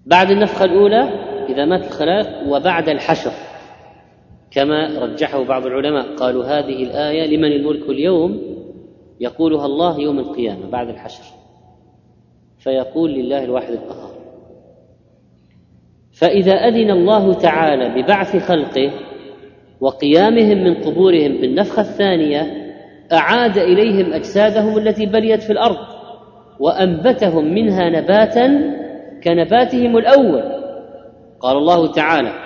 بعد 0.05 0.31
النفخة 0.31 0.65
الأولى 0.65 1.03
إذا 1.49 1.65
مات 1.65 1.85
الخلائق 1.85 2.47
وبعد 2.47 2.89
الحشر. 2.89 3.52
كما 4.53 4.99
رجحه 4.99 5.43
بعض 5.43 5.65
العلماء. 5.65 6.15
قالوا 6.15 6.43
هذه 6.43 6.83
الآية 6.83 7.37
لمن 7.37 7.51
الملك 7.51 7.89
اليوم 7.89 8.41
يقولها 9.19 9.65
الله 9.65 9.99
يوم 9.99 10.19
القيامة 10.19 10.69
بعد 10.69 10.89
الحشر. 10.89 11.23
فيقول 12.59 13.11
لله 13.11 13.43
الواحد 13.43 13.71
القهار. 13.71 14.13
فإذا 16.13 16.53
أذن 16.53 16.91
الله 16.91 17.33
تعالى 17.33 18.01
ببعث 18.01 18.37
خلقه 18.47 18.91
وقيامهم 19.81 20.63
من 20.63 20.73
قبورهم 20.73 21.41
بالنفخة 21.41 21.81
الثانية 21.81 22.63
أعاد 23.13 23.57
إليهم 23.57 24.13
أجسادهم 24.13 24.77
التي 24.77 25.05
بليت 25.05 25.43
في 25.43 25.49
الأرض 25.53 25.77
وأنبتهم 26.59 27.53
منها 27.53 27.89
نباتا 27.89 28.73
كنباتهم 29.23 29.97
الأول. 29.97 30.43
قال 31.39 31.57
الله 31.57 31.91
تعالى 31.91 32.42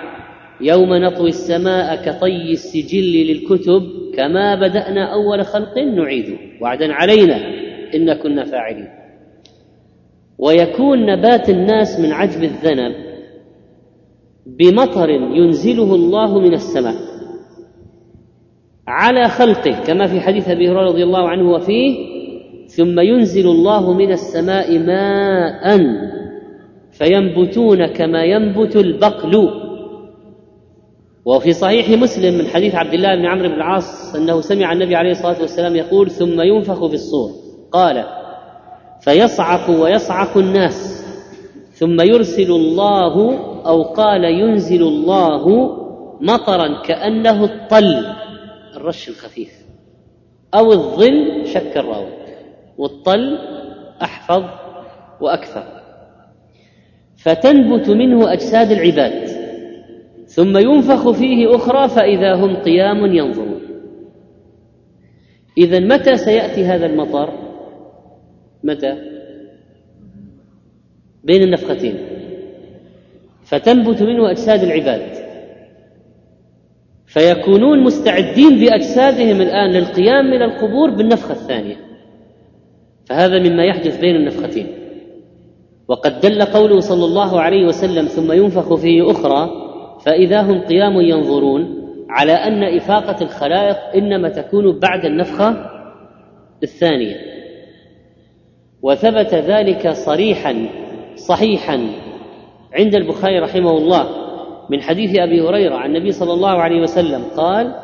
يوم 0.60 0.94
نطوي 0.94 1.28
السماء 1.28 1.96
كطي 1.96 2.52
السجل 2.52 3.26
للكتب 3.26 3.82
كما 4.16 4.54
بدأنا 4.54 5.12
أول 5.12 5.44
خلق 5.44 5.78
نعيده. 5.78 6.38
وعدا 6.60 6.92
علينا 6.92 7.36
إن 7.94 8.14
كنا 8.14 8.44
فاعلين. 8.44 8.88
ويكون 10.38 11.06
نبات 11.06 11.50
الناس 11.50 12.00
من 12.00 12.12
عجب 12.12 12.44
الذنب 12.44 12.94
بمطر 14.46 15.10
ينزله 15.10 15.94
الله 15.94 16.40
من 16.40 16.54
السماء 16.54 16.94
على 18.88 19.28
خلقه 19.28 19.84
كما 19.86 20.06
في 20.06 20.20
حديث 20.20 20.48
أبي 20.48 20.68
هريرة 20.68 20.86
رضي 20.86 21.02
الله 21.04 21.28
عنه 21.28 21.50
وفيه 21.50 21.96
ثم 22.66 23.00
ينزل 23.00 23.48
الله 23.48 23.92
من 23.92 24.12
السماء 24.12 24.78
ماء 24.78 25.80
فينبتون 26.90 27.86
كما 27.86 28.24
ينبت 28.24 28.76
البقل. 28.76 29.50
وفي 31.28 31.52
صحيح 31.52 31.88
مسلم 31.88 32.38
من 32.38 32.46
حديث 32.46 32.74
عبد 32.74 32.94
الله 32.94 33.16
بن 33.16 33.26
عمرو 33.26 33.48
بن 33.48 33.54
العاص 33.54 34.14
أنه 34.14 34.40
سمع 34.40 34.72
النبي 34.72 34.96
عليه 34.96 35.10
الصلاة 35.10 35.40
والسلام 35.40 35.76
يقول 35.76 36.10
ثم 36.10 36.40
ينفخ 36.40 36.86
في 36.86 36.94
الصور. 36.94 37.30
قال 37.72 38.04
فيصعق 39.00 39.70
ويصعق 39.70 40.38
الناس 40.38 41.04
ثم 41.72 42.00
يرسل 42.00 42.50
الله 42.50 43.38
أو 43.66 43.82
قال 43.82 44.24
ينزل 44.24 44.82
الله 44.82 45.70
مطرا 46.20 46.82
كأنه 46.82 47.44
الطل. 47.44 48.06
الرش 48.76 49.08
الخفيف. 49.08 49.52
أو 50.54 50.72
الظل 50.72 51.46
شك 51.46 51.76
الراوي. 51.76 52.12
والطل 52.78 53.38
أحفظ 54.02 54.44
وأكثر. 55.20 55.64
فتنبت 57.16 57.90
منه 57.90 58.32
أجساد 58.32 58.72
العباد. 58.72 59.27
ثم 60.38 60.58
ينفخ 60.58 61.10
فيه 61.10 61.56
أخرى 61.56 61.88
فإذا 61.88 62.34
هم 62.34 62.56
قيام 62.56 63.06
ينظرون. 63.06 63.60
اذا 65.58 65.78
متى 65.80 66.16
سيأتي 66.16 66.64
هذا 66.64 66.86
المطر 66.86 67.32
متى؟ 68.64 68.96
بين 71.24 71.42
النفختين. 71.42 71.94
فتنبت 73.44 74.02
منه 74.02 74.30
أجساد 74.30 74.62
العباد. 74.62 75.02
فيكونون 77.06 77.84
مستعدين 77.84 78.60
بأجسادهم 78.60 79.40
الآن 79.40 79.70
للقيام 79.70 80.24
من 80.24 80.42
القبور 80.42 80.90
بالنفخة 80.90 81.32
الثانية. 81.32 81.76
فهذا 83.06 83.38
مما 83.38 83.64
يحدث 83.64 84.00
بين 84.00 84.16
النفختين. 84.16 84.66
وقد 85.88 86.20
دل 86.20 86.42
قوله 86.42 86.80
صلى 86.80 87.04
الله 87.04 87.40
عليه 87.40 87.66
وسلم 87.66 88.06
ثم 88.06 88.32
ينفخ 88.32 88.74
فيه 88.74 89.10
أخرى 89.10 89.67
فإذا 90.08 90.40
هم 90.40 90.60
قيام 90.60 91.00
ينظرون 91.00 91.74
على 92.10 92.32
أن 92.32 92.62
إفاقة 92.76 93.22
الخلائق 93.22 93.76
إنما 93.94 94.28
تكون 94.28 94.78
بعد 94.78 95.04
النفخة 95.04 95.56
الثانية. 96.62 97.16
وثبت 98.82 99.34
ذلك 99.34 99.88
صريحا 99.88 100.66
صحيحا 101.16 101.86
عند 102.72 102.94
البخاري 102.94 103.38
رحمه 103.38 103.70
الله 103.70 104.08
من 104.70 104.82
حديث 104.82 105.18
أبي 105.18 105.40
هريرة 105.40 105.76
عن 105.76 105.96
النبي 105.96 106.12
صلى 106.12 106.32
الله 106.32 106.62
عليه 106.62 106.80
وسلم 106.80 107.24
قال 107.36 107.74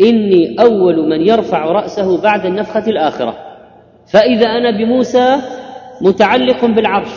إني 0.00 0.56
أول 0.60 1.08
من 1.08 1.20
يرفع 1.20 1.64
رأسه 1.64 2.22
بعد 2.22 2.46
النفخة 2.46 2.90
الآخرة 2.90 3.36
فإذا 4.12 4.46
أنا 4.46 4.70
بموسى 4.70 5.36
متعلق 6.00 6.64
بالعرش 6.64 7.12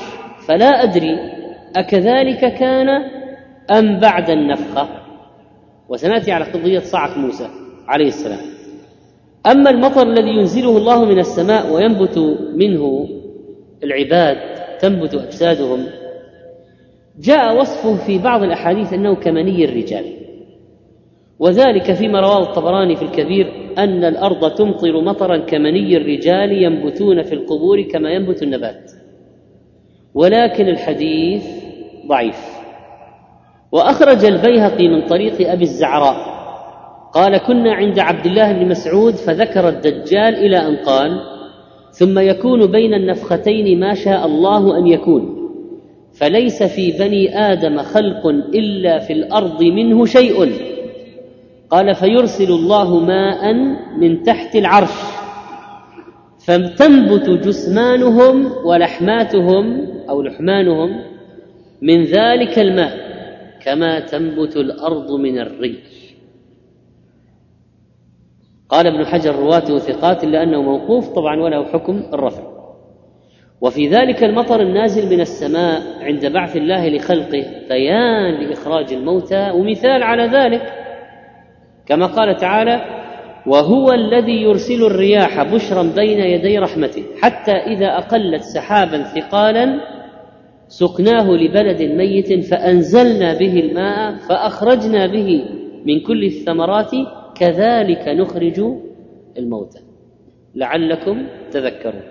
فلا 0.48 0.84
أدري 0.84 1.20
أكذلك 1.76 2.54
كان 2.54 2.88
أم 3.72 4.00
بعد 4.00 4.30
النفخه 4.30 4.90
وسنأتي 5.90 6.32
على 6.32 6.46
قضية 6.46 6.80
صعق 6.80 7.18
موسى 7.18 7.48
عليه 7.88 8.08
السلام. 8.08 8.40
أما 9.46 9.70
المطر 9.70 10.08
الذي 10.08 10.30
ينزله 10.30 10.78
الله 10.78 11.06
من 11.06 11.20
السماء 11.20 11.74
وينبت 11.74 12.18
منه 12.56 13.10
العباد 13.84 14.38
تنبت 14.80 15.14
أجسادهم 15.14 15.86
جاء 17.20 17.60
وصفه 17.60 18.06
في 18.06 18.18
بعض 18.18 18.44
الأحاديث 18.44 18.94
أنه 18.94 19.16
كمني 19.16 19.66
الرجال. 19.66 20.06
وذلك 21.40 21.94
فيما 21.94 22.20
رواه 22.20 22.44
الطبراني 22.44 22.96
في 22.96 23.02
الكبير 23.02 23.74
أن 23.78 24.04
الأرض 24.04 24.56
تمطر 24.56 25.02
مطرا 25.02 25.38
كمني 25.38 25.98
الرجال 25.98 26.64
ينبتون 26.64 27.22
في 27.22 27.36
القبور 27.36 27.82
كما 27.82 28.12
ينبت 28.12 28.44
النبات. 28.44 28.92
ولكن 30.14 30.68
الحديث 30.68 31.46
ضعيف. 32.08 32.57
وأخرج 33.72 34.26
البيهقي 34.26 34.88
من 34.88 35.06
طريق 35.06 35.52
أبي 35.52 35.64
الزعراء. 35.64 36.38
قال 37.14 37.38
كنا 37.38 37.74
عند 37.74 38.00
عبد 38.00 38.26
الله 38.26 38.52
بن 38.52 38.68
مسعود 38.68 39.14
فذكر 39.14 39.70
الدجال 39.70 40.36
إلى 40.36 40.58
أن 40.58 40.76
قال 40.76 41.22
ثم 41.92 42.20
يكون 42.20 42.72
بين 42.72 42.94
النفختين 42.94 43.80
ما 43.80 43.94
شاء 43.94 44.26
الله 44.26 44.78
أن 44.78 44.88
يكون 44.88 45.38
فليس 46.14 46.64
في 46.64 46.92
بني 47.00 47.40
آدم 47.40 47.78
خلق 47.78 48.28
إلا 48.56 49.00
في 49.00 49.14
الأرض 49.14 49.64
منه 49.64 50.06
شيء 50.06 50.52
قال 51.70 51.96
فيرسل 51.96 52.52
الله 52.52 53.00
ماء 53.00 53.54
من 54.00 54.24
تحت 54.24 54.56
العرش 54.56 54.96
فتنبت 56.46 57.30
جثمانهم 57.30 58.52
ولحماتهم 58.66 59.88
أو 60.10 60.22
لحمانهم 60.22 60.90
من 61.82 62.04
ذلك 62.04 62.60
الماء 62.60 63.07
كما 63.68 64.00
تنبت 64.00 64.58
الأرض 64.58 65.12
من 65.12 65.40
الري 65.40 65.80
قال 68.70 68.88
ابن 68.88 69.06
حجر 69.06 69.36
رواته 69.36 69.78
ثقات 69.78 70.24
إلا 70.24 70.44
أنه 70.44 70.62
موقوف 70.62 71.10
طبعا 71.10 71.42
وله 71.42 71.66
حكم 71.66 72.04
الرفع. 72.14 72.44
وفي 73.62 73.88
ذلك 73.88 74.24
المطر 74.24 74.62
النازل 74.62 75.16
من 75.16 75.22
السماء 75.22 75.82
عند 76.02 76.26
بعث 76.26 76.56
الله 76.56 76.90
لخلقه 76.90 77.46
بيان 77.70 78.34
لإخراج 78.34 78.94
الموتى 78.94 79.52
ومثال 79.52 80.04
على 80.04 80.24
ذلك 80.24 80.74
كما 81.86 82.06
قال 82.06 82.38
تعالى 82.38 82.82
وهو 83.48 83.92
الذي 83.92 84.42
يرسل 84.42 84.84
الرياح 84.84 85.44
بشرا 85.44 85.84
بين 85.84 86.20
يدي 86.20 86.60
رحمته 86.60 87.04
حتى 87.22 87.52
إذا 87.52 87.98
أقلت 87.98 88.42
سحابا 88.42 89.04
ثقالا 89.04 89.97
سقناه 90.68 91.32
لبلد 91.32 91.82
ميت 91.82 92.46
فأنزلنا 92.46 93.34
به 93.34 93.60
الماء 93.60 94.16
فأخرجنا 94.16 95.08
به 95.08 95.46
من 95.86 96.00
كل 96.00 96.24
الثمرات 96.24 96.92
كذلك 97.36 98.08
نخرج 98.08 98.60
الموتى 99.38 99.80
لعلكم 100.56 101.28
تذكرون. 101.52 102.02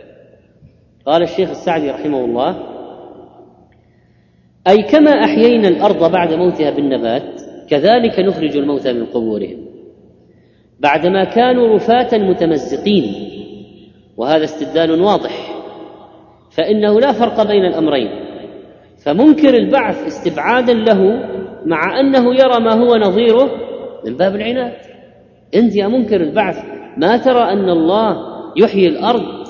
قال 1.07 1.23
الشيخ 1.23 1.51
السعدي 1.51 1.91
رحمه 1.91 2.25
الله 2.25 2.77
أي 4.69 4.83
كما 4.83 5.11
أحيينا 5.11 5.69
الأرض 5.69 6.13
بعد 6.13 6.33
موتها 6.33 6.71
بالنبات 6.71 7.43
كذلك 7.69 8.21
نخرج 8.21 8.57
الموتى 8.57 8.93
من 8.93 9.07
قبورهم. 9.07 9.67
بعدما 10.81 11.25
كانوا 11.25 11.75
رفاة 11.75 12.19
متمزقين. 12.19 13.15
وهذا 14.17 14.45
استدلال 14.45 15.01
واضح. 15.01 15.57
فإنه 16.51 17.01
لا 17.01 17.13
فرق 17.13 17.43
بين 17.43 17.65
الأمرين. 17.65 18.26
فمنكر 19.07 19.55
البعث 19.55 20.07
استبعادا 20.07 20.73
له 20.73 21.01
مع 21.67 22.01
أنه 22.01 22.35
يرى 22.35 22.61
ما 22.61 22.73
هو 22.73 22.97
نظيره 22.97 23.51
من 24.07 24.17
باب 24.17 24.35
العناد. 24.35 24.73
إنت 25.55 25.77
يا 25.77 25.89
منكر 25.89 26.21
البعث 26.21 26.57
ما 26.97 27.17
ترى 27.17 27.53
أن 27.53 27.71
الله 27.71 28.17
يحيي 28.57 28.89
الأرض؟ 28.89 29.47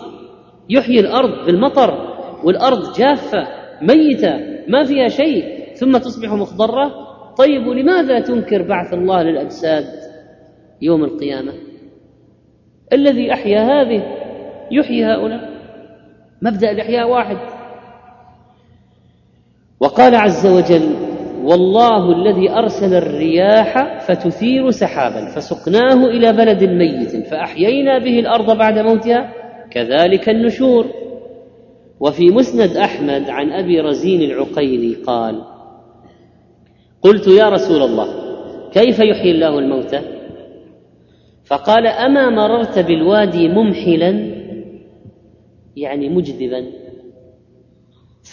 يحيي 0.70 1.00
الأرض 1.00 1.46
بالمطر 1.46 2.16
والأرض 2.44 2.98
جافة 2.98 3.46
ميتة 3.82 4.34
ما 4.68 4.82
فيها 4.84 5.09
شيء 5.09 5.44
ثم 5.74 5.92
تصبح 5.92 6.32
مخضرة؟ 6.32 6.92
طيب 7.38 7.66
ولماذا 7.66 8.20
تنكر 8.20 8.62
بعث 8.62 8.94
الله 8.94 9.22
للأجساد 9.22 9.84
يوم 10.82 11.04
القيامة؟ 11.04 11.52
الذي 12.92 13.32
أحيا 13.32 13.61
هذه 13.61 14.02
يحيي 14.70 15.04
هؤلاء. 15.04 15.50
مبدأ 16.42 16.70
الإحياء 16.70 17.11
واحد. 17.11 17.55
وقال 19.81 20.14
عز 20.14 20.47
وجل 20.47 20.97
والله 21.45 22.12
الذي 22.12 22.51
أرسل 22.51 22.95
الرياح 22.95 24.01
فتثير 24.07 24.70
سحابا 24.70 25.27
فسقناه 25.27 26.07
إلى 26.07 26.33
بلد 26.33 26.64
ميت 26.64 27.27
فأحيينا 27.27 27.99
به 27.99 28.18
الأرض 28.18 28.59
بعد 28.59 28.79
موتها 28.79 29.33
كذلك 29.70 30.29
النشور. 30.29 30.87
وفي 32.01 32.31
مسند 32.31 32.77
أحمد 32.77 33.31
عن 33.31 33.53
أبي 33.53 33.81
رزين 33.81 34.22
العقيلي 34.22 34.95
قال 34.95 35.43
قلت 37.03 37.29
يا 37.29 37.49
رسول 37.49 37.83
الله 37.83 38.09
كيف 38.72 38.99
يحيي 38.99 39.31
الله 39.31 39.59
الموتى 39.59 40.01
فقال 41.45 41.87
أما 41.87 42.31
مررت 42.31 42.79
بالوادي 42.79 43.49
ممحلا 43.49 44.37
يعني 45.77 46.09
مجذبا 46.09 46.66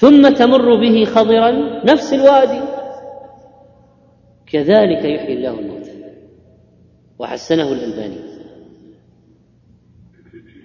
ثم 0.04 0.30
تمر 0.30 0.76
به 0.76 1.06
خضرا 1.06 1.52
نفس 1.86 2.14
الوادي. 2.14 2.62
كذلك 4.52 5.06
يحيي 5.06 5.34
الله 5.34 5.60
الموتى. 5.60 5.92
وحسنه 7.20 7.72
الألباني. 7.72 8.18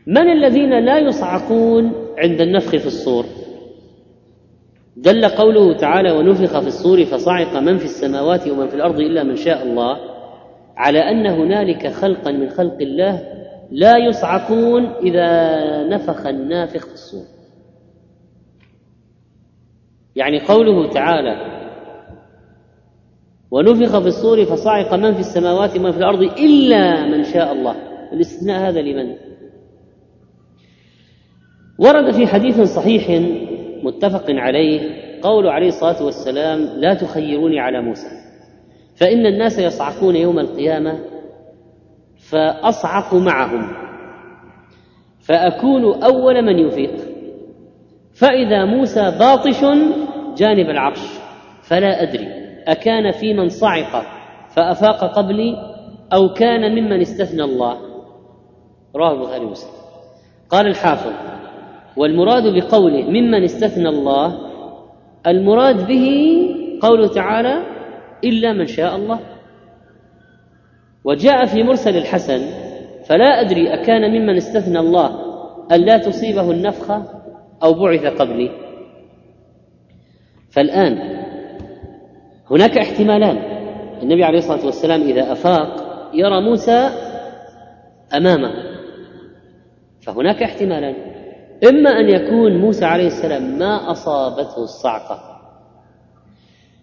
من 0.06 0.30
الذين 0.30 0.84
لا 0.84 0.98
يصعقون 0.98 1.92
عند 2.18 2.40
النفخ 2.40 2.70
في 2.70 2.86
الصور؟ 2.86 3.24
دل 4.96 5.28
قوله 5.28 5.76
تعالى 5.76 6.12
ونفخ 6.12 6.60
في 6.60 6.66
الصور 6.66 7.04
فصعق 7.04 7.56
من 7.56 7.78
في 7.78 7.84
السماوات 7.84 8.48
ومن 8.48 8.68
في 8.68 8.74
الأرض 8.74 9.00
إلا 9.00 9.22
من 9.22 9.36
شاء 9.36 9.62
الله 9.62 9.96
على 10.76 10.98
أن 10.98 11.26
هنالك 11.26 11.86
خلقا 11.86 12.30
من 12.32 12.48
خلق 12.48 12.76
الله 12.80 13.22
لا 13.70 13.96
يصعقون 13.96 14.84
إذا 14.86 15.28
نفخ 15.88 16.26
النافخ 16.26 16.86
في 16.86 16.94
الصور. 16.94 17.37
يعني 20.18 20.40
قوله 20.40 20.90
تعالى 20.90 21.58
ونفخ 23.50 23.98
في 23.98 24.06
الصور 24.06 24.44
فصعق 24.44 24.94
من 24.94 25.14
في 25.14 25.20
السماوات 25.20 25.76
ومن 25.76 25.92
في 25.92 25.98
الأرض 25.98 26.22
إلا 26.22 27.06
من 27.06 27.24
شاء 27.24 27.52
الله. 27.52 27.76
الاستثناء 28.12 28.68
هذا 28.68 28.80
لمن؟ 28.80 29.14
ورد 31.78 32.12
في 32.12 32.26
حديث 32.26 32.60
صحيح 32.60 33.22
متفق 33.82 34.24
عليه 34.28 34.80
قول 35.22 35.48
عليه 35.48 35.68
الصلاة 35.68 36.04
والسلام 36.04 36.60
لا 36.60 36.94
تخيروني 36.94 37.60
على 37.60 37.80
موسى 37.80 38.08
فإن 38.96 39.26
الناس 39.26 39.58
يصعقون 39.58 40.16
يوم 40.16 40.38
القيامة 40.38 40.98
فأصعق 42.30 43.14
معهم 43.14 43.72
فأكون 45.20 46.02
أول 46.02 46.42
من 46.42 46.58
يفيق. 46.58 47.17
فإذا 48.18 48.64
موسى 48.64 49.10
باطش 49.18 49.60
جانب 50.36 50.70
العرش 50.70 51.00
فلا 51.62 52.02
أدري 52.02 52.28
أكان 52.66 53.12
في 53.12 53.34
من 53.34 53.48
صعق 53.48 54.02
فأفاق 54.48 55.04
قبلي 55.16 55.56
أو 56.12 56.28
كان 56.28 56.72
ممن 56.72 57.00
استثنى 57.00 57.44
الله؟ 57.44 57.78
رواه 58.96 59.12
البخاري 59.12 59.44
ومسلم. 59.44 59.70
قال 60.50 60.66
الحافظ 60.66 61.12
والمراد 61.96 62.42
بقوله 62.42 63.02
ممن 63.02 63.44
استثنى 63.44 63.88
الله 63.88 64.38
المراد 65.26 65.86
به 65.86 66.10
قوله 66.82 67.08
تعالى 67.08 67.62
إلا 68.24 68.52
من 68.52 68.66
شاء 68.66 68.96
الله. 68.96 69.18
وجاء 71.04 71.44
في 71.44 71.62
مرسل 71.62 71.96
الحسن 71.96 72.40
فلا 73.06 73.40
أدري 73.40 73.74
أكان 73.74 74.10
ممن 74.10 74.36
استثنى 74.36 74.78
الله 74.78 75.10
ان 75.72 75.80
لا 75.80 75.98
تصيبه 75.98 76.50
النفخة؟ 76.50 77.17
أو 77.62 77.74
بعث 77.74 78.06
قبلي. 78.06 78.50
فالآن 80.50 80.98
هناك 82.50 82.78
احتمالان. 82.78 83.36
النبي 84.02 84.24
عليه 84.24 84.38
الصلاة 84.38 84.66
والسلام 84.66 85.02
إذا 85.02 85.32
أفاق 85.32 85.88
يرى 86.14 86.40
موسى 86.40 86.90
أمامه. 88.16 88.52
فهناك 90.00 90.42
احتمالان. 90.42 90.94
إما 91.68 91.90
أن 91.90 92.08
يكون 92.08 92.56
موسى 92.56 92.84
عليه 92.84 93.06
السلام 93.06 93.58
ما 93.58 93.90
أصابته 93.90 94.62
الصعقة. 94.64 95.40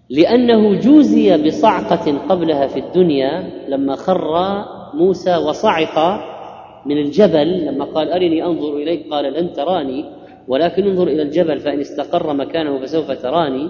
لأنه 0.10 0.80
جوزي 0.80 1.48
بصعقة 1.48 2.18
قبلها 2.30 2.68
في 2.68 2.80
الدنيا 2.80 3.50
لما 3.68 3.96
خر 3.96 4.66
موسى 4.94 5.38
وصعق 5.38 6.22
من 6.86 6.98
الجبل 6.98 7.66
لما 7.66 7.86
قال 7.86 8.12
أرني 8.12 8.46
أنظر 8.46 8.78
إليك 8.78 9.08
قال 9.12 9.34
لن 9.34 9.54
تراني. 9.54 10.25
ولكن 10.48 10.84
انظر 10.84 11.08
إلى 11.08 11.22
الجبل 11.22 11.60
فإن 11.60 11.80
استقر 11.80 12.34
مكانه 12.34 12.80
فسوف 12.80 13.12
تراني. 13.12 13.70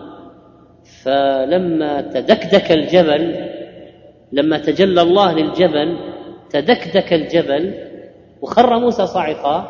فلما 1.03 2.01
تدكدك 2.01 2.71
الجبل 2.71 3.35
لما 4.31 4.57
تجلى 4.57 5.01
الله 5.01 5.33
للجبل 5.33 5.97
تدكدك 6.49 7.13
الجبل 7.13 7.73
وخر 8.41 8.79
موسى 8.79 9.05
صاعقا. 9.05 9.67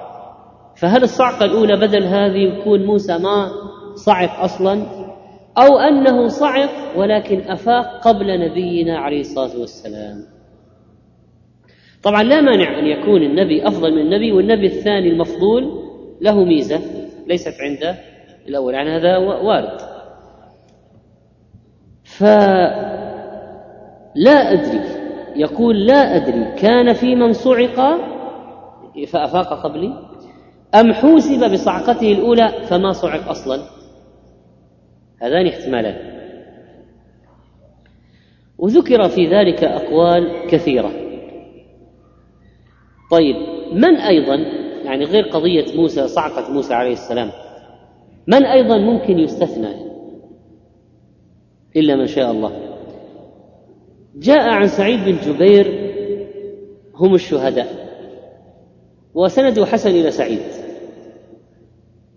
فهل 0.75 1.03
الصعقة 1.03 1.45
الأولى 1.45 1.75
بدل 1.75 2.03
هذه 2.03 2.37
يكون 2.37 2.85
موسى 2.85 3.17
ما 3.17 3.51
صعق 3.95 4.39
أصلا؟ 4.39 4.85
أو 5.57 5.77
أنه 5.77 6.27
صعق 6.27 6.97
ولكن 6.97 7.39
أفاق 7.39 8.07
قبل 8.07 8.39
نبينا 8.39 8.97
عليه 8.97 9.19
الصلاة 9.19 9.59
والسلام. 9.59 10.17
طبعا 12.03 12.23
لا 12.23 12.41
مانع 12.41 12.79
أن 12.79 12.85
يكون 12.85 13.23
النبي 13.23 13.67
أفضل 13.67 13.95
من 13.95 14.01
النبي 14.01 14.31
والنبي 14.31 14.65
الثاني 14.65 15.09
المفضول. 15.09 15.84
له 16.21 16.43
ميزة 16.43 16.81
ليست 17.27 17.61
عند 17.61 17.95
الأول 18.47 18.73
يعني 18.73 18.89
هذا 18.89 19.17
وارد. 19.17 19.77
فلا 22.03 22.33
أدري 24.25 24.81
يقول 25.35 25.85
لا 25.85 26.15
أدري 26.15 26.55
كان 26.55 26.93
في 26.93 27.15
من 27.15 27.33
صعق؟ 27.33 27.99
فأفاق 29.07 29.63
قبلي. 29.63 29.93
أم 30.75 30.93
حوسب 30.93 31.51
بصعقته 31.51 32.11
الأولى؟ 32.11 32.49
فما 32.67 32.91
صعق 32.91 33.29
أصلا. 33.29 33.61
هذان 35.21 35.47
احتمالان. 35.47 36.15
وذكر 38.57 39.09
في 39.09 39.27
ذلك 39.27 39.63
أقوال 39.63 40.47
كثيرة. 40.49 40.91
طيب 43.11 43.35
من 43.73 43.95
أيضا؟ 43.95 44.64
يعني 44.85 45.05
غير 45.05 45.23
قضية 45.23 45.65
موسى 45.75 46.07
صعقة 46.07 46.51
موسى 46.51 46.73
عليه 46.73 46.93
السلام. 46.93 47.31
من 48.27 48.45
أيضا 48.45 48.77
ممكن 48.77 49.19
يستثنى؟ 49.19 49.69
إلا 51.75 51.95
من 51.95 52.05
شاء 52.05 52.31
الله. 52.31 52.51
جاء 54.15 54.49
عن 54.49 54.67
سعيد 54.67 54.99
بن 55.05 55.17
جبير 55.25 55.91
هم 56.95 57.15
الشهداء. 57.15 57.67
وسنده 59.13 59.65
حسن 59.65 59.89
إلى 59.89 60.11
سعيد. 60.11 60.39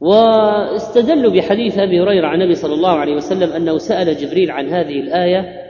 واستدلوا 0.01 1.33
بحديث 1.33 1.79
أبي 1.79 2.01
هريرة 2.01 2.27
عن 2.27 2.43
النبي 2.43 2.55
صلى 2.55 2.75
الله 2.75 2.93
عليه 2.93 3.15
وسلم 3.15 3.53
أنه 3.53 3.79
سأل 3.79 4.17
جبريل 4.17 4.51
عن 4.51 4.69
هذه 4.69 5.01
الآية 5.01 5.69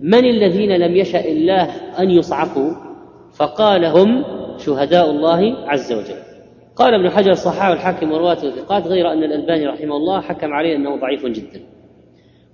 من 0.00 0.24
الذين 0.24 0.76
لم 0.76 0.96
يشأ 0.96 1.24
الله 1.24 1.62
أن 1.98 2.10
يصعقوا؟ 2.10 2.72
فقال 3.38 3.84
هم 3.84 4.24
شهداء 4.58 5.10
الله 5.10 5.56
عز 5.68 5.92
وجل. 5.92 6.20
قال 6.76 6.94
ابن 6.94 7.10
حجر 7.10 7.32
صححه 7.32 7.72
الحاكم 7.72 8.12
ورواته 8.12 8.50
ثقات 8.50 8.86
غير 8.86 9.12
أن 9.12 9.24
الألباني 9.24 9.66
رحمه 9.66 9.96
الله 9.96 10.20
حكم 10.20 10.52
عليه 10.52 10.76
أنه 10.76 10.96
ضعيف 10.96 11.26
جدا. 11.26 11.60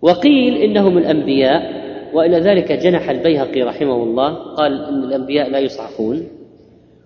وقيل 0.02 0.54
إنهم 0.54 0.98
الأنبياء 0.98 1.82
وإلى 2.14 2.40
ذلك 2.40 2.72
جنح 2.72 3.10
البيهقي 3.10 3.62
رحمه 3.62 4.02
الله 4.02 4.54
قال 4.54 4.84
إن 4.84 5.04
الأنبياء 5.04 5.50
لا 5.50 5.58
يصعقون 5.58 6.28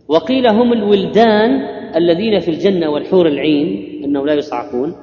وقيل 0.08 0.46
هم 0.46 0.72
الولدان 0.72 1.50
الذين 1.96 2.38
في 2.38 2.50
الجنة 2.50 2.90
والحور 2.90 3.28
العين 3.28 4.00
أنهم 4.04 4.26
لا 4.26 4.34
يصعقون 4.34 4.94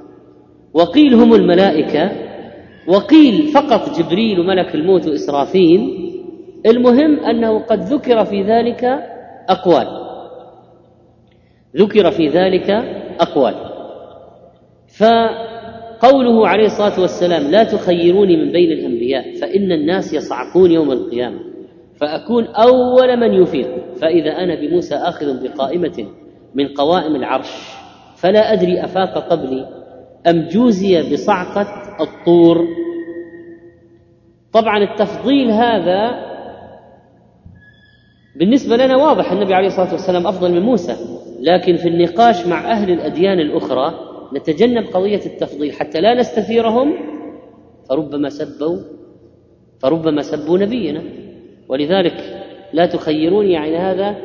وقيل 0.74 1.14
هم 1.14 1.34
الملائكة. 1.34 2.12
وقيل 2.88 3.48
فقط 3.48 4.00
جبريل 4.00 4.40
وملك 4.40 4.76
الموت 4.76 5.08
واسرافيل 5.08 6.10
المهم 6.66 7.20
أنه 7.20 7.60
قد 7.60 7.80
ذكر 7.80 8.26
في 8.26 8.42
ذلك 8.42 9.00
أقوال. 9.50 9.88
ذكر 11.76 12.12
في 12.12 12.28
ذلك 12.28 12.70
أقوال. 13.20 13.56
فقوله 14.98 16.48
عليه 16.48 16.66
الصلاة 16.66 17.02
والسلام 17.02 17.52
لا 17.52 17.64
تخيروني 17.64 18.38
من 18.38 18.52
بين 18.52 18.72
الأنبياء 18.72 19.34
فإن 19.36 19.72
الناس 19.72 20.14
يصعقون 20.14 20.72
يوم 20.72 20.92
القيامة 20.92 21.40
فأكون 22.02 22.46
أول 22.46 23.18
من 23.18 23.34
يفيق 23.34 23.96
فإذا 24.02 24.30
أنا 24.32 24.56
بموسى 24.56 24.96
آخذ 24.96 25.44
بقائمة 25.44 26.08
من 26.56 26.68
قوائم 26.68 27.16
العرش 27.16 27.52
فلا 28.16 28.54
أدري 28.54 28.84
أفاق 28.84 29.18
قبلي 29.30 29.68
أم 30.28 30.48
جوزي 30.48 31.14
بصعقة 31.14 31.68
الطور. 32.02 32.68
طبعا 34.54 34.84
التفضيل 34.84 35.52
هذا 35.52 36.33
بالنسبة 38.36 38.76
لنا 38.78 38.96
واضح 38.96 39.32
النبي 39.32 39.54
عليه 39.54 39.68
الصلاة 39.68 39.92
والسلام 39.92 40.28
أفضل 40.28 40.52
من 40.52 40.62
موسى 40.62 40.96
لكن 41.40 41.76
في 41.76 41.88
النقاش 41.88 42.48
مع 42.48 42.72
أهل 42.72 42.92
الأديان 42.92 43.40
الأخرى 43.40 43.94
نتجنب 44.36 44.86
قضية 44.94 45.26
التفضيل 45.26 45.72
حتى 45.72 46.02
لا 46.02 46.14
نستثيرهم 46.14 46.94
فربما 47.90 48.30
سبوا 48.30 48.78
فربما 49.82 50.22
سبوا 50.22 50.58
نبينا. 50.58 51.04
ولذلك 51.70 52.44
لا 52.74 52.86
تخيروني 52.86 53.52
يعني 53.52 53.78
هذا 53.78 54.16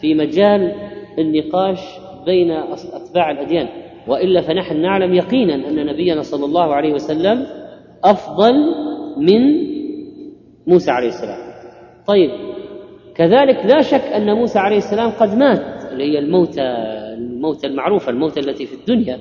في 0.00 0.14
مجال 0.14 0.72
النقاش 1.18 1.78
بين 2.26 2.50
أتباع 2.92 3.30
الأديان. 3.30 3.68
وإلا 4.08 4.40
فنحن 4.40 4.80
نعلم 4.80 5.14
يقينا 5.14 5.54
أن 5.54 5.86
نبينا 5.86 6.22
صلى 6.22 6.44
الله 6.44 6.74
عليه 6.74 6.92
وسلم 6.92 7.46
أفضل 8.04 8.54
من 9.16 9.66
موسى 10.66 10.90
عليه 10.90 11.08
السلام. 11.08 11.38
طيب 12.06 12.30
كذلك 13.16 13.66
لا 13.66 13.80
شك 13.82 14.00
أن 14.00 14.34
موسى 14.34 14.58
عليه 14.58 14.76
السلام 14.76 15.10
قد 15.10 15.34
مات 15.34 15.84
اللي 15.92 16.04
هي 16.04 16.18
الموتى 16.18 16.62
الموتى 17.18 17.66
المعروفة 17.66 18.10
الموتى 18.10 18.40
التي 18.40 18.66
في 18.66 18.74
الدنيا. 18.74 19.18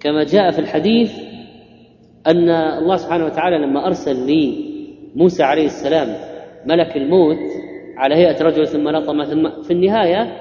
كما 0.00 0.24
جاء 0.24 0.50
في 0.50 0.58
الحديث 0.58 1.12
أن 2.26 2.50
الله 2.50 2.96
سبحانه 2.96 3.24
وتعالى 3.24 3.58
لما 3.58 3.86
أرسل 3.86 4.26
لي 4.26 4.64
موسى 5.16 5.42
عليه 5.42 5.66
السلام 5.66 6.08
ملك 6.66 6.96
الموت 6.96 7.38
على 7.96 8.14
هيئة 8.14 8.42
رجل 8.42 8.66
ثم 8.66 8.88
لطم 8.88 9.24
ثم 9.24 9.62
في 9.62 9.72
النهاية 9.72 10.36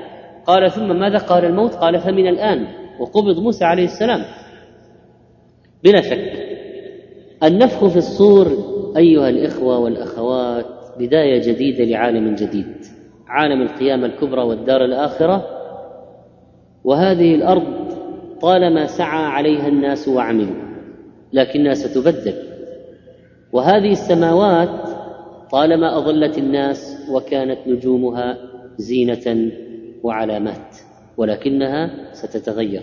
قال 0.45 0.71
ثم 0.71 0.99
ماذا 0.99 1.17
قال 1.17 1.45
الموت؟ 1.45 1.73
قال 1.73 1.99
فمن 1.99 2.27
الآن. 2.27 2.67
وقبض 2.99 3.39
موسى 3.39 3.65
عليه 3.65 3.83
السلام. 3.83 4.21
بلا 5.83 6.01
شك 6.01 6.31
النفخ 7.43 7.87
في 7.87 7.97
الصور 7.97 8.47
أيها 8.97 9.29
الإخوة 9.29 9.79
والأخوات 9.79 10.65
بداية 10.99 11.41
جديدة 11.41 11.83
لعالم 11.83 12.35
جديد. 12.35 12.84
عالم 13.27 13.61
القيامة 13.61 14.05
الكبرى 14.05 14.41
والدار 14.41 14.85
الآخرة 14.85 15.47
وهذه 16.83 17.35
الأرض 17.35 17.63
طالما 18.41 18.85
سعى 18.85 19.25
عليها 19.25 19.67
الناس 19.67 20.07
وعملوا 20.07 20.65
لكنها 21.33 21.73
ستبدل. 21.73 22.33
وهذه 23.53 23.91
السماوات 23.91 24.89
طالما 25.51 25.97
أظلت 25.97 26.37
الناس 26.37 27.07
وكانت 27.11 27.59
نجومها 27.67 28.37
زينة 28.77 29.51
وعلامات 30.03 30.75
ولكنها 31.17 32.13
ستتغير. 32.13 32.81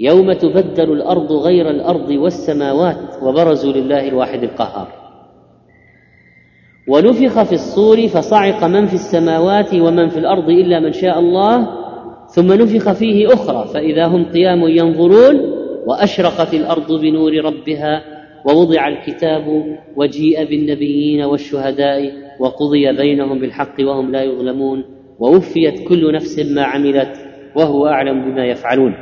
يوم 0.00 0.32
تبدل 0.32 0.92
الأرض 0.92 1.32
غير 1.32 1.70
الأرض 1.70 2.10
والسماوات 2.10 3.22
وبرزوا 3.22 3.72
لله 3.72 4.08
الواحد 4.08 4.42
القهار. 4.42 5.03
ونفخ 6.88 7.42
في 7.42 7.52
الصور 7.52 8.08
فصعق 8.08 8.64
من 8.64 8.86
في 8.86 8.94
السماوات 8.94 9.74
ومن 9.74 10.08
في 10.08 10.18
الأرض 10.18 10.50
إلا 10.50 10.80
من 10.80 10.92
شاء 10.92 11.18
الله 11.18 11.68
ثم 12.28 12.52
نفخ 12.52 12.92
فيه 12.92 13.34
أخرى 13.34 13.68
فإذا 13.74 14.06
هم 14.06 14.24
قيام 14.24 14.68
ينظرون 14.68 15.40
وأشرقت 15.86 16.54
الأرض 16.54 16.92
بنور 17.00 17.32
ربها 17.44 18.02
ووضع 18.46 18.88
الكتاب 18.88 19.76
وجيء 19.96 20.44
بالنبيين 20.44 21.22
والشهداء 21.22 22.12
وقضي 22.40 22.92
بينهم 22.92 23.38
بالحق 23.38 23.74
وهم 23.80 24.12
لا 24.12 24.22
يظلمون 24.22 24.84
ووفيت 25.18 25.88
كل 25.88 26.12
نفس 26.14 26.38
ما 26.38 26.62
عملت 26.62 27.12
وهو 27.56 27.86
أعلم 27.86 28.24
بما 28.24 28.46
يفعلون. 28.46 28.94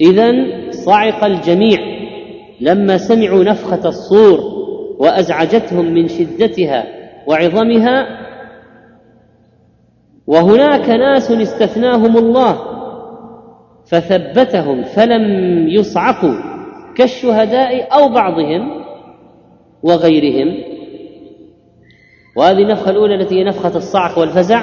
اذا 0.00 0.32
صعق 0.70 1.24
الجميع 1.24 1.78
لما 2.60 2.96
سمعوا 2.96 3.44
نفخة 3.44 3.88
الصور 3.88 4.57
وأزعجتهم 4.98 5.84
من 5.94 6.08
شدتها 6.08 6.84
وعظمها 7.26 8.06
وهناك 10.26 10.88
ناس 10.88 11.30
استثناهم 11.30 12.16
الله 12.16 12.58
فثبتهم 13.86 14.82
فلم 14.82 15.24
يصعقوا 15.68 16.34
كالشهداء 16.96 17.94
أو 17.94 18.08
بعضهم 18.08 18.84
وغيرهم 19.82 20.64
وهذه 22.36 22.62
النفخه 22.62 22.90
الأولى 22.90 23.14
التي 23.14 23.34
هي 23.34 23.44
نفخة 23.44 23.76
الصعق 23.76 24.18
والفزع 24.18 24.62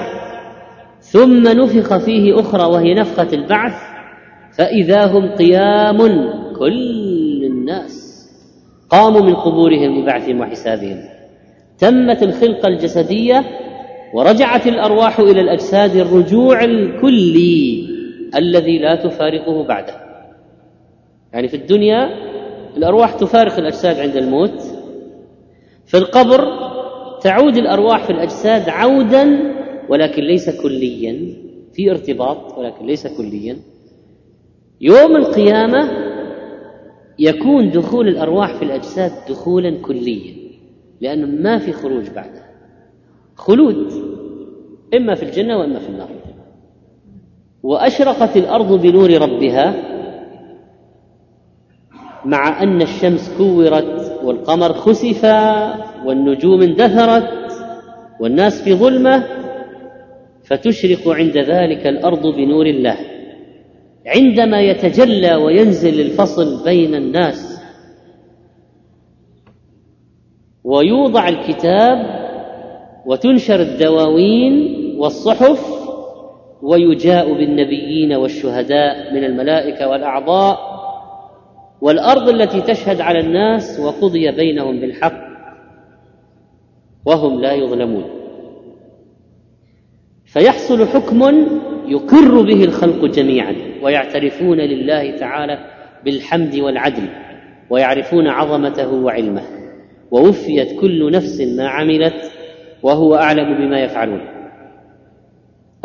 ثم 0.99 1.43
نفخ 1.43 1.97
فيه 1.97 2.39
أخرى 2.39 2.63
وهي 2.63 2.93
نفخة 2.93 3.27
البعث 3.33 3.73
فإذا 4.57 5.05
هم 5.05 5.35
قيام 5.35 5.97
كل 6.59 7.43
الناس 7.45 8.04
قاموا 8.95 9.21
من 9.21 9.35
قبورهم 9.35 9.99
لبعثهم 9.99 10.39
وحسابهم. 10.39 11.03
تمت 11.79 12.23
الخلقة 12.23 12.67
الجسدية 12.67 13.43
ورجعت 14.13 14.67
الأرواح 14.67 15.19
إلى 15.19 15.41
الأجساد 15.41 15.95
الرجوع 15.95 16.63
الكلي 16.63 17.87
الذي 18.35 18.79
لا 18.79 18.95
تفارقه 18.95 19.63
بعده. 19.63 19.93
يعني 21.33 21.47
في 21.47 21.57
الدنيا 21.57 22.09
الأرواح 22.77 23.13
تفارق 23.13 23.57
الأجساد 23.57 23.99
عند 23.99 24.15
الموت. 24.15 24.61
في 25.85 25.97
القبر 25.97 26.45
تعود 27.21 27.57
الأرواح 27.57 28.03
في 28.03 28.09
الأجساد 28.09 28.69
عودا 28.69 29.39
ولكن 29.89 30.23
ليس 30.23 30.61
كليا 30.61 31.35
في 31.73 31.91
ارتباط 31.91 32.57
ولكن 32.57 32.85
ليس 32.85 33.07
كليا. 33.07 33.57
يوم 34.81 35.15
القيامة 35.15 35.89
يكون 37.19 37.69
دخول 37.71 38.07
الأرواح 38.07 38.55
في 38.55 38.65
الأجساد 38.65 39.11
دخولا 39.29 39.81
كليا 39.81 40.33
لأنه 41.01 41.27
ما 41.27 41.57
في 41.57 41.71
خروج 41.71 42.09
بعده 42.09 42.45
خلود 43.35 43.91
إما 44.95 45.15
في 45.15 45.23
الجنة 45.23 45.57
وإما 45.57 45.79
في 45.79 45.89
النار. 45.89 46.09
وأشرقت 47.63 48.37
الأرض 48.37 48.81
بنور 48.81 49.17
ربها 49.21 49.75
مع 52.25 52.63
أن 52.63 52.81
الشمس 52.81 53.37
كورت 53.37 54.19
والقمر 54.23 54.73
خسف 54.73 55.23
والنجوم 56.05 56.61
اندثرت 56.61 57.29
والناس 58.19 58.61
في 58.63 58.73
ظلمة 58.73 59.23
فتشرق 60.43 61.07
عند 61.09 61.37
ذلك 61.37 61.87
الأرض 61.87 62.27
بنور 62.27 62.65
الله. 62.65 62.97
عندما 64.05 64.61
يتجلى 64.61 65.35
وينزل 65.35 66.01
الفصل 66.01 66.63
بين 66.63 66.95
الناس 66.95 67.61
ويوضع 70.63 71.27
الكتاب 71.27 72.25
وتنشر 73.05 73.61
الدواوين 73.61 74.75
والصحف 74.99 75.75
ويجاء 76.61 77.33
بالنبيين 77.33 78.13
والشهداء 78.13 79.13
من 79.13 79.23
الملائكة 79.23 79.87
والأعضاء 79.87 80.75
والأرض 81.81 82.29
التي 82.29 82.61
تشهد 82.61 83.01
على 83.01 83.19
الناس 83.19 83.79
وقضي 83.79 84.31
بينهم 84.31 84.79
بالحق 84.79 85.25
وهم 87.05 87.41
لا 87.41 87.53
يظلمون. 87.53 88.03
فيحصل 90.25 90.87
حكم 90.87 91.47
يقر 91.87 92.41
به 92.41 92.63
الخلق 92.63 93.05
جميعا 93.05 93.55
ويعترفون 93.81 94.57
لله 94.57 95.17
تعالى 95.17 95.59
بالحمد 96.05 96.55
والعدل 96.55 97.09
ويعرفون 97.69 98.27
عظمته 98.27 98.93
وعلمه 98.93 99.41
ووفيت 100.11 100.79
كل 100.79 101.11
نفس 101.11 101.41
ما 101.41 101.67
عملت 101.67 102.31
وهو 102.83 103.15
أعلم 103.15 103.57
بما 103.57 103.79
يفعلون. 103.79 104.21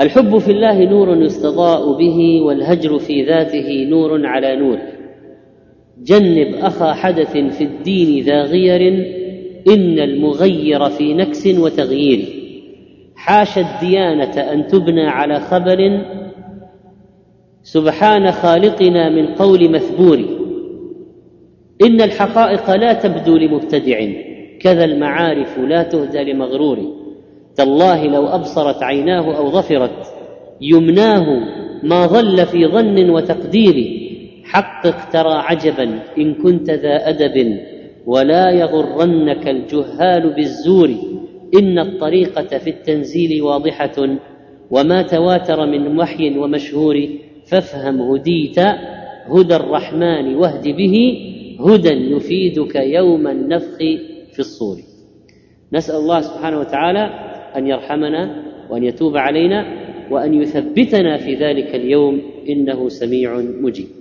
الحب 0.01 0.39
في 0.39 0.51
الله 0.51 0.85
نور 0.85 1.23
يستضاء 1.23 1.99
به 1.99 2.43
والهجر 2.43 2.99
في 2.99 3.25
ذاته 3.25 3.87
نور 3.89 4.27
على 4.27 4.57
نور. 4.57 4.79
جنب 6.03 6.55
أخا 6.55 6.93
حدث 6.93 7.33
في 7.37 7.65
الدين 7.65 8.25
ذا 8.25 8.43
غير 8.43 8.81
إن 9.69 9.99
المغير 9.99 10.89
في 10.91 11.15
نكس 11.15 11.47
وتغيير. 11.47 12.40
حاش 13.21 13.59
الديانة 13.59 14.53
أن 14.53 14.67
تبنى 14.67 15.07
على 15.07 15.41
خبر 15.41 16.01
سبحان 17.63 18.33
خالقنا 18.33 19.09
من 19.09 19.27
قول 19.27 19.71
مثبور. 19.71 20.19
إن 21.83 22.01
الحقائق 22.01 22.71
لا 22.71 22.93
تبدو 22.93 23.37
لمبتدع. 23.37 24.07
كذا 24.61 24.85
المعارف 24.85 25.59
لا 25.59 25.83
تهدى 25.83 26.33
لمغرور. 26.33 26.79
تالله 27.57 28.07
لو 28.07 28.27
أبصرت 28.27 28.83
عيناه 28.83 29.37
أو 29.37 29.51
ظفرت 29.51 30.15
يمناه 30.61 31.25
ما 31.83 32.07
ظل 32.07 32.47
في 32.47 32.67
ظن 32.67 33.11
وتقدير. 33.11 34.01
حقق 34.45 35.11
ترى 35.13 35.35
عجبا 35.35 35.99
إن 36.19 36.35
كنت 36.35 36.71
ذا 36.71 37.09
أدب 37.09 37.59
ولا 38.07 38.51
يغرنك 38.51 39.49
الجهال 39.49 40.35
بالزور. 40.35 41.10
إن 41.55 41.79
الطريقة 41.79 42.59
في 42.59 42.71
التنزيل 42.71 43.43
واضحة 43.43 44.19
وما 44.71 45.03
تواتر 45.03 45.67
من 45.67 45.99
وحي 45.99 46.39
ومشهور 46.39 47.09
فافهم 47.47 48.01
هديت 48.01 48.59
هدى 49.27 49.57
الرحمن 49.57 50.35
واهد 50.35 50.69
به 50.69 51.19
هدى 51.61 51.89
يفيدك 51.89 52.77
يوم 52.77 53.27
النفخ 53.27 53.79
في 54.33 54.39
الصور. 54.39 54.77
نسأل 55.73 55.95
الله 55.95 56.21
سبحانه 56.21 56.61
وتعالى 56.61 57.11
أن 57.57 57.67
يرحمنا 57.67 58.43
وأن 58.71 58.85
يتوب 58.85 59.17
علينا 59.17 59.67
وأن 60.11 60.43
يثبتنا 60.43 61.17
في 61.17 61.35
ذلك 61.35 61.75
اليوم 61.75 62.23
إنه 62.49 62.89
سميع 62.89 63.41
مجيب. 63.61 64.00